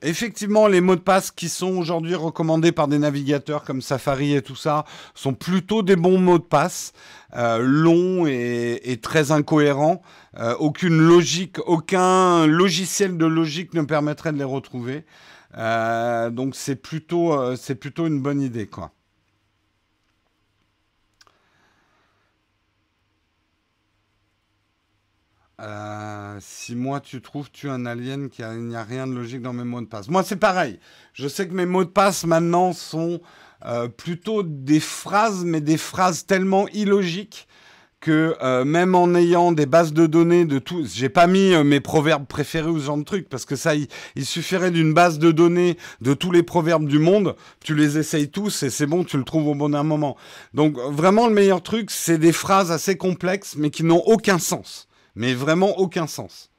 effectivement, 0.01 0.68
les 0.68 0.81
mots 0.81 0.97
de 0.97 1.01
passe 1.01 1.31
qui 1.31 1.51
sont 1.51 1.77
aujourd'hui 1.77 2.14
recommandés 2.14 2.72
par 2.72 2.89
des 2.89 2.99
navigateurs 2.99 3.62
comme 3.62 3.83
Safari 3.83 4.35
et 4.35 4.41
tout 4.41 4.57
ça 4.57 4.87
sont 5.14 5.35
plutôt 5.35 5.83
des 5.83 5.97
bons 5.97 6.18
mots 6.18 6.39
de 6.39 6.45
passe, 6.45 6.95
longs 7.35 8.27
et, 8.27 8.81
et, 8.85 8.97
très 8.97 9.33
incohérents. 9.33 10.01
aucune 10.59 10.97
logique, 10.97 11.59
aucun 11.66 12.47
logiciel 12.47 13.18
de 13.18 13.27
logique 13.27 13.74
ne 13.74 13.83
permettrait 13.83 14.33
de 14.33 14.39
les 14.39 14.45
retrouver. 14.45 15.05
Euh, 15.57 16.30
donc 16.30 16.54
c'est 16.54 16.76
plutôt, 16.76 17.32
euh, 17.32 17.57
c'est 17.57 17.76
plutôt 17.76 18.07
une 18.07 18.20
bonne 18.20 18.40
idée, 18.40 18.66
quoi. 18.66 18.92
Euh, 25.59 26.36
si 26.38 26.76
moi 26.76 27.00
tu 27.00 27.22
trouves 27.22 27.50
tu 27.50 27.70
un 27.70 27.86
alien 27.86 28.28
qui 28.28 28.42
n'y 28.42 28.76
a 28.76 28.84
rien 28.84 29.07
de 29.07 29.14
logique 29.14 29.40
dans 29.40 29.54
mes 29.54 29.64
mots 29.64 29.80
de 29.80 29.86
passe. 29.86 30.09
Moi 30.09 30.22
c'est 30.22 30.36
pareil. 30.36 30.78
Je 31.14 31.28
sais 31.28 31.48
que 31.48 31.54
mes 31.54 31.64
mots 31.64 31.84
de 31.84 31.90
passe 31.90 32.24
maintenant 32.24 32.74
sont 32.74 33.22
plutôt 33.96 34.42
des 34.42 34.80
phrases, 34.80 35.44
mais 35.44 35.62
des 35.62 35.78
phrases 35.78 36.26
tellement 36.26 36.68
illogiques 36.68 37.48
que 38.01 38.36
euh, 38.42 38.64
même 38.64 38.94
en 38.94 39.14
ayant 39.14 39.53
des 39.53 39.66
bases 39.66 39.92
de 39.92 40.07
données 40.07 40.44
de 40.44 40.59
tout, 40.59 40.86
j'ai 40.92 41.09
pas 41.09 41.26
mis 41.26 41.53
euh, 41.53 41.64
mes 41.64 41.80
proverbes 41.80 42.26
préférés 42.26 42.68
ou 42.68 42.78
ce 42.78 42.84
genre 42.84 42.99
de 42.99 43.05
trucs 43.05 43.28
parce 43.28 43.44
que 43.44 43.57
ça, 43.57 43.74
il, 43.74 43.88
suffirait 44.24 44.70
d'une 44.70 44.92
base 44.92 45.18
de 45.18 45.30
données 45.32 45.76
de 46.01 46.14
tous 46.14 46.30
les 46.30 46.42
proverbes 46.42 46.86
du 46.86 46.99
monde, 46.99 47.36
tu 47.64 47.74
les 47.74 47.99
essayes 47.99 48.28
tous 48.28 48.62
et 48.62 48.70
c'est 48.70 48.86
bon, 48.86 49.05
tu 49.05 49.16
le 49.16 49.24
trouves 49.24 49.49
au 49.49 49.55
bon 49.55 49.70
moment. 49.84 50.16
Donc 50.55 50.76
vraiment 50.78 51.26
le 51.26 51.34
meilleur 51.34 51.62
truc, 51.62 51.90
c'est 51.90 52.18
des 52.18 52.32
phrases 52.32 52.70
assez 52.70 52.97
complexes 52.97 53.57
mais 53.57 53.70
qui 53.70 53.84
n'ont 53.84 54.03
aucun 54.07 54.38
sens, 54.38 54.88
mais 55.14 55.34
vraiment 55.34 55.78
aucun 55.78 56.07
sens. 56.07 56.51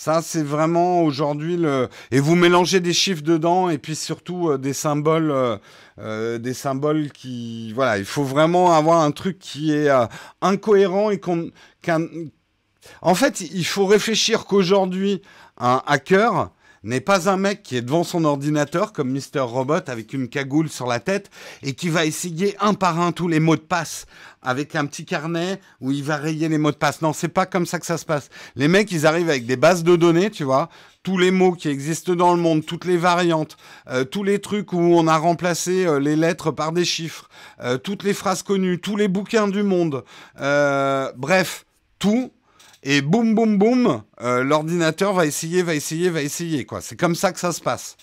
Ça, 0.00 0.22
c'est 0.22 0.44
vraiment 0.44 1.02
aujourd'hui 1.02 1.56
le. 1.56 1.88
Et 2.12 2.20
vous 2.20 2.36
mélangez 2.36 2.78
des 2.78 2.92
chiffres 2.92 3.24
dedans 3.24 3.68
et 3.68 3.78
puis 3.78 3.96
surtout 3.96 4.48
euh, 4.48 4.56
des 4.56 4.72
symboles, 4.72 5.32
euh, 5.32 5.56
euh, 5.98 6.38
des 6.38 6.54
symboles 6.54 7.10
qui, 7.10 7.72
voilà, 7.72 7.98
il 7.98 8.04
faut 8.04 8.22
vraiment 8.22 8.74
avoir 8.74 9.00
un 9.00 9.10
truc 9.10 9.40
qui 9.40 9.72
est 9.72 9.90
incohérent 10.40 11.10
et 11.10 11.18
qu'on, 11.18 11.50
En 13.02 13.16
fait, 13.16 13.40
il 13.40 13.64
faut 13.64 13.86
réfléchir 13.86 14.44
qu'aujourd'hui, 14.44 15.20
un 15.58 15.82
hacker, 15.84 16.52
n'est 16.82 17.00
pas 17.00 17.28
un 17.28 17.36
mec 17.36 17.62
qui 17.62 17.76
est 17.76 17.82
devant 17.82 18.04
son 18.04 18.24
ordinateur 18.24 18.92
comme 18.92 19.10
Mr. 19.10 19.40
Robot 19.40 19.88
avec 19.88 20.12
une 20.12 20.28
cagoule 20.28 20.68
sur 20.68 20.86
la 20.86 21.00
tête 21.00 21.30
et 21.62 21.74
qui 21.74 21.88
va 21.88 22.04
essayer 22.04 22.56
un 22.60 22.74
par 22.74 23.00
un 23.00 23.12
tous 23.12 23.28
les 23.28 23.40
mots 23.40 23.56
de 23.56 23.60
passe 23.60 24.06
avec 24.42 24.76
un 24.76 24.86
petit 24.86 25.04
carnet 25.04 25.60
où 25.80 25.90
il 25.90 26.04
va 26.04 26.16
rayer 26.16 26.48
les 26.48 26.58
mots 26.58 26.70
de 26.70 26.76
passe. 26.76 27.02
Non, 27.02 27.12
c'est 27.12 27.28
pas 27.28 27.46
comme 27.46 27.66
ça 27.66 27.78
que 27.78 27.86
ça 27.86 27.98
se 27.98 28.04
passe. 28.04 28.30
Les 28.56 28.68
mecs, 28.68 28.90
ils 28.92 29.06
arrivent 29.06 29.30
avec 29.30 29.46
des 29.46 29.56
bases 29.56 29.82
de 29.82 29.96
données, 29.96 30.30
tu 30.30 30.44
vois, 30.44 30.68
tous 31.02 31.18
les 31.18 31.30
mots 31.30 31.52
qui 31.52 31.68
existent 31.68 32.14
dans 32.14 32.34
le 32.34 32.40
monde, 32.40 32.64
toutes 32.64 32.84
les 32.84 32.96
variantes, 32.96 33.56
euh, 33.88 34.04
tous 34.04 34.24
les 34.24 34.40
trucs 34.40 34.72
où 34.72 34.78
on 34.78 35.06
a 35.06 35.16
remplacé 35.16 35.86
euh, 35.86 35.98
les 35.98 36.16
lettres 36.16 36.50
par 36.50 36.72
des 36.72 36.84
chiffres, 36.84 37.28
euh, 37.60 37.78
toutes 37.78 38.04
les 38.04 38.14
phrases 38.14 38.42
connues, 38.42 38.80
tous 38.80 38.96
les 38.96 39.08
bouquins 39.08 39.48
du 39.48 39.62
monde, 39.62 40.04
bref, 40.36 41.64
tout 41.98 42.30
et 42.82 43.02
boum, 43.02 43.34
boum, 43.34 43.58
boum, 43.58 44.02
euh, 44.20 44.44
l'ordinateur 44.44 45.12
va 45.12 45.26
essayer, 45.26 45.62
va 45.62 45.74
essayer, 45.74 46.10
va 46.10 46.22
essayer. 46.22 46.64
quoi. 46.64 46.80
C'est 46.80 46.96
comme 46.96 47.14
ça 47.14 47.32
que 47.32 47.40
ça 47.40 47.52
se 47.52 47.60
passe. 47.60 47.96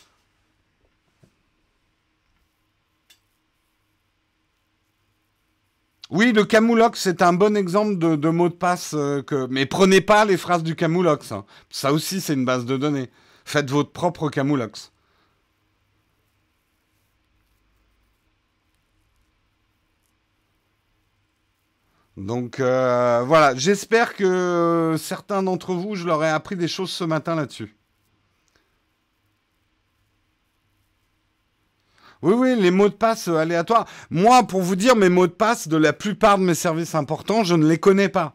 Oui, 6.11 6.33
le 6.33 6.45
Camoulox, 6.45 6.99
c'est 6.99 7.21
un 7.21 7.33
bon 7.33 7.57
exemple 7.57 7.97
de, 7.97 8.29
mot 8.29 8.49
de 8.49 8.53
passe. 8.53 8.93
Euh, 8.93 9.23
que... 9.23 9.47
Mais 9.49 9.65
prenez 9.65 10.01
pas 10.01 10.25
les 10.25 10.37
phrases 10.37 10.63
du 10.63 10.75
Camoulox. 10.75 11.31
Hein. 11.31 11.45
Ça 11.69 11.91
aussi, 11.91 12.21
c'est 12.21 12.33
une 12.33 12.45
base 12.45 12.65
de 12.65 12.77
données. 12.77 13.09
Faites 13.43 13.69
votre 13.69 13.91
propre 13.91 14.29
Camoulox. 14.29 14.91
Donc 22.17 22.59
euh, 22.59 23.23
voilà, 23.25 23.55
j'espère 23.55 24.15
que 24.15 24.95
certains 24.97 25.43
d'entre 25.43 25.73
vous, 25.73 25.95
je 25.95 26.05
leur 26.05 26.23
ai 26.23 26.29
appris 26.29 26.55
des 26.55 26.67
choses 26.67 26.91
ce 26.91 27.03
matin 27.03 27.35
là-dessus. 27.35 27.75
Oui, 32.21 32.33
oui, 32.33 32.55
les 32.57 32.71
mots 32.71 32.89
de 32.89 32.93
passe 32.93 33.27
aléatoires. 33.27 33.85
Moi, 34.09 34.43
pour 34.43 34.61
vous 34.61 34.75
dire, 34.75 34.95
mes 34.95 35.09
mots 35.09 35.27
de 35.27 35.31
passe 35.31 35.67
de 35.67 35.77
la 35.77 35.93
plupart 35.93 36.37
de 36.39 36.43
mes 36.43 36.55
services 36.55 36.95
importants, 36.95 37.43
je 37.43 37.55
ne 37.55 37.67
les 37.67 37.77
connais 37.77 38.09
pas. 38.09 38.33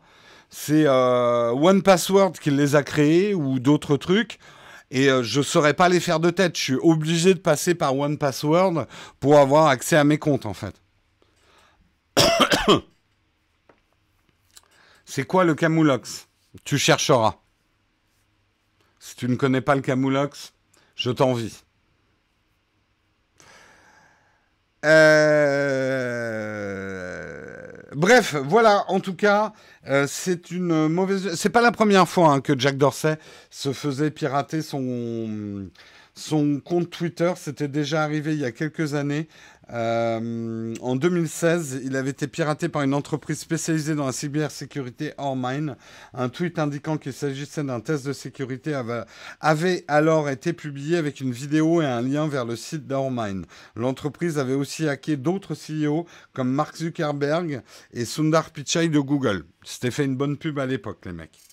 C'est 0.51 0.85
euh, 0.87 1.51
One 1.53 1.83
Password 1.83 2.33
qui 2.33 2.51
les 2.51 2.76
a 2.76 2.83
créés 2.83 3.35
ou 3.35 3.59
d'autres 3.59 3.97
trucs. 3.97 4.39
Et 4.91 5.09
euh, 5.09 5.22
je 5.22 5.39
ne 5.39 5.45
saurais 5.45 5.74
pas 5.74 5.89
les 5.89 6.01
faire 6.01 6.20
de 6.20 6.31
tête. 6.31 6.57
Je 6.57 6.62
suis 6.62 6.78
obligé 6.81 7.35
de 7.35 7.39
passer 7.39 7.74
par 7.74 7.97
One 7.97 8.18
Password 8.18 8.87
pour 9.18 9.39
avoir 9.39 9.66
accès 9.68 9.97
à 9.97 10.05
mes 10.05 10.18
comptes, 10.18 10.47
en 10.47 10.55
fait. 10.55 10.74
C'est 15.11 15.24
quoi 15.24 15.42
le 15.42 15.56
camoulox 15.56 16.28
Tu 16.62 16.78
chercheras. 16.78 17.34
Si 19.00 19.16
tu 19.16 19.28
ne 19.28 19.34
connais 19.34 19.61
pas 19.61 19.74
le 19.74 19.80
camoulox, 19.80 20.52
je 20.94 21.11
t'envie. 21.11 21.64
Euh, 24.84 25.02
bref, 27.96 28.36
voilà, 28.36 28.84
en 28.86 29.00
tout 29.00 29.16
cas, 29.16 29.52
euh, 29.88 30.06
c'est 30.08 30.52
une 30.52 30.86
mauvaise. 30.86 31.34
C'est 31.34 31.50
pas 31.50 31.61
la 31.61 31.72
première 31.72 32.08
fois 32.08 32.28
hein, 32.28 32.40
que 32.40 32.56
Jack 32.56 32.76
Dorsey 32.76 33.18
se 33.50 33.72
faisait 33.72 34.12
pirater 34.12 34.62
son, 34.62 35.68
son 36.14 36.61
compte 36.61 36.88
Twitter. 36.88 37.32
C'était 37.36 37.66
déjà 37.66 38.04
arrivé 38.04 38.34
il 38.34 38.38
y 38.38 38.44
a 38.44 38.52
quelques 38.52 38.94
années. 38.94 39.26
Euh, 39.72 40.74
en 40.80 40.96
2016, 40.96 41.82
il 41.84 41.96
avait 41.96 42.10
été 42.10 42.26
piraté 42.26 42.68
par 42.68 42.82
une 42.82 42.94
entreprise 42.94 43.38
spécialisée 43.38 43.94
dans 43.94 44.06
la 44.06 44.12
cybersécurité 44.12 45.12
Ormine. 45.18 45.76
Un 46.14 46.28
tweet 46.28 46.58
indiquant 46.58 46.98
qu'il 46.98 47.12
s'agissait 47.12 47.64
d'un 47.64 47.80
test 47.80 48.06
de 48.06 48.12
sécurité 48.12 48.74
avait, 49.40 49.84
alors 49.88 50.28
été 50.28 50.52
publié 50.52 50.96
avec 50.96 51.20
une 51.20 51.32
vidéo 51.32 51.82
et 51.82 51.86
un 51.86 52.02
lien 52.02 52.26
vers 52.26 52.44
le 52.44 52.56
site 52.56 52.86
d'Ormine. 52.86 53.46
L'entreprise 53.76 54.38
avait 54.38 54.54
aussi 54.54 54.88
hacké 54.88 55.16
d'autres 55.16 55.54
CEO 55.54 56.06
comme 56.32 56.50
Mark 56.50 56.76
Zuckerberg 56.76 57.62
et 57.92 58.04
Sundar 58.04 58.50
Pichai 58.50 58.88
de 58.88 58.98
Google. 58.98 59.44
C'était 59.62 59.90
fait 59.90 60.04
une 60.04 60.16
bonne 60.16 60.36
pub 60.36 60.58
à 60.58 60.66
l'époque, 60.66 61.04
les 61.04 61.12
mecs. 61.12 61.49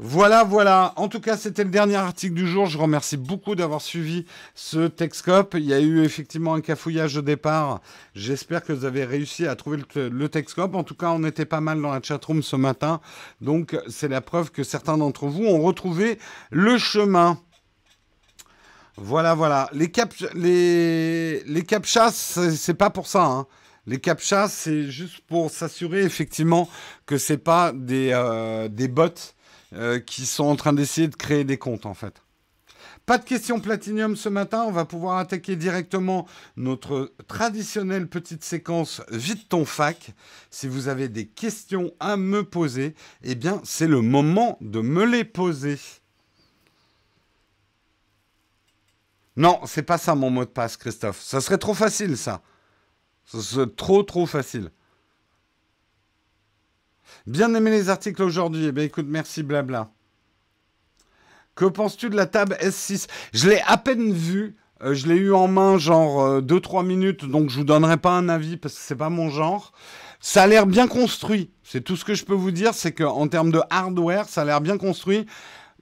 Voilà, 0.00 0.44
voilà. 0.44 0.92
En 0.94 1.08
tout 1.08 1.18
cas, 1.20 1.36
c'était 1.36 1.64
le 1.64 1.70
dernier 1.70 1.96
article 1.96 2.34
du 2.34 2.46
jour. 2.46 2.66
Je 2.66 2.78
remercie 2.78 3.16
beaucoup 3.16 3.56
d'avoir 3.56 3.80
suivi 3.80 4.26
ce 4.54 4.86
Texcope. 4.86 5.54
Il 5.58 5.64
y 5.64 5.74
a 5.74 5.80
eu 5.80 6.04
effectivement 6.04 6.54
un 6.54 6.60
cafouillage 6.60 7.16
au 7.16 7.22
départ. 7.22 7.80
J'espère 8.14 8.62
que 8.62 8.72
vous 8.72 8.84
avez 8.84 9.04
réussi 9.04 9.44
à 9.44 9.56
trouver 9.56 9.78
le, 9.96 10.08
le 10.08 10.28
Texcope. 10.28 10.76
En 10.76 10.84
tout 10.84 10.94
cas, 10.94 11.10
on 11.10 11.24
était 11.24 11.46
pas 11.46 11.60
mal 11.60 11.82
dans 11.82 11.90
la 11.90 12.00
chatroom 12.00 12.44
ce 12.44 12.54
matin. 12.54 13.00
Donc, 13.40 13.76
c'est 13.88 14.06
la 14.06 14.20
preuve 14.20 14.52
que 14.52 14.62
certains 14.62 14.96
d'entre 14.96 15.26
vous 15.26 15.44
ont 15.44 15.60
retrouvé 15.62 16.20
le 16.50 16.78
chemin. 16.78 17.40
Voilà, 18.96 19.34
voilà. 19.34 19.68
Les, 19.72 19.90
cap 19.90 20.14
les, 20.34 21.42
les 21.42 21.66
c'est 22.12 22.74
pas 22.74 22.90
pour 22.90 23.08
ça. 23.08 23.24
Hein. 23.24 23.46
Les 23.88 23.98
captchas, 23.98 24.48
c'est 24.48 24.90
juste 24.90 25.22
pour 25.26 25.50
s'assurer 25.50 26.02
effectivement 26.02 26.68
que 27.06 27.16
c'est 27.16 27.38
pas 27.38 27.72
des, 27.72 28.10
euh, 28.12 28.68
des 28.68 28.86
bots 28.86 29.34
euh, 29.74 29.98
qui 29.98 30.26
sont 30.26 30.44
en 30.44 30.56
train 30.56 30.72
d'essayer 30.72 31.08
de 31.08 31.16
créer 31.16 31.44
des 31.44 31.58
comptes 31.58 31.86
en 31.86 31.94
fait. 31.94 32.22
Pas 33.06 33.18
de 33.18 33.24
questions 33.24 33.58
platinium 33.58 34.16
ce 34.16 34.28
matin, 34.28 34.64
on 34.66 34.70
va 34.70 34.84
pouvoir 34.84 35.18
attaquer 35.18 35.56
directement 35.56 36.26
notre 36.56 37.14
traditionnelle 37.26 38.06
petite 38.06 38.44
séquence 38.44 39.00
Vite 39.10 39.48
ton 39.48 39.64
fac. 39.64 40.10
Si 40.50 40.68
vous 40.68 40.88
avez 40.88 41.08
des 41.08 41.26
questions 41.26 41.92
à 42.00 42.16
me 42.16 42.44
poser, 42.44 42.94
eh 43.22 43.34
bien 43.34 43.62
c'est 43.64 43.86
le 43.86 44.02
moment 44.02 44.58
de 44.60 44.80
me 44.80 45.04
les 45.04 45.24
poser. 45.24 45.78
Non, 49.38 49.60
c'est 49.66 49.84
pas 49.84 49.98
ça 49.98 50.14
mon 50.14 50.30
mot 50.30 50.44
de 50.44 50.50
passe, 50.50 50.76
Christophe. 50.76 51.20
Ça 51.22 51.40
serait 51.40 51.58
trop 51.58 51.74
facile, 51.74 52.16
ça. 52.16 52.42
Ça 53.24 53.40
serait 53.40 53.68
trop, 53.68 54.02
trop 54.02 54.26
facile. 54.26 54.70
Bien 57.28 57.52
aimé 57.54 57.70
les 57.70 57.90
articles 57.90 58.22
aujourd'hui. 58.22 58.68
Eh 58.68 58.72
bien, 58.72 58.84
écoute, 58.84 59.04
merci, 59.06 59.42
blabla. 59.42 59.90
Que 61.54 61.66
penses-tu 61.66 62.08
de 62.08 62.16
la 62.16 62.24
table 62.24 62.56
S6 62.62 63.06
Je 63.34 63.50
l'ai 63.50 63.60
à 63.66 63.76
peine 63.76 64.14
vue. 64.14 64.56
Euh, 64.82 64.94
je 64.94 65.06
l'ai 65.06 65.16
eu 65.16 65.34
en 65.34 65.46
main 65.46 65.76
genre 65.76 66.40
2-3 66.40 66.78
euh, 66.78 66.82
minutes, 66.84 67.26
donc 67.26 67.50
je 67.50 67.56
vous 67.58 67.64
donnerai 67.64 67.98
pas 67.98 68.12
un 68.12 68.30
avis 68.30 68.56
parce 68.56 68.72
que 68.72 68.80
c'est 68.80 68.96
pas 68.96 69.10
mon 69.10 69.28
genre. 69.28 69.72
Ça 70.20 70.44
a 70.44 70.46
l'air 70.46 70.66
bien 70.66 70.88
construit. 70.88 71.50
C'est 71.62 71.82
tout 71.82 71.96
ce 71.96 72.06
que 72.06 72.14
je 72.14 72.24
peux 72.24 72.32
vous 72.32 72.50
dire, 72.50 72.72
c'est 72.72 72.92
qu'en 72.92 73.28
termes 73.28 73.50
de 73.50 73.60
hardware, 73.68 74.26
ça 74.26 74.40
a 74.40 74.44
l'air 74.46 74.62
bien 74.62 74.78
construit. 74.78 75.26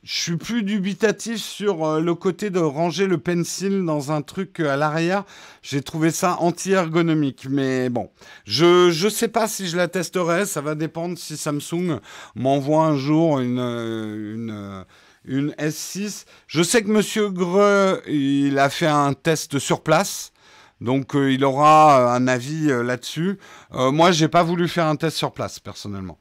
Je 0.07 0.20
suis 0.20 0.36
plus 0.36 0.62
dubitatif 0.62 1.38
sur 1.38 1.84
euh, 1.84 2.00
le 2.00 2.14
côté 2.14 2.50
de 2.50 2.61
ranger 2.61 3.09
le 3.09 3.18
pencil 3.18 3.84
dans 3.84 4.12
un 4.12 4.22
truc 4.22 4.61
à 4.61 4.76
l'arrière. 4.76 5.24
J'ai 5.62 5.82
trouvé 5.82 6.12
ça 6.12 6.36
anti-ergonomique. 6.38 7.48
Mais 7.50 7.88
bon, 7.88 8.09
je 8.44 9.04
ne 9.04 9.11
sais 9.11 9.26
pas 9.26 9.48
si 9.48 9.66
je 9.66 9.76
la 9.76 9.88
testerai. 9.88 10.46
Ça 10.46 10.61
va 10.61 10.76
dépendre 10.76 11.18
si 11.18 11.36
Samsung 11.36 11.98
m'envoie 12.36 12.84
un 12.84 12.96
jour 12.96 13.40
une, 13.40 13.59
une, 13.59 14.84
une 15.24 15.50
S6. 15.59 16.24
Je 16.46 16.62
sais 16.62 16.84
que 16.84 16.88
Monsieur 16.88 17.28
Greux, 17.28 18.00
il 18.07 18.61
a 18.61 18.70
fait 18.70 18.86
un 18.86 19.12
test 19.12 19.59
sur 19.59 19.82
place. 19.82 20.32
Donc 20.80 21.16
euh, 21.16 21.32
il 21.32 21.44
aura 21.44 22.14
un 22.14 22.28
avis 22.28 22.70
euh, 22.70 22.84
là-dessus. 22.84 23.40
moi, 23.72 24.12
j'ai 24.12 24.28
pas 24.28 24.44
voulu 24.44 24.68
faire 24.68 24.86
un 24.86 24.94
test 24.94 25.16
sur 25.16 25.32
place, 25.32 25.59
personnellement. 25.59 26.20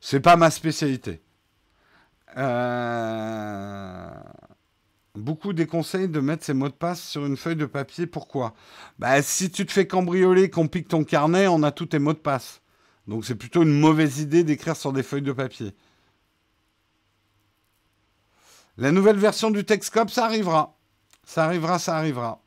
C'est 0.00 0.20
pas 0.20 0.36
ma 0.36 0.50
spécialité. 0.50 1.20
Euh, 2.36 4.10
beaucoup 5.14 5.52
déconseillent 5.52 6.08
de 6.08 6.20
mettre 6.20 6.44
ses 6.44 6.54
mots 6.54 6.68
de 6.68 6.74
passe 6.74 7.02
sur 7.02 7.26
une 7.26 7.36
feuille 7.36 7.56
de 7.56 7.66
papier. 7.66 8.06
Pourquoi? 8.06 8.54
Bah, 8.98 9.20
Si 9.22 9.50
tu 9.50 9.66
te 9.66 9.72
fais 9.72 9.86
cambrioler, 9.86 10.50
qu'on 10.50 10.68
pique 10.68 10.88
ton 10.88 11.04
carnet, 11.04 11.48
on 11.48 11.62
a 11.62 11.72
tous 11.72 11.86
tes 11.86 11.98
mots 11.98 12.12
de 12.12 12.18
passe. 12.18 12.60
Donc 13.06 13.24
c'est 13.24 13.34
plutôt 13.34 13.62
une 13.62 13.78
mauvaise 13.80 14.20
idée 14.20 14.44
d'écrire 14.44 14.76
sur 14.76 14.92
des 14.92 15.02
feuilles 15.02 15.22
de 15.22 15.32
papier. 15.32 15.74
La 18.76 18.92
nouvelle 18.92 19.16
version 19.16 19.50
du 19.50 19.64
Texcop, 19.64 20.10
ça 20.10 20.26
arrivera. 20.26 20.76
Ça 21.24 21.44
arrivera, 21.44 21.78
ça 21.78 21.96
arrivera. 21.96 22.40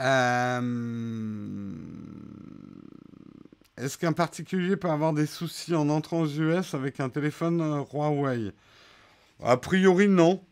Euh... 0.00 0.62
Est-ce 3.80 3.96
qu'un 3.96 4.12
particulier 4.12 4.76
peut 4.76 4.90
avoir 4.90 5.12
des 5.12 5.26
soucis 5.26 5.74
en 5.74 5.88
entrant 5.88 6.20
aux 6.20 6.26
US 6.26 6.74
avec 6.74 6.98
un 6.98 7.08
téléphone 7.08 7.60
euh, 7.60 7.84
Huawei? 7.92 8.52
A 9.42 9.56
priori, 9.56 10.08
non. 10.08 10.42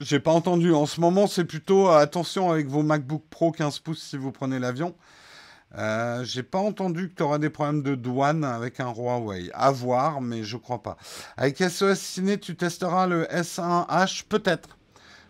J'ai 0.00 0.20
pas 0.20 0.32
entendu. 0.32 0.74
En 0.74 0.84
ce 0.84 1.00
moment, 1.00 1.26
c'est 1.26 1.46
plutôt 1.46 1.88
euh, 1.88 1.96
attention 1.96 2.50
avec 2.50 2.66
vos 2.66 2.82
MacBook 2.82 3.24
Pro 3.30 3.52
15 3.52 3.78
pouces 3.78 4.02
si 4.02 4.18
vous 4.18 4.32
prenez 4.32 4.58
l'avion. 4.58 4.94
Euh, 5.78 6.24
J'ai 6.24 6.42
pas 6.42 6.58
entendu 6.58 7.08
que 7.08 7.14
tu 7.14 7.22
auras 7.22 7.38
des 7.38 7.48
problèmes 7.48 7.82
de 7.82 7.94
douane 7.94 8.44
avec 8.44 8.80
un 8.80 8.92
Huawei. 8.92 9.50
À 9.54 9.70
voir, 9.70 10.20
mais 10.20 10.44
je 10.44 10.58
crois 10.58 10.82
pas. 10.82 10.98
Avec 11.38 11.58
SOS 11.58 11.98
Ciné, 11.98 12.38
tu 12.38 12.54
testeras 12.54 13.06
le 13.06 13.24
S1H 13.24 14.24
Peut-être. 14.28 14.76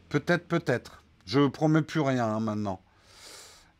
Peut-être, 0.08 0.48
peut-être. 0.48 1.04
Je 1.24 1.46
promets 1.46 1.82
plus 1.82 2.00
rien 2.00 2.26
hein, 2.26 2.40
maintenant. 2.40 2.80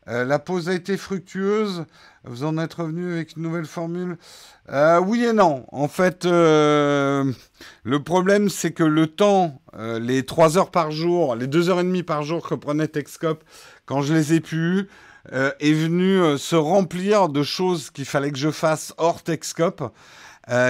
Euh, 0.09 0.23
la 0.23 0.39
pause 0.39 0.69
a 0.69 0.73
été 0.73 0.95
fructueuse. 0.95 1.85
Vous 2.23 2.43
en 2.43 2.57
êtes 2.57 2.73
revenu 2.73 3.11
avec 3.13 3.35
une 3.35 3.43
nouvelle 3.43 3.65
formule 3.65 4.17
euh, 4.69 4.99
Oui 4.99 5.25
et 5.25 5.33
non. 5.33 5.65
En 5.71 5.87
fait, 5.87 6.25
euh, 6.25 7.31
le 7.83 8.03
problème, 8.03 8.49
c'est 8.49 8.71
que 8.71 8.83
le 8.83 9.07
temps, 9.07 9.61
les 9.99 10.25
3 10.25 10.57
heures 10.57 10.71
par 10.71 10.91
jour, 10.91 11.35
les 11.35 11.47
2 11.47 11.69
heures 11.69 11.79
et 11.79 11.83
demie 11.83 12.03
par 12.03 12.23
jour 12.23 12.47
que 12.47 12.55
prenait 12.55 12.87
Texcop, 12.87 13.43
quand 13.85 14.01
je 14.01 14.13
les 14.13 14.33
ai 14.33 14.39
pu, 14.39 14.87
est 15.31 15.73
venu 15.73 16.37
se 16.37 16.55
remplir 16.55 17.29
de 17.29 17.43
choses 17.43 17.89
qu'il 17.91 18.05
fallait 18.05 18.31
que 18.31 18.37
je 18.37 18.51
fasse 18.51 18.93
hors 18.97 19.23
Texcop. 19.23 19.93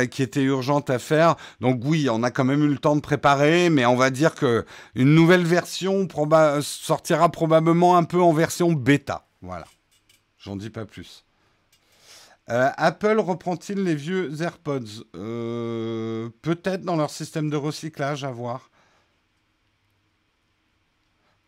qui 0.09 0.23
étaient 0.23 0.41
urgentes 0.41 0.89
à 0.89 0.97
faire. 0.97 1.35
Donc 1.61 1.81
oui, 1.85 2.09
on 2.11 2.23
a 2.23 2.31
quand 2.31 2.43
même 2.43 2.63
eu 2.63 2.67
le 2.67 2.79
temps 2.79 2.95
de 2.95 3.01
préparer, 3.01 3.69
mais 3.69 3.85
on 3.85 3.95
va 3.95 4.09
dire 4.09 4.33
que 4.33 4.65
une 4.95 5.13
nouvelle 5.13 5.45
version 5.45 6.07
sortira 6.61 7.29
probablement 7.29 7.95
un 7.95 8.03
peu 8.03 8.19
en 8.19 8.33
version 8.33 8.71
bêta. 8.71 9.26
Voilà. 9.41 9.65
J'en 10.37 10.55
dis 10.55 10.69
pas 10.69 10.85
plus. 10.85 11.25
Euh, 12.49 12.69
Apple 12.77 13.19
reprend-il 13.19 13.83
les 13.83 13.95
vieux 13.95 14.41
AirPods? 14.41 15.03
Euh, 15.15 16.29
Peut-être 16.41 16.81
dans 16.81 16.95
leur 16.95 17.09
système 17.09 17.49
de 17.49 17.57
recyclage, 17.57 18.23
à 18.23 18.31
voir. 18.31 18.69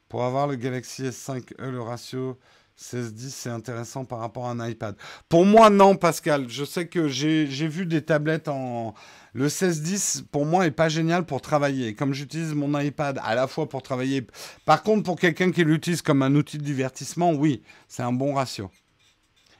Pour 0.09 0.23
avoir 0.23 0.47
le 0.47 0.55
Galaxy 0.55 1.03
S5e, 1.03 1.69
le 1.69 1.81
ratio 1.81 2.37
16-10, 2.77 3.29
c'est 3.29 3.49
intéressant 3.49 4.05
par 4.05 4.19
rapport 4.19 4.47
à 4.47 4.51
un 4.51 4.67
iPad. 4.67 4.95
Pour 5.29 5.45
moi, 5.45 5.69
non, 5.69 5.95
Pascal. 5.95 6.49
Je 6.49 6.65
sais 6.65 6.87
que 6.87 7.07
j'ai 7.07 7.45
vu 7.45 7.85
des 7.85 8.03
tablettes 8.03 8.47
en. 8.47 8.93
Le 9.33 9.47
16-10, 9.47 10.23
pour 10.31 10.45
moi, 10.45 10.65
est 10.65 10.71
pas 10.71 10.89
génial 10.89 11.25
pour 11.25 11.41
travailler. 11.41 11.93
Comme 11.93 12.13
j'utilise 12.13 12.53
mon 12.53 12.79
iPad 12.79 13.19
à 13.23 13.35
la 13.35 13.47
fois 13.47 13.69
pour 13.69 13.83
travailler. 13.83 14.25
Par 14.65 14.81
contre, 14.81 15.03
pour 15.03 15.19
quelqu'un 15.19 15.51
qui 15.51 15.63
l'utilise 15.63 16.01
comme 16.01 16.23
un 16.23 16.33
outil 16.35 16.57
de 16.57 16.63
divertissement, 16.63 17.31
oui, 17.33 17.61
c'est 17.87 18.03
un 18.03 18.11
bon 18.11 18.33
ratio. 18.33 18.71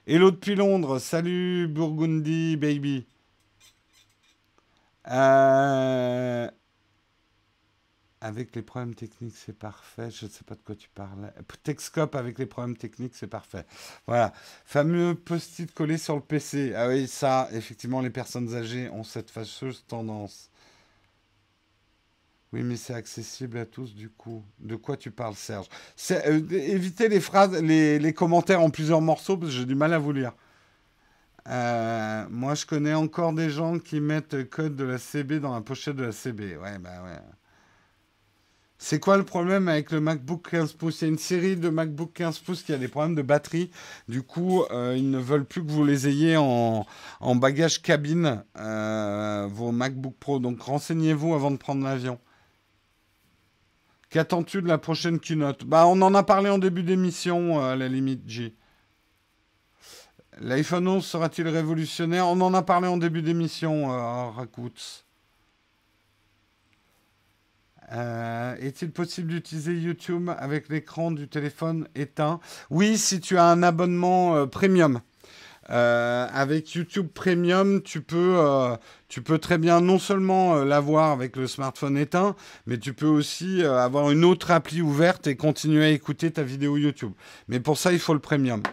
Hello 0.07 0.31
depuis 0.31 0.55
Londres. 0.55 0.97
Salut 0.97 1.67
Burgundy 1.67 2.57
Baby. 2.57 3.05
Euh, 5.11 6.49
avec 8.21 8.55
les 8.55 8.61
problèmes 8.61 8.95
techniques, 8.95 9.35
c'est 9.35 9.57
parfait. 9.57 10.11
Je 10.11 10.25
ne 10.25 10.29
sais 10.29 10.43
pas 10.43 10.55
de 10.55 10.61
quoi 10.61 10.75
tu 10.75 10.89
parles. 10.89 11.31
Texcope 11.63 12.15
avec 12.15 12.37
les 12.37 12.45
problèmes 12.45 12.75
techniques, 12.75 13.15
c'est 13.15 13.27
parfait. 13.27 13.65
Voilà. 14.07 14.33
Fameux 14.65 15.15
post-it 15.15 15.73
collé 15.73 15.97
sur 15.97 16.15
le 16.15 16.21
PC. 16.21 16.73
Ah 16.75 16.87
oui, 16.89 17.07
ça, 17.07 17.47
effectivement, 17.53 18.01
les 18.01 18.09
personnes 18.09 18.53
âgées 18.55 18.89
ont 18.89 19.03
cette 19.03 19.29
fâcheuse 19.29 19.85
tendance. 19.87 20.49
Oui, 22.51 22.63
mais 22.63 22.77
c'est 22.77 22.95
accessible 22.95 23.59
à 23.59 23.65
tous 23.65 23.93
du 23.93 24.09
coup. 24.09 24.43
De 24.59 24.75
quoi 24.75 24.97
tu 24.97 25.11
parles, 25.11 25.35
Serge? 25.35 25.67
Euh, 26.11 26.41
Évitez 26.49 27.07
les 27.07 27.19
phrases, 27.19 27.61
les, 27.61 28.13
commentaires 28.13 28.61
en 28.61 28.69
plusieurs 28.71 29.01
morceaux 29.01 29.37
parce 29.37 29.51
que 29.51 29.57
j'ai 29.59 29.65
du 29.65 29.75
mal 29.75 29.93
à 29.93 29.99
vous 29.99 30.11
lire. 30.11 30.33
Euh, 31.47 32.25
moi, 32.29 32.55
je 32.55 32.65
connais 32.65 32.93
encore 32.93 33.33
des 33.33 33.49
gens 33.49 33.79
qui 33.79 33.99
mettent 34.01 34.33
le 34.33 34.43
code 34.45 34.75
de 34.75 34.83
la 34.83 34.97
CB 34.97 35.39
dans 35.39 35.53
la 35.53 35.61
pochette 35.61 35.95
de 35.95 36.05
la 36.05 36.11
CB. 36.11 36.57
Ouais, 36.57 36.77
bah 36.79 37.03
ouais. 37.03 37.19
C'est 38.79 38.99
quoi 38.99 39.17
le 39.17 39.25
problème 39.25 39.67
avec 39.67 39.91
le 39.91 39.99
MacBook 39.99 40.49
15 40.49 40.73
pouces? 40.73 41.01
Il 41.01 41.03
y 41.03 41.07
a 41.07 41.11
une 41.11 41.17
série 41.19 41.57
de 41.57 41.69
MacBook 41.69 42.13
15 42.13 42.39
pouces 42.39 42.63
qui 42.63 42.73
a 42.73 42.77
des 42.77 42.87
problèmes 42.87 43.13
de 43.13 43.21
batterie. 43.21 43.69
Du 44.07 44.23
coup, 44.23 44.63
euh, 44.71 44.95
ils 44.97 45.11
ne 45.11 45.19
veulent 45.19 45.45
plus 45.45 45.63
que 45.63 45.69
vous 45.69 45.85
les 45.85 46.07
ayez 46.07 46.37
en, 46.37 46.85
bagage 47.35 47.81
cabine, 47.81 48.43
vos 48.55 49.71
MacBook 49.71 50.15
Pro. 50.19 50.39
Donc 50.39 50.61
renseignez-vous 50.61 51.35
avant 51.35 51.51
de 51.51 51.57
prendre 51.57 51.83
l'avion. 51.83 52.19
Qu'attends-tu 54.09 54.63
de 54.63 54.67
la 54.67 54.79
prochaine 54.79 55.19
keynote? 55.19 55.65
Bah, 55.65 55.85
on 55.85 56.01
en 56.01 56.15
a 56.15 56.23
parlé 56.23 56.49
en 56.49 56.57
début 56.57 56.81
d'émission, 56.81 57.59
euh, 57.59 57.73
à 57.73 57.75
la 57.75 57.87
limite, 57.87 58.23
J. 58.27 58.55
L'iPhone 60.39 60.87
11 60.87 61.05
sera-t-il 61.05 61.47
révolutionnaire? 61.47 62.25
On 62.27 62.41
en 62.41 62.53
a 62.55 62.63
parlé 62.63 62.87
en 62.87 62.97
début 62.97 63.21
d'émission, 63.21 63.93
euh, 63.93 64.29
Rakouts. 64.31 65.03
Euh, 67.91 68.55
est-il 68.59 68.91
possible 68.91 69.29
d'utiliser 69.29 69.73
YouTube 69.73 70.29
avec 70.37 70.69
l'écran 70.69 71.11
du 71.11 71.27
téléphone 71.27 71.87
éteint? 71.95 72.39
Oui, 72.69 72.97
si 72.97 73.19
tu 73.19 73.37
as 73.37 73.45
un 73.45 73.63
abonnement 73.63 74.47
premium. 74.47 75.01
Euh, 75.71 76.27
avec 76.33 76.73
YouTube 76.73 77.09
Premium, 77.13 77.81
tu 77.83 78.01
peux, 78.01 78.37
euh, 78.39 78.75
tu 79.07 79.21
peux 79.21 79.37
très 79.37 79.59
bien 79.59 79.81
non 79.81 79.99
seulement 79.99 80.55
euh, 80.55 80.65
l'avoir 80.65 81.11
avec 81.11 81.35
le 81.35 81.45
smartphone 81.45 81.95
éteint, 81.95 82.35
mais 82.65 82.79
tu 82.79 82.93
peux 82.93 83.05
aussi 83.05 83.63
avoir 83.63 84.09
une 84.09 84.25
autre 84.25 84.49
appli 84.49 84.81
ouverte 84.81 85.27
et 85.27 85.35
continuer 85.35 85.85
à 85.85 85.89
écouter 85.89 86.31
ta 86.31 86.41
vidéo 86.41 86.77
YouTube. 86.77 87.11
Mais 87.47 87.59
pour 87.59 87.77
ça, 87.77 87.91
il 87.93 87.99
faut 87.99 88.13
le 88.13 88.19
Premium. 88.19 88.63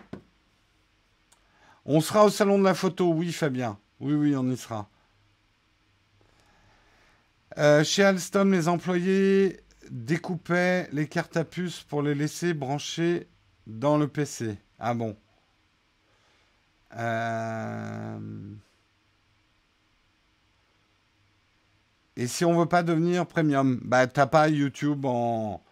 On 1.85 2.01
sera 2.01 2.25
au 2.25 2.31
salon 2.31 2.59
de 2.59 2.65
la 2.65 2.75
photo, 2.75 3.13
oui 3.13 3.31
Fabien. 3.31 3.79
Oui, 4.01 4.15
oui, 4.15 4.35
on 4.35 4.51
y 4.51 4.57
sera. 4.57 4.89
Chez 7.57 8.03
Alstom, 8.03 8.53
les 8.53 8.69
employés 8.69 9.61
découpaient 9.91 10.89
les 10.93 11.07
cartes 11.07 11.37
à 11.37 11.45
puce 11.45 11.83
pour 11.83 12.03
les 12.03 12.15
laisser 12.15 12.55
brancher 12.55 13.29
dans 13.67 13.99
le 13.99 14.09
PC. 14.09 14.59
Ah 14.79 14.95
bon 14.95 15.17
euh, 16.97 18.19
et 22.17 22.27
si 22.27 22.45
on 22.45 22.59
veut 22.59 22.67
pas 22.67 22.83
devenir 22.83 23.27
premium, 23.27 23.81
bah 23.85 24.07
t'as 24.07 24.27
pas 24.27 24.49
YouTube 24.49 25.05
en, 25.05 25.63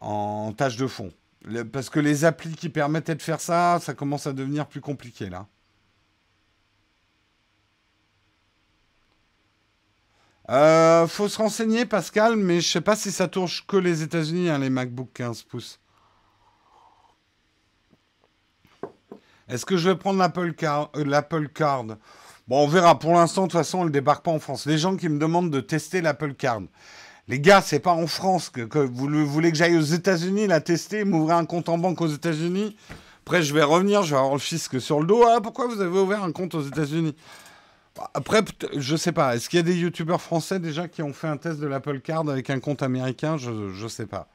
en 0.00 0.52
tâche 0.52 0.76
de 0.76 0.86
fond. 0.86 1.12
parce 1.72 1.90
que 1.90 2.00
les 2.00 2.24
applis 2.24 2.54
qui 2.54 2.68
permettaient 2.68 3.14
de 3.14 3.22
faire 3.22 3.40
ça, 3.40 3.78
ça 3.80 3.94
commence 3.94 4.26
à 4.26 4.32
devenir 4.32 4.66
plus 4.66 4.80
compliqué 4.80 5.28
là. 5.30 5.46
Euh, 10.48 11.06
faut 11.08 11.28
se 11.28 11.38
renseigner, 11.38 11.86
Pascal, 11.86 12.36
mais 12.36 12.60
je 12.60 12.70
sais 12.70 12.80
pas 12.80 12.94
si 12.94 13.10
ça 13.10 13.26
touche 13.26 13.66
que 13.66 13.76
les 13.76 14.02
États-Unis, 14.02 14.48
hein, 14.48 14.58
les 14.58 14.70
MacBook 14.70 15.10
15 15.12 15.42
pouces. 15.42 15.80
Est-ce 19.48 19.66
que 19.66 19.76
je 19.76 19.90
vais 19.90 19.96
prendre 19.96 20.18
l'Apple 20.18 20.52
Card, 20.52 20.90
euh, 20.96 21.46
Card? 21.54 21.84
Bon, 22.48 22.64
on 22.64 22.68
verra. 22.68 22.98
Pour 22.98 23.14
l'instant, 23.14 23.42
de 23.42 23.46
toute 23.48 23.58
façon, 23.58 23.84
elle 23.84 23.90
débarque 23.90 24.24
pas 24.24 24.30
en 24.30 24.38
France. 24.38 24.66
Les 24.66 24.78
gens 24.78 24.96
qui 24.96 25.08
me 25.08 25.18
demandent 25.18 25.50
de 25.50 25.60
tester 25.60 26.00
l'Apple 26.00 26.34
Card. 26.34 26.62
Les 27.28 27.40
gars, 27.40 27.60
c'est 27.60 27.80
pas 27.80 27.92
en 27.92 28.06
France 28.06 28.50
que, 28.50 28.78
vous, 28.78 29.26
voulez 29.26 29.50
que 29.50 29.58
j'aille 29.58 29.76
aux 29.76 29.80
États-Unis 29.80 30.46
la 30.46 30.60
tester, 30.60 31.04
m'ouvrir 31.04 31.36
un 31.36 31.44
compte 31.44 31.68
en 31.68 31.76
banque 31.76 32.00
aux 32.00 32.06
États-Unis? 32.06 32.76
Après, 33.24 33.42
je 33.42 33.52
vais 33.52 33.64
revenir, 33.64 34.04
je 34.04 34.12
vais 34.12 34.16
avoir 34.16 34.34
le 34.34 34.38
fisc 34.38 34.80
sur 34.80 35.00
le 35.00 35.06
dos. 35.06 35.24
Ah, 35.26 35.40
pourquoi 35.40 35.66
vous 35.66 35.80
avez 35.80 35.98
ouvert 35.98 36.22
un 36.22 36.30
compte 36.30 36.54
aux 36.54 36.62
États-Unis? 36.62 37.16
Après, 38.14 38.44
je 38.76 38.96
sais 38.96 39.12
pas. 39.12 39.36
Est-ce 39.36 39.48
qu'il 39.48 39.58
y 39.58 39.60
a 39.60 39.62
des 39.62 39.76
youtubeurs 39.76 40.20
français 40.20 40.58
déjà 40.58 40.88
qui 40.88 41.02
ont 41.02 41.12
fait 41.12 41.28
un 41.28 41.36
test 41.36 41.60
de 41.60 41.66
l'Apple 41.66 42.00
Card 42.00 42.28
avec 42.28 42.50
un 42.50 42.60
compte 42.60 42.82
américain? 42.82 43.36
Je 43.36 43.50
ne 43.50 43.88
sais 43.88 44.06
pas. 44.06 44.28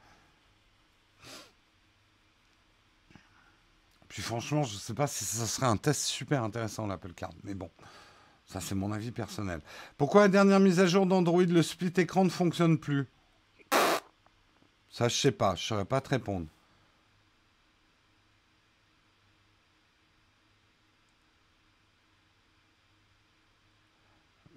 Puis 4.08 4.20
franchement, 4.20 4.62
je 4.62 4.74
ne 4.74 4.78
sais 4.78 4.94
pas 4.94 5.06
si 5.06 5.24
ça 5.24 5.46
serait 5.46 5.66
un 5.66 5.76
test 5.76 6.02
super 6.02 6.42
intéressant 6.42 6.86
l'Apple 6.86 7.12
Card. 7.14 7.32
Mais 7.44 7.54
bon, 7.54 7.70
ça 8.46 8.60
c'est 8.60 8.74
mon 8.74 8.92
avis 8.92 9.10
personnel. 9.10 9.60
Pourquoi 9.96 10.22
la 10.22 10.28
dernière 10.28 10.60
mise 10.60 10.80
à 10.80 10.86
jour 10.86 11.06
d'Android, 11.06 11.44
le 11.44 11.62
split 11.62 11.94
écran 11.96 12.24
ne 12.24 12.30
fonctionne 12.30 12.78
plus? 12.78 13.06
Ça, 14.90 15.08
je 15.08 15.16
sais 15.16 15.32
pas. 15.32 15.54
Je 15.54 15.62
ne 15.62 15.66
saurais 15.66 15.84
pas 15.86 16.02
te 16.02 16.10
répondre. 16.10 16.46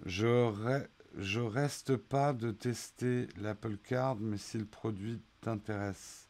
Je, 0.06 1.40
reste 1.40 1.98
pas 1.98 2.34
de 2.34 2.52
tester 2.52 3.28
l'Apple 3.38 3.78
Card, 3.78 4.18
mais 4.18 4.38
si 4.38 4.58
le 4.58 4.66
produit 4.66 5.22
t'intéresse. 5.42 6.30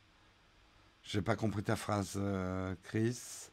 J'ai 1.03 1.21
pas 1.21 1.35
compris 1.35 1.63
ta 1.63 1.75
phrase, 1.75 2.13
euh, 2.15 2.73
Chris. 2.83 3.49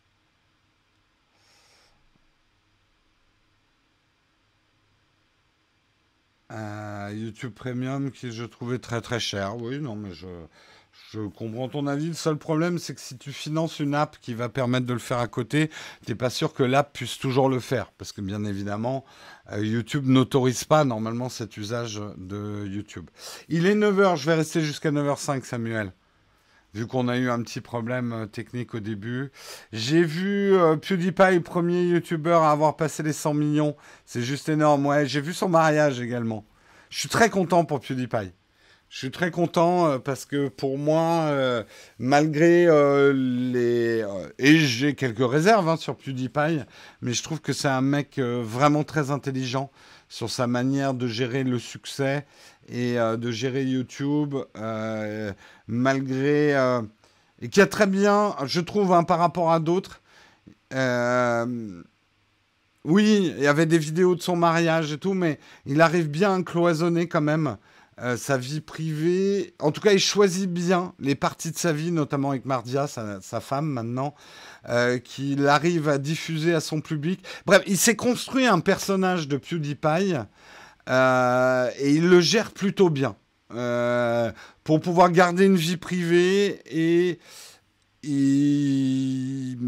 YouTube 7.12 7.52
Premium 7.54 8.10
qui 8.10 8.32
je 8.32 8.44
trouvais 8.44 8.78
très 8.78 9.00
très 9.00 9.20
cher. 9.20 9.56
Oui, 9.56 9.80
non, 9.80 9.96
mais 9.96 10.12
je, 10.12 10.26
je 11.12 11.20
comprends 11.20 11.68
ton 11.68 11.86
avis. 11.86 12.08
Le 12.08 12.14
seul 12.14 12.36
problème, 12.36 12.78
c'est 12.78 12.94
que 12.94 13.00
si 13.00 13.16
tu 13.18 13.32
finances 13.32 13.80
une 13.80 13.94
app 13.94 14.16
qui 14.20 14.34
va 14.34 14.48
permettre 14.48 14.86
de 14.86 14.92
le 14.92 14.98
faire 14.98 15.18
à 15.18 15.28
côté, 15.28 15.68
tu 16.04 16.10
n'es 16.10 16.14
pas 16.14 16.30
sûr 16.30 16.54
que 16.54 16.62
l'app 16.62 16.92
puisse 16.92 17.18
toujours 17.18 17.48
le 17.48 17.60
faire. 17.60 17.92
Parce 17.98 18.12
que 18.12 18.20
bien 18.20 18.44
évidemment, 18.44 19.04
euh, 19.52 19.64
YouTube 19.64 20.06
n'autorise 20.06 20.64
pas 20.64 20.84
normalement 20.84 21.28
cet 21.28 21.56
usage 21.56 22.00
de 22.16 22.66
YouTube. 22.66 23.10
Il 23.48 23.66
est 23.66 23.74
9h, 23.74 24.16
je 24.16 24.26
vais 24.26 24.34
rester 24.34 24.60
jusqu'à 24.60 24.90
9h05, 24.90 25.44
Samuel. 25.44 25.92
Vu 26.74 26.86
qu'on 26.86 27.08
a 27.08 27.18
eu 27.18 27.28
un 27.28 27.42
petit 27.42 27.60
problème 27.60 28.12
euh, 28.14 28.26
technique 28.26 28.74
au 28.74 28.80
début. 28.80 29.30
J'ai 29.72 30.04
vu 30.04 30.54
euh, 30.54 30.76
PewDiePie, 30.76 31.40
premier 31.40 31.84
YouTuber 31.84 32.38
à 32.42 32.50
avoir 32.50 32.76
passé 32.76 33.02
les 33.02 33.12
100 33.12 33.34
millions. 33.34 33.76
C'est 34.06 34.22
juste 34.22 34.48
énorme. 34.48 34.86
Ouais, 34.86 35.04
j'ai 35.06 35.20
vu 35.20 35.34
son 35.34 35.50
mariage 35.50 36.00
également. 36.00 36.46
Je 36.88 36.98
suis 36.98 37.10
très 37.10 37.28
content 37.28 37.66
pour 37.66 37.80
PewDiePie. 37.80 38.32
Je 38.92 38.98
suis 38.98 39.10
très 39.10 39.30
content 39.30 39.86
euh, 39.86 39.98
parce 39.98 40.26
que 40.26 40.48
pour 40.48 40.76
moi, 40.76 41.22
euh, 41.22 41.64
malgré 41.98 42.66
euh, 42.66 43.14
les... 43.14 44.04
et 44.38 44.58
j'ai 44.58 44.94
quelques 44.94 45.26
réserves 45.26 45.66
hein, 45.66 45.78
sur 45.78 45.96
PewDiePie, 45.96 46.60
mais 47.00 47.14
je 47.14 47.22
trouve 47.22 47.40
que 47.40 47.54
c'est 47.54 47.68
un 47.68 47.80
mec 47.80 48.18
vraiment 48.18 48.84
très 48.84 49.10
intelligent 49.10 49.70
sur 50.10 50.28
sa 50.28 50.46
manière 50.46 50.92
de 50.92 51.06
gérer 51.06 51.42
le 51.42 51.58
succès 51.58 52.26
et 52.68 52.96
de 52.96 53.30
gérer 53.30 53.64
YouTube, 53.64 54.36
malgré... 55.66 56.50
et 57.40 57.48
qui 57.48 57.62
a 57.62 57.66
très 57.66 57.86
bien, 57.86 58.36
je 58.44 58.60
trouve, 58.60 58.92
hein, 58.92 59.04
par 59.04 59.18
rapport 59.18 59.52
à 59.52 59.58
d'autres, 59.58 60.02
oui, 62.84 63.32
il 63.38 63.42
y 63.42 63.46
avait 63.46 63.66
des 63.66 63.78
vidéos 63.78 64.16
de 64.16 64.20
son 64.20 64.36
mariage 64.36 64.92
et 64.92 64.98
tout, 64.98 65.14
mais 65.14 65.38
il 65.64 65.80
arrive 65.80 66.10
bien 66.10 66.34
à 66.34 66.42
cloisonner 66.42 67.08
quand 67.08 67.22
même 67.22 67.56
euh, 68.00 68.16
sa 68.16 68.38
vie 68.38 68.62
privée. 68.62 69.54
En 69.60 69.70
tout 69.70 69.82
cas, 69.82 69.92
il 69.92 70.00
choisit 70.00 70.50
bien 70.50 70.94
les 70.98 71.14
parties 71.14 71.50
de 71.50 71.58
sa 71.58 71.74
vie, 71.74 71.92
notamment 71.92 72.30
avec 72.30 72.46
Mardia, 72.46 72.86
sa, 72.86 73.40
femme 73.40 73.66
maintenant, 73.66 74.14
euh, 74.70 74.98
qu'il 74.98 75.46
arrive 75.46 75.90
à 75.90 75.98
diffuser 75.98 76.54
à 76.54 76.60
son 76.60 76.80
public. 76.80 77.22
Bref, 77.44 77.62
il 77.66 77.76
s'est 77.76 77.96
construit 77.96 78.46
un 78.46 78.60
personnage 78.60 79.28
de 79.28 79.36
PewDiePie 79.36 80.14
euh, 80.88 81.70
et 81.78 81.92
il 81.92 82.08
le 82.08 82.20
gère 82.20 82.50
plutôt 82.52 82.88
bien 82.90 83.16
pour 84.64 84.80
pouvoir 84.80 85.12
garder 85.12 85.44
une 85.44 85.56
vie 85.56 85.76
privée 85.76 86.62
et 86.64 87.18
il 88.02 89.58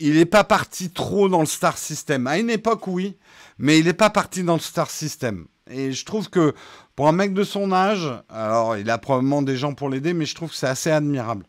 n'est 0.00 0.24
pas 0.24 0.44
parti 0.44 0.88
trop 0.88 1.28
dans 1.28 1.40
le 1.40 1.46
star 1.46 1.76
system. 1.76 2.26
À 2.26 2.38
une 2.38 2.48
époque, 2.48 2.86
oui, 2.86 3.18
mais 3.58 3.78
il 3.78 3.84
n'est 3.84 3.92
pas 3.92 4.08
parti 4.08 4.42
dans 4.42 4.54
le 4.54 4.60
star 4.60 4.90
system. 4.90 5.46
Et 5.70 5.92
je 5.92 6.04
trouve 6.04 6.30
que 6.30 6.54
pour 6.96 7.06
un 7.08 7.12
mec 7.12 7.34
de 7.34 7.44
son 7.44 7.72
âge, 7.72 8.08
alors 8.30 8.76
il 8.78 8.88
a 8.88 8.96
probablement 8.96 9.42
des 9.42 9.56
gens 9.56 9.74
pour 9.74 9.90
l'aider, 9.90 10.14
mais 10.14 10.24
je 10.24 10.34
trouve 10.34 10.50
que 10.50 10.56
c'est 10.56 10.66
assez 10.66 10.90
admirable, 10.90 11.44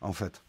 en 0.00 0.12
fait. 0.12 0.42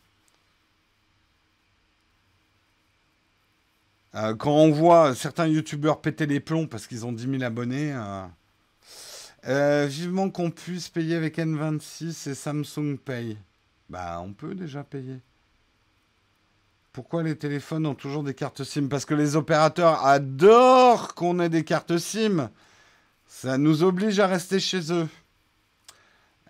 Euh, 4.13 4.35
quand 4.35 4.51
on 4.51 4.71
voit 4.71 5.15
certains 5.15 5.47
youtubeurs 5.47 6.01
péter 6.01 6.25
les 6.25 6.39
plombs 6.39 6.67
parce 6.67 6.85
qu'ils 6.85 7.05
ont 7.05 7.13
10 7.13 7.29
000 7.39 7.43
abonnés, 7.43 7.93
euh, 7.93 8.23
euh, 9.47 9.87
vivement 9.89 10.29
qu'on 10.29 10.51
puisse 10.51 10.89
payer 10.89 11.15
avec 11.15 11.37
N26 11.37 12.29
et 12.29 12.35
Samsung 12.35 12.97
Pay. 12.97 13.37
Bah, 13.89 14.21
on 14.23 14.33
peut 14.33 14.53
déjà 14.53 14.83
payer. 14.83 15.19
Pourquoi 16.93 17.23
les 17.23 17.37
téléphones 17.37 17.85
ont 17.85 17.95
toujours 17.95 18.23
des 18.23 18.33
cartes 18.33 18.65
SIM? 18.65 18.87
Parce 18.87 19.05
que 19.05 19.13
les 19.13 19.37
opérateurs 19.37 20.05
adorent 20.05 21.15
qu'on 21.15 21.39
ait 21.39 21.49
des 21.49 21.63
cartes 21.63 21.97
SIM. 21.97 22.51
Ça 23.33 23.57
nous 23.57 23.81
oblige 23.81 24.19
à 24.19 24.27
rester 24.27 24.59
chez 24.59 24.91
eux. 24.91 25.07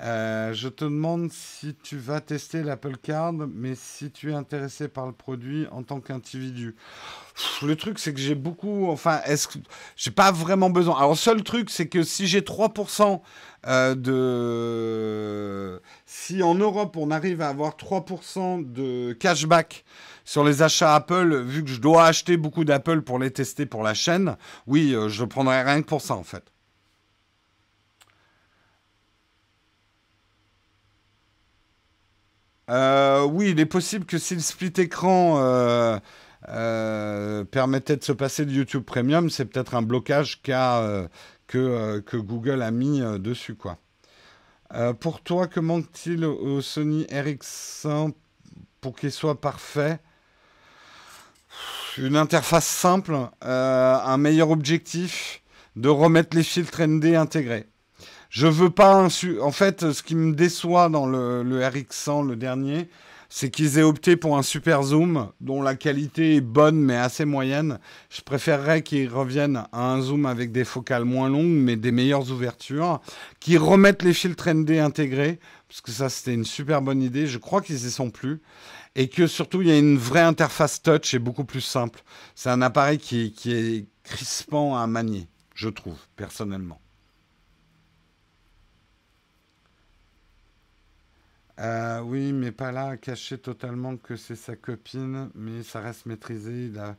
Euh, 0.01 0.51
je 0.51 0.67
te 0.67 0.83
demande 0.83 1.31
si 1.31 1.75
tu 1.75 1.95
vas 1.95 2.21
tester 2.21 2.63
l'Apple 2.63 2.97
Card, 2.97 3.33
mais 3.33 3.75
si 3.75 4.09
tu 4.09 4.31
es 4.31 4.33
intéressé 4.33 4.87
par 4.87 5.05
le 5.05 5.11
produit 5.11 5.67
en 5.71 5.83
tant 5.83 6.01
qu'individu. 6.01 6.75
Le 7.61 7.75
truc, 7.75 7.99
c'est 7.99 8.15
que 8.15 8.19
j'ai 8.19 8.33
beaucoup. 8.33 8.89
Enfin, 8.89 9.21
est-ce 9.25 9.47
que 9.47 9.59
j'ai 9.95 10.09
pas 10.09 10.31
vraiment 10.31 10.71
besoin. 10.71 10.97
Alors, 10.97 11.15
seul 11.15 11.43
truc, 11.43 11.69
c'est 11.69 11.87
que 11.87 12.01
si 12.01 12.25
j'ai 12.25 12.41
3% 12.41 13.21
euh, 13.67 13.95
de. 13.95 15.81
Si 16.07 16.41
en 16.41 16.55
Europe, 16.55 16.97
on 16.97 17.11
arrive 17.11 17.41
à 17.41 17.49
avoir 17.49 17.75
3% 17.77 18.69
de 18.73 19.13
cashback 19.13 19.85
sur 20.25 20.43
les 20.43 20.63
achats 20.63 20.95
Apple, 20.95 21.43
vu 21.43 21.63
que 21.63 21.69
je 21.69 21.79
dois 21.79 22.05
acheter 22.05 22.37
beaucoup 22.37 22.65
d'Apple 22.65 23.01
pour 23.03 23.19
les 23.19 23.29
tester 23.29 23.67
pour 23.67 23.83
la 23.83 23.93
chaîne, 23.93 24.35
oui, 24.65 24.95
euh, 24.95 25.09
je 25.09 25.23
prendrais 25.23 25.63
rien 25.63 25.83
que 25.83 25.87
pour 25.87 26.01
ça, 26.01 26.15
en 26.15 26.23
fait. 26.23 26.50
Euh, 32.71 33.23
oui, 33.25 33.49
il 33.51 33.59
est 33.59 33.65
possible 33.65 34.05
que 34.05 34.17
si 34.17 34.33
le 34.33 34.39
split 34.39 34.71
écran 34.77 35.39
euh, 35.39 35.99
euh, 36.47 37.43
permettait 37.43 37.97
de 37.97 38.03
se 38.03 38.13
passer 38.13 38.45
de 38.45 38.51
YouTube 38.51 38.83
Premium, 38.83 39.29
c'est 39.29 39.45
peut-être 39.45 39.75
un 39.75 39.81
blocage 39.81 40.41
que, 40.41 41.07
que, 41.47 42.17
Google 42.17 42.61
a 42.61 42.71
mis 42.71 43.01
dessus. 43.19 43.57
Pour 45.01 45.21
toi, 45.21 45.47
que 45.47 45.59
manque-t-il 45.59 46.23
au 46.23 46.61
Sony 46.61 47.03
RX1 47.05 48.13
pour 48.79 48.95
qu'il 48.95 49.11
soit 49.11 49.41
parfait? 49.41 49.99
Une 51.97 52.15
interface 52.15 52.67
simple, 52.67 53.17
un 53.41 54.17
meilleur 54.17 54.49
objectif, 54.49 55.43
de 55.75 55.89
remettre 55.89 56.37
les 56.37 56.43
filtres 56.43 56.87
ND 56.87 57.15
intégrés. 57.15 57.67
Je 58.31 58.47
veux 58.47 58.69
pas 58.69 58.95
En 58.95 59.51
fait, 59.51 59.91
ce 59.91 60.01
qui 60.01 60.15
me 60.15 60.33
déçoit 60.33 60.87
dans 60.87 61.05
le, 61.05 61.43
RX100, 61.43 62.25
le 62.25 62.37
dernier, 62.37 62.87
c'est 63.27 63.49
qu'ils 63.49 63.77
aient 63.77 63.83
opté 63.83 64.15
pour 64.15 64.37
un 64.37 64.41
super 64.41 64.83
zoom 64.83 65.33
dont 65.41 65.61
la 65.61 65.75
qualité 65.75 66.37
est 66.37 66.41
bonne 66.41 66.79
mais 66.79 66.95
assez 66.95 67.25
moyenne. 67.25 67.77
Je 68.09 68.21
préférerais 68.21 68.83
qu'ils 68.83 69.09
reviennent 69.09 69.65
à 69.73 69.91
un 69.91 70.01
zoom 70.01 70.25
avec 70.25 70.53
des 70.53 70.63
focales 70.63 71.03
moins 71.03 71.29
longues 71.29 71.51
mais 71.51 71.75
des 71.75 71.91
meilleures 71.91 72.31
ouvertures, 72.31 73.01
qu'ils 73.41 73.57
remettent 73.57 74.01
les 74.01 74.13
filtres 74.13 74.47
ND 74.47 74.79
intégrés, 74.79 75.37
parce 75.67 75.81
que 75.81 75.91
ça 75.91 76.07
c'était 76.07 76.33
une 76.33 76.45
super 76.45 76.81
bonne 76.81 77.01
idée, 77.01 77.27
je 77.27 77.37
crois 77.37 77.61
qu'ils 77.61 77.85
y 77.85 77.91
sont 77.91 78.11
plus, 78.11 78.41
et 78.95 79.09
que 79.09 79.27
surtout 79.27 79.61
il 79.61 79.67
y 79.67 79.71
a 79.71 79.77
une 79.77 79.97
vraie 79.97 80.21
interface 80.21 80.81
touch 80.81 81.13
et 81.13 81.19
beaucoup 81.19 81.43
plus 81.43 81.59
simple. 81.59 82.01
C'est 82.35 82.49
un 82.49 82.61
appareil 82.61 82.97
qui 82.97 83.33
est 83.45 83.87
crispant 84.05 84.77
à 84.77 84.87
manier, 84.87 85.27
je 85.53 85.67
trouve, 85.67 85.97
personnellement. 86.15 86.80
Euh, 91.61 92.01
oui, 92.01 92.33
mais 92.33 92.51
pas 92.51 92.71
là, 92.71 92.97
cacher 92.97 93.37
totalement 93.37 93.95
que 93.95 94.15
c'est 94.15 94.35
sa 94.35 94.55
copine, 94.55 95.29
mais 95.35 95.61
ça 95.61 95.79
reste 95.79 96.07
maîtrisé. 96.07 96.65
Il 96.65 96.79
a 96.79 96.95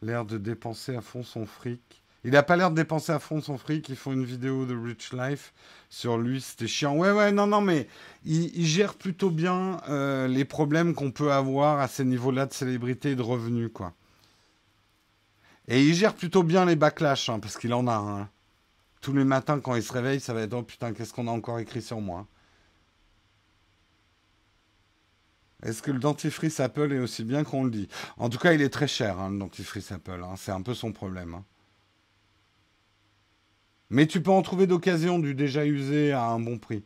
l'air 0.00 0.24
de 0.24 0.38
dépenser 0.38 0.94
à 0.94 1.00
fond 1.00 1.24
son 1.24 1.44
fric. 1.44 2.02
Il 2.22 2.32
n'a 2.32 2.42
pas 2.44 2.56
l'air 2.56 2.70
de 2.70 2.76
dépenser 2.76 3.12
à 3.12 3.18
fond 3.18 3.40
son 3.40 3.58
fric. 3.58 3.88
Ils 3.88 3.96
font 3.96 4.12
une 4.12 4.24
vidéo 4.24 4.64
de 4.64 4.76
Rich 4.76 5.12
Life 5.12 5.52
sur 5.90 6.18
lui. 6.18 6.40
C'était 6.40 6.68
chiant. 6.68 6.96
Ouais, 6.96 7.10
ouais, 7.10 7.32
non, 7.32 7.48
non, 7.48 7.60
mais 7.60 7.88
il, 8.24 8.64
gère 8.64 8.94
plutôt 8.94 9.30
bien 9.30 9.80
euh, 9.88 10.28
les 10.28 10.44
problèmes 10.44 10.94
qu'on 10.94 11.10
peut 11.10 11.32
avoir 11.32 11.80
à 11.80 11.88
ces 11.88 12.04
niveaux-là 12.04 12.46
de 12.46 12.52
célébrité 12.52 13.12
et 13.12 13.16
de 13.16 13.22
revenus, 13.22 13.70
quoi. 13.74 13.92
Et 15.68 15.82
il 15.84 15.94
gère 15.94 16.14
plutôt 16.14 16.44
bien 16.44 16.64
les 16.64 16.76
backlash, 16.76 17.28
hein, 17.28 17.40
parce 17.40 17.56
qu'il 17.56 17.74
en 17.74 17.88
a. 17.88 17.96
Hein. 17.96 18.28
Tous 19.00 19.12
les 19.12 19.24
matins, 19.24 19.58
quand 19.58 19.74
il 19.74 19.82
se 19.82 19.92
réveille, 19.92 20.20
ça 20.20 20.32
va 20.32 20.42
être 20.42 20.54
Oh 20.54 20.62
putain, 20.62 20.92
qu'est-ce 20.92 21.12
qu'on 21.12 21.26
a 21.26 21.32
encore 21.32 21.58
écrit 21.58 21.82
sur 21.82 22.00
moi 22.00 22.26
Est-ce 25.66 25.82
que 25.82 25.90
le 25.90 25.98
dentifrice 25.98 26.60
Apple 26.60 26.92
est 26.92 27.00
aussi 27.00 27.24
bien 27.24 27.42
qu'on 27.42 27.64
le 27.64 27.70
dit? 27.70 27.88
En 28.18 28.28
tout 28.28 28.38
cas, 28.38 28.52
il 28.52 28.62
est 28.62 28.68
très 28.68 28.86
cher, 28.86 29.18
hein, 29.18 29.30
le 29.30 29.38
dentifrice 29.38 29.90
Apple. 29.90 30.22
Hein. 30.22 30.34
C'est 30.36 30.52
un 30.52 30.62
peu 30.62 30.74
son 30.74 30.92
problème. 30.92 31.34
Hein. 31.34 31.44
Mais 33.90 34.06
tu 34.06 34.22
peux 34.22 34.30
en 34.30 34.42
trouver 34.42 34.68
d'occasion 34.68 35.18
du 35.18 35.34
déjà 35.34 35.66
usé 35.66 36.12
à 36.12 36.26
un 36.26 36.38
bon 36.38 36.58
prix. 36.58 36.84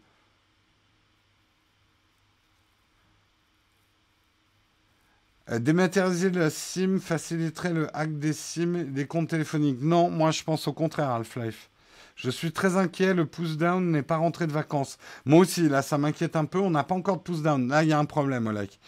Euh, 5.50 5.58
dématérialiser 5.58 6.30
la 6.30 6.48
SIM 6.48 7.00
faciliterait 7.00 7.74
le 7.74 7.94
hack 7.94 8.18
des 8.18 8.32
SIM 8.32 8.84
des 8.84 9.06
comptes 9.06 9.28
téléphoniques. 9.28 9.82
Non, 9.82 10.10
moi 10.10 10.30
je 10.30 10.42
pense 10.42 10.66
au 10.68 10.72
contraire, 10.72 11.10
Half-Life. 11.10 11.68
Je 12.16 12.30
suis 12.30 12.52
très 12.52 12.76
inquiet, 12.76 13.14
le 13.14 13.26
push 13.26 13.56
down 13.56 13.90
n'est 13.90 14.02
pas 14.02 14.16
rentré 14.16 14.46
de 14.46 14.52
vacances. 14.52 14.98
Moi 15.24 15.40
aussi, 15.40 15.68
là, 15.68 15.82
ça 15.82 15.98
m'inquiète 15.98 16.36
un 16.36 16.44
peu. 16.44 16.58
On 16.58 16.70
n'a 16.70 16.84
pas 16.84 16.94
encore 16.94 17.18
de 17.18 17.22
push 17.22 17.40
down. 17.40 17.68
Là, 17.68 17.82
il 17.82 17.88
y 17.88 17.92
a 17.92 17.98
un 17.98 18.04
problème, 18.04 18.46
Olek. 18.46 18.78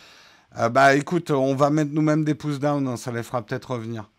Euh, 0.58 0.68
bah 0.68 0.94
écoute, 0.94 1.30
on 1.30 1.54
va 1.54 1.70
mettre 1.70 1.92
nous-mêmes 1.92 2.24
des 2.24 2.34
push 2.34 2.58
down, 2.58 2.86
hein, 2.86 2.96
ça 2.96 3.10
les 3.10 3.22
fera 3.22 3.42
peut-être 3.42 3.70
revenir. 3.70 4.10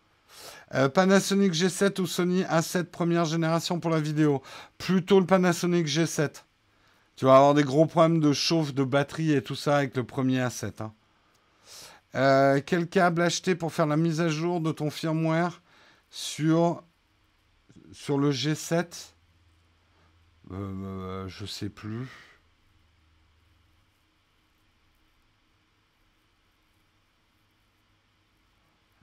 Euh, 0.74 0.88
Panasonic 0.88 1.52
G7 1.52 2.00
ou 2.00 2.06
Sony 2.06 2.42
A7 2.42 2.84
première 2.84 3.24
génération 3.24 3.78
pour 3.78 3.90
la 3.90 4.00
vidéo? 4.00 4.42
Plutôt 4.78 5.20
le 5.20 5.26
Panasonic 5.26 5.86
G7. 5.86 6.42
Tu 7.16 7.26
vas 7.26 7.36
avoir 7.36 7.54
des 7.54 7.62
gros 7.62 7.86
problèmes 7.86 8.18
de 8.18 8.32
chauffe, 8.32 8.74
de 8.74 8.82
batterie 8.82 9.32
et 9.32 9.42
tout 9.42 9.54
ça 9.54 9.76
avec 9.76 9.96
le 9.96 10.02
premier 10.02 10.40
A7. 10.40 10.82
Hein. 10.82 10.92
Euh, 12.16 12.60
quel 12.64 12.88
câble 12.88 13.22
acheter 13.22 13.54
pour 13.54 13.72
faire 13.72 13.86
la 13.86 13.96
mise 13.96 14.20
à 14.20 14.28
jour 14.28 14.60
de 14.60 14.72
ton 14.72 14.90
firmware 14.90 15.62
sur, 16.10 16.82
sur 17.94 18.18
le 18.18 18.32
G7 18.32 19.12
euh, 20.50 21.26
Je 21.28 21.46
sais 21.46 21.68
plus. 21.68 22.08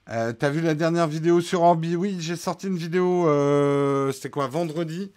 Euh, 0.09 0.33
T'as 0.33 0.49
vu 0.49 0.59
la 0.59 0.75
dernière 0.75 1.07
vidéo 1.07 1.39
sur 1.39 1.61
Orbi? 1.61 1.95
Oui, 1.95 2.17
j'ai 2.19 2.35
sorti 2.35 2.67
une 2.67 2.75
vidéo, 2.75 3.29
euh, 3.29 4.11
c'était 4.11 4.29
quoi, 4.29 4.47
vendredi. 4.47 5.11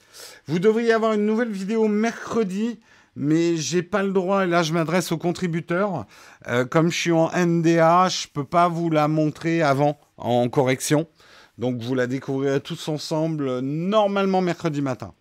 Vous 0.47 0.61
devriez 0.61 0.93
avoir 0.93 1.13
une 1.13 1.27
nouvelle 1.27 1.51
vidéo 1.51 1.89
mercredi 1.89 2.79
mais 3.17 3.57
j'ai 3.57 3.83
pas 3.83 4.03
le 4.03 4.13
droit, 4.13 4.45
et 4.45 4.47
là 4.49 4.63
je 4.63 4.73
m'adresse 4.73 5.13
aux 5.13 5.19
contributeurs, 5.19 6.07
euh, 6.49 6.65
comme 6.65 6.91
je 6.91 6.99
suis 6.99 7.13
en 7.13 7.31
NDA, 7.31 8.09
je 8.09 8.27
peux 8.27 8.45
pas 8.45 8.69
vous 8.69 8.91
la 8.91 9.09
montrer 9.09 9.63
avant, 9.63 9.99
en 10.17 10.49
correction. 10.49 11.07
Donc 11.59 11.81
vous 11.81 11.95
la 11.95 12.07
découvrirez 12.07 12.61
tous 12.61 12.89
ensemble, 12.89 13.61
normalement 13.61 14.41
mercredi 14.41 14.83
matin. 14.83 15.15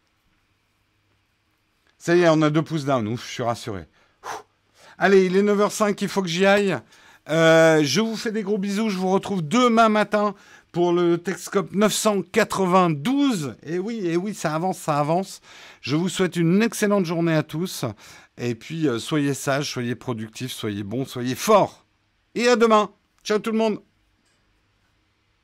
Ça 1.98 2.16
y 2.16 2.22
est, 2.22 2.30
on 2.30 2.42
a 2.42 2.50
deux 2.50 2.62
pouces 2.62 2.86
down, 2.86 3.08
ouf, 3.08 3.26
je 3.28 3.32
suis 3.32 3.44
rassuré. 3.44 3.86
Allez, 4.98 5.26
il 5.26 5.36
est 5.36 5.44
9h05, 5.44 5.98
il 6.02 6.08
faut 6.10 6.22
que 6.22 6.28
j'y 6.28 6.46
aille. 6.46 6.78
Euh, 7.30 7.82
je 7.84 8.02
vous 8.02 8.18
fais 8.18 8.32
des 8.32 8.44
gros 8.44 8.58
bisous, 8.58 8.90
je 8.90 8.98
vous 8.98 9.10
retrouve 9.10 9.42
demain 9.42 9.90
matin 9.90 10.36
pour 10.72 10.92
le 10.92 11.18
Texcope 11.18 11.72
992. 11.72 13.56
Et 13.66 13.80
oui, 13.80 14.06
et 14.06 14.18
oui, 14.18 14.34
ça 14.34 14.54
avance, 14.54 14.80
ça 14.80 15.00
avance. 15.00 15.40
Je 15.82 15.96
vous 15.96 16.10
souhaite 16.10 16.36
une 16.36 16.62
excellente 16.62 17.06
journée 17.06 17.36
à 17.36 17.44
tous. 17.44 17.86
Et 18.38 18.56
puis, 18.56 18.88
euh, 18.88 19.00
soyez 19.00 19.34
sages, 19.34 19.72
soyez 19.72 19.96
productifs, 19.96 20.52
soyez 20.52 20.84
bons, 20.84 21.06
soyez 21.06 21.36
forts. 21.36 21.86
Et 22.36 22.48
à 22.48 22.56
demain. 22.56 22.90
Ciao 23.24 23.40
tout 23.40 23.52
le 23.52 23.58
monde. 23.58 23.80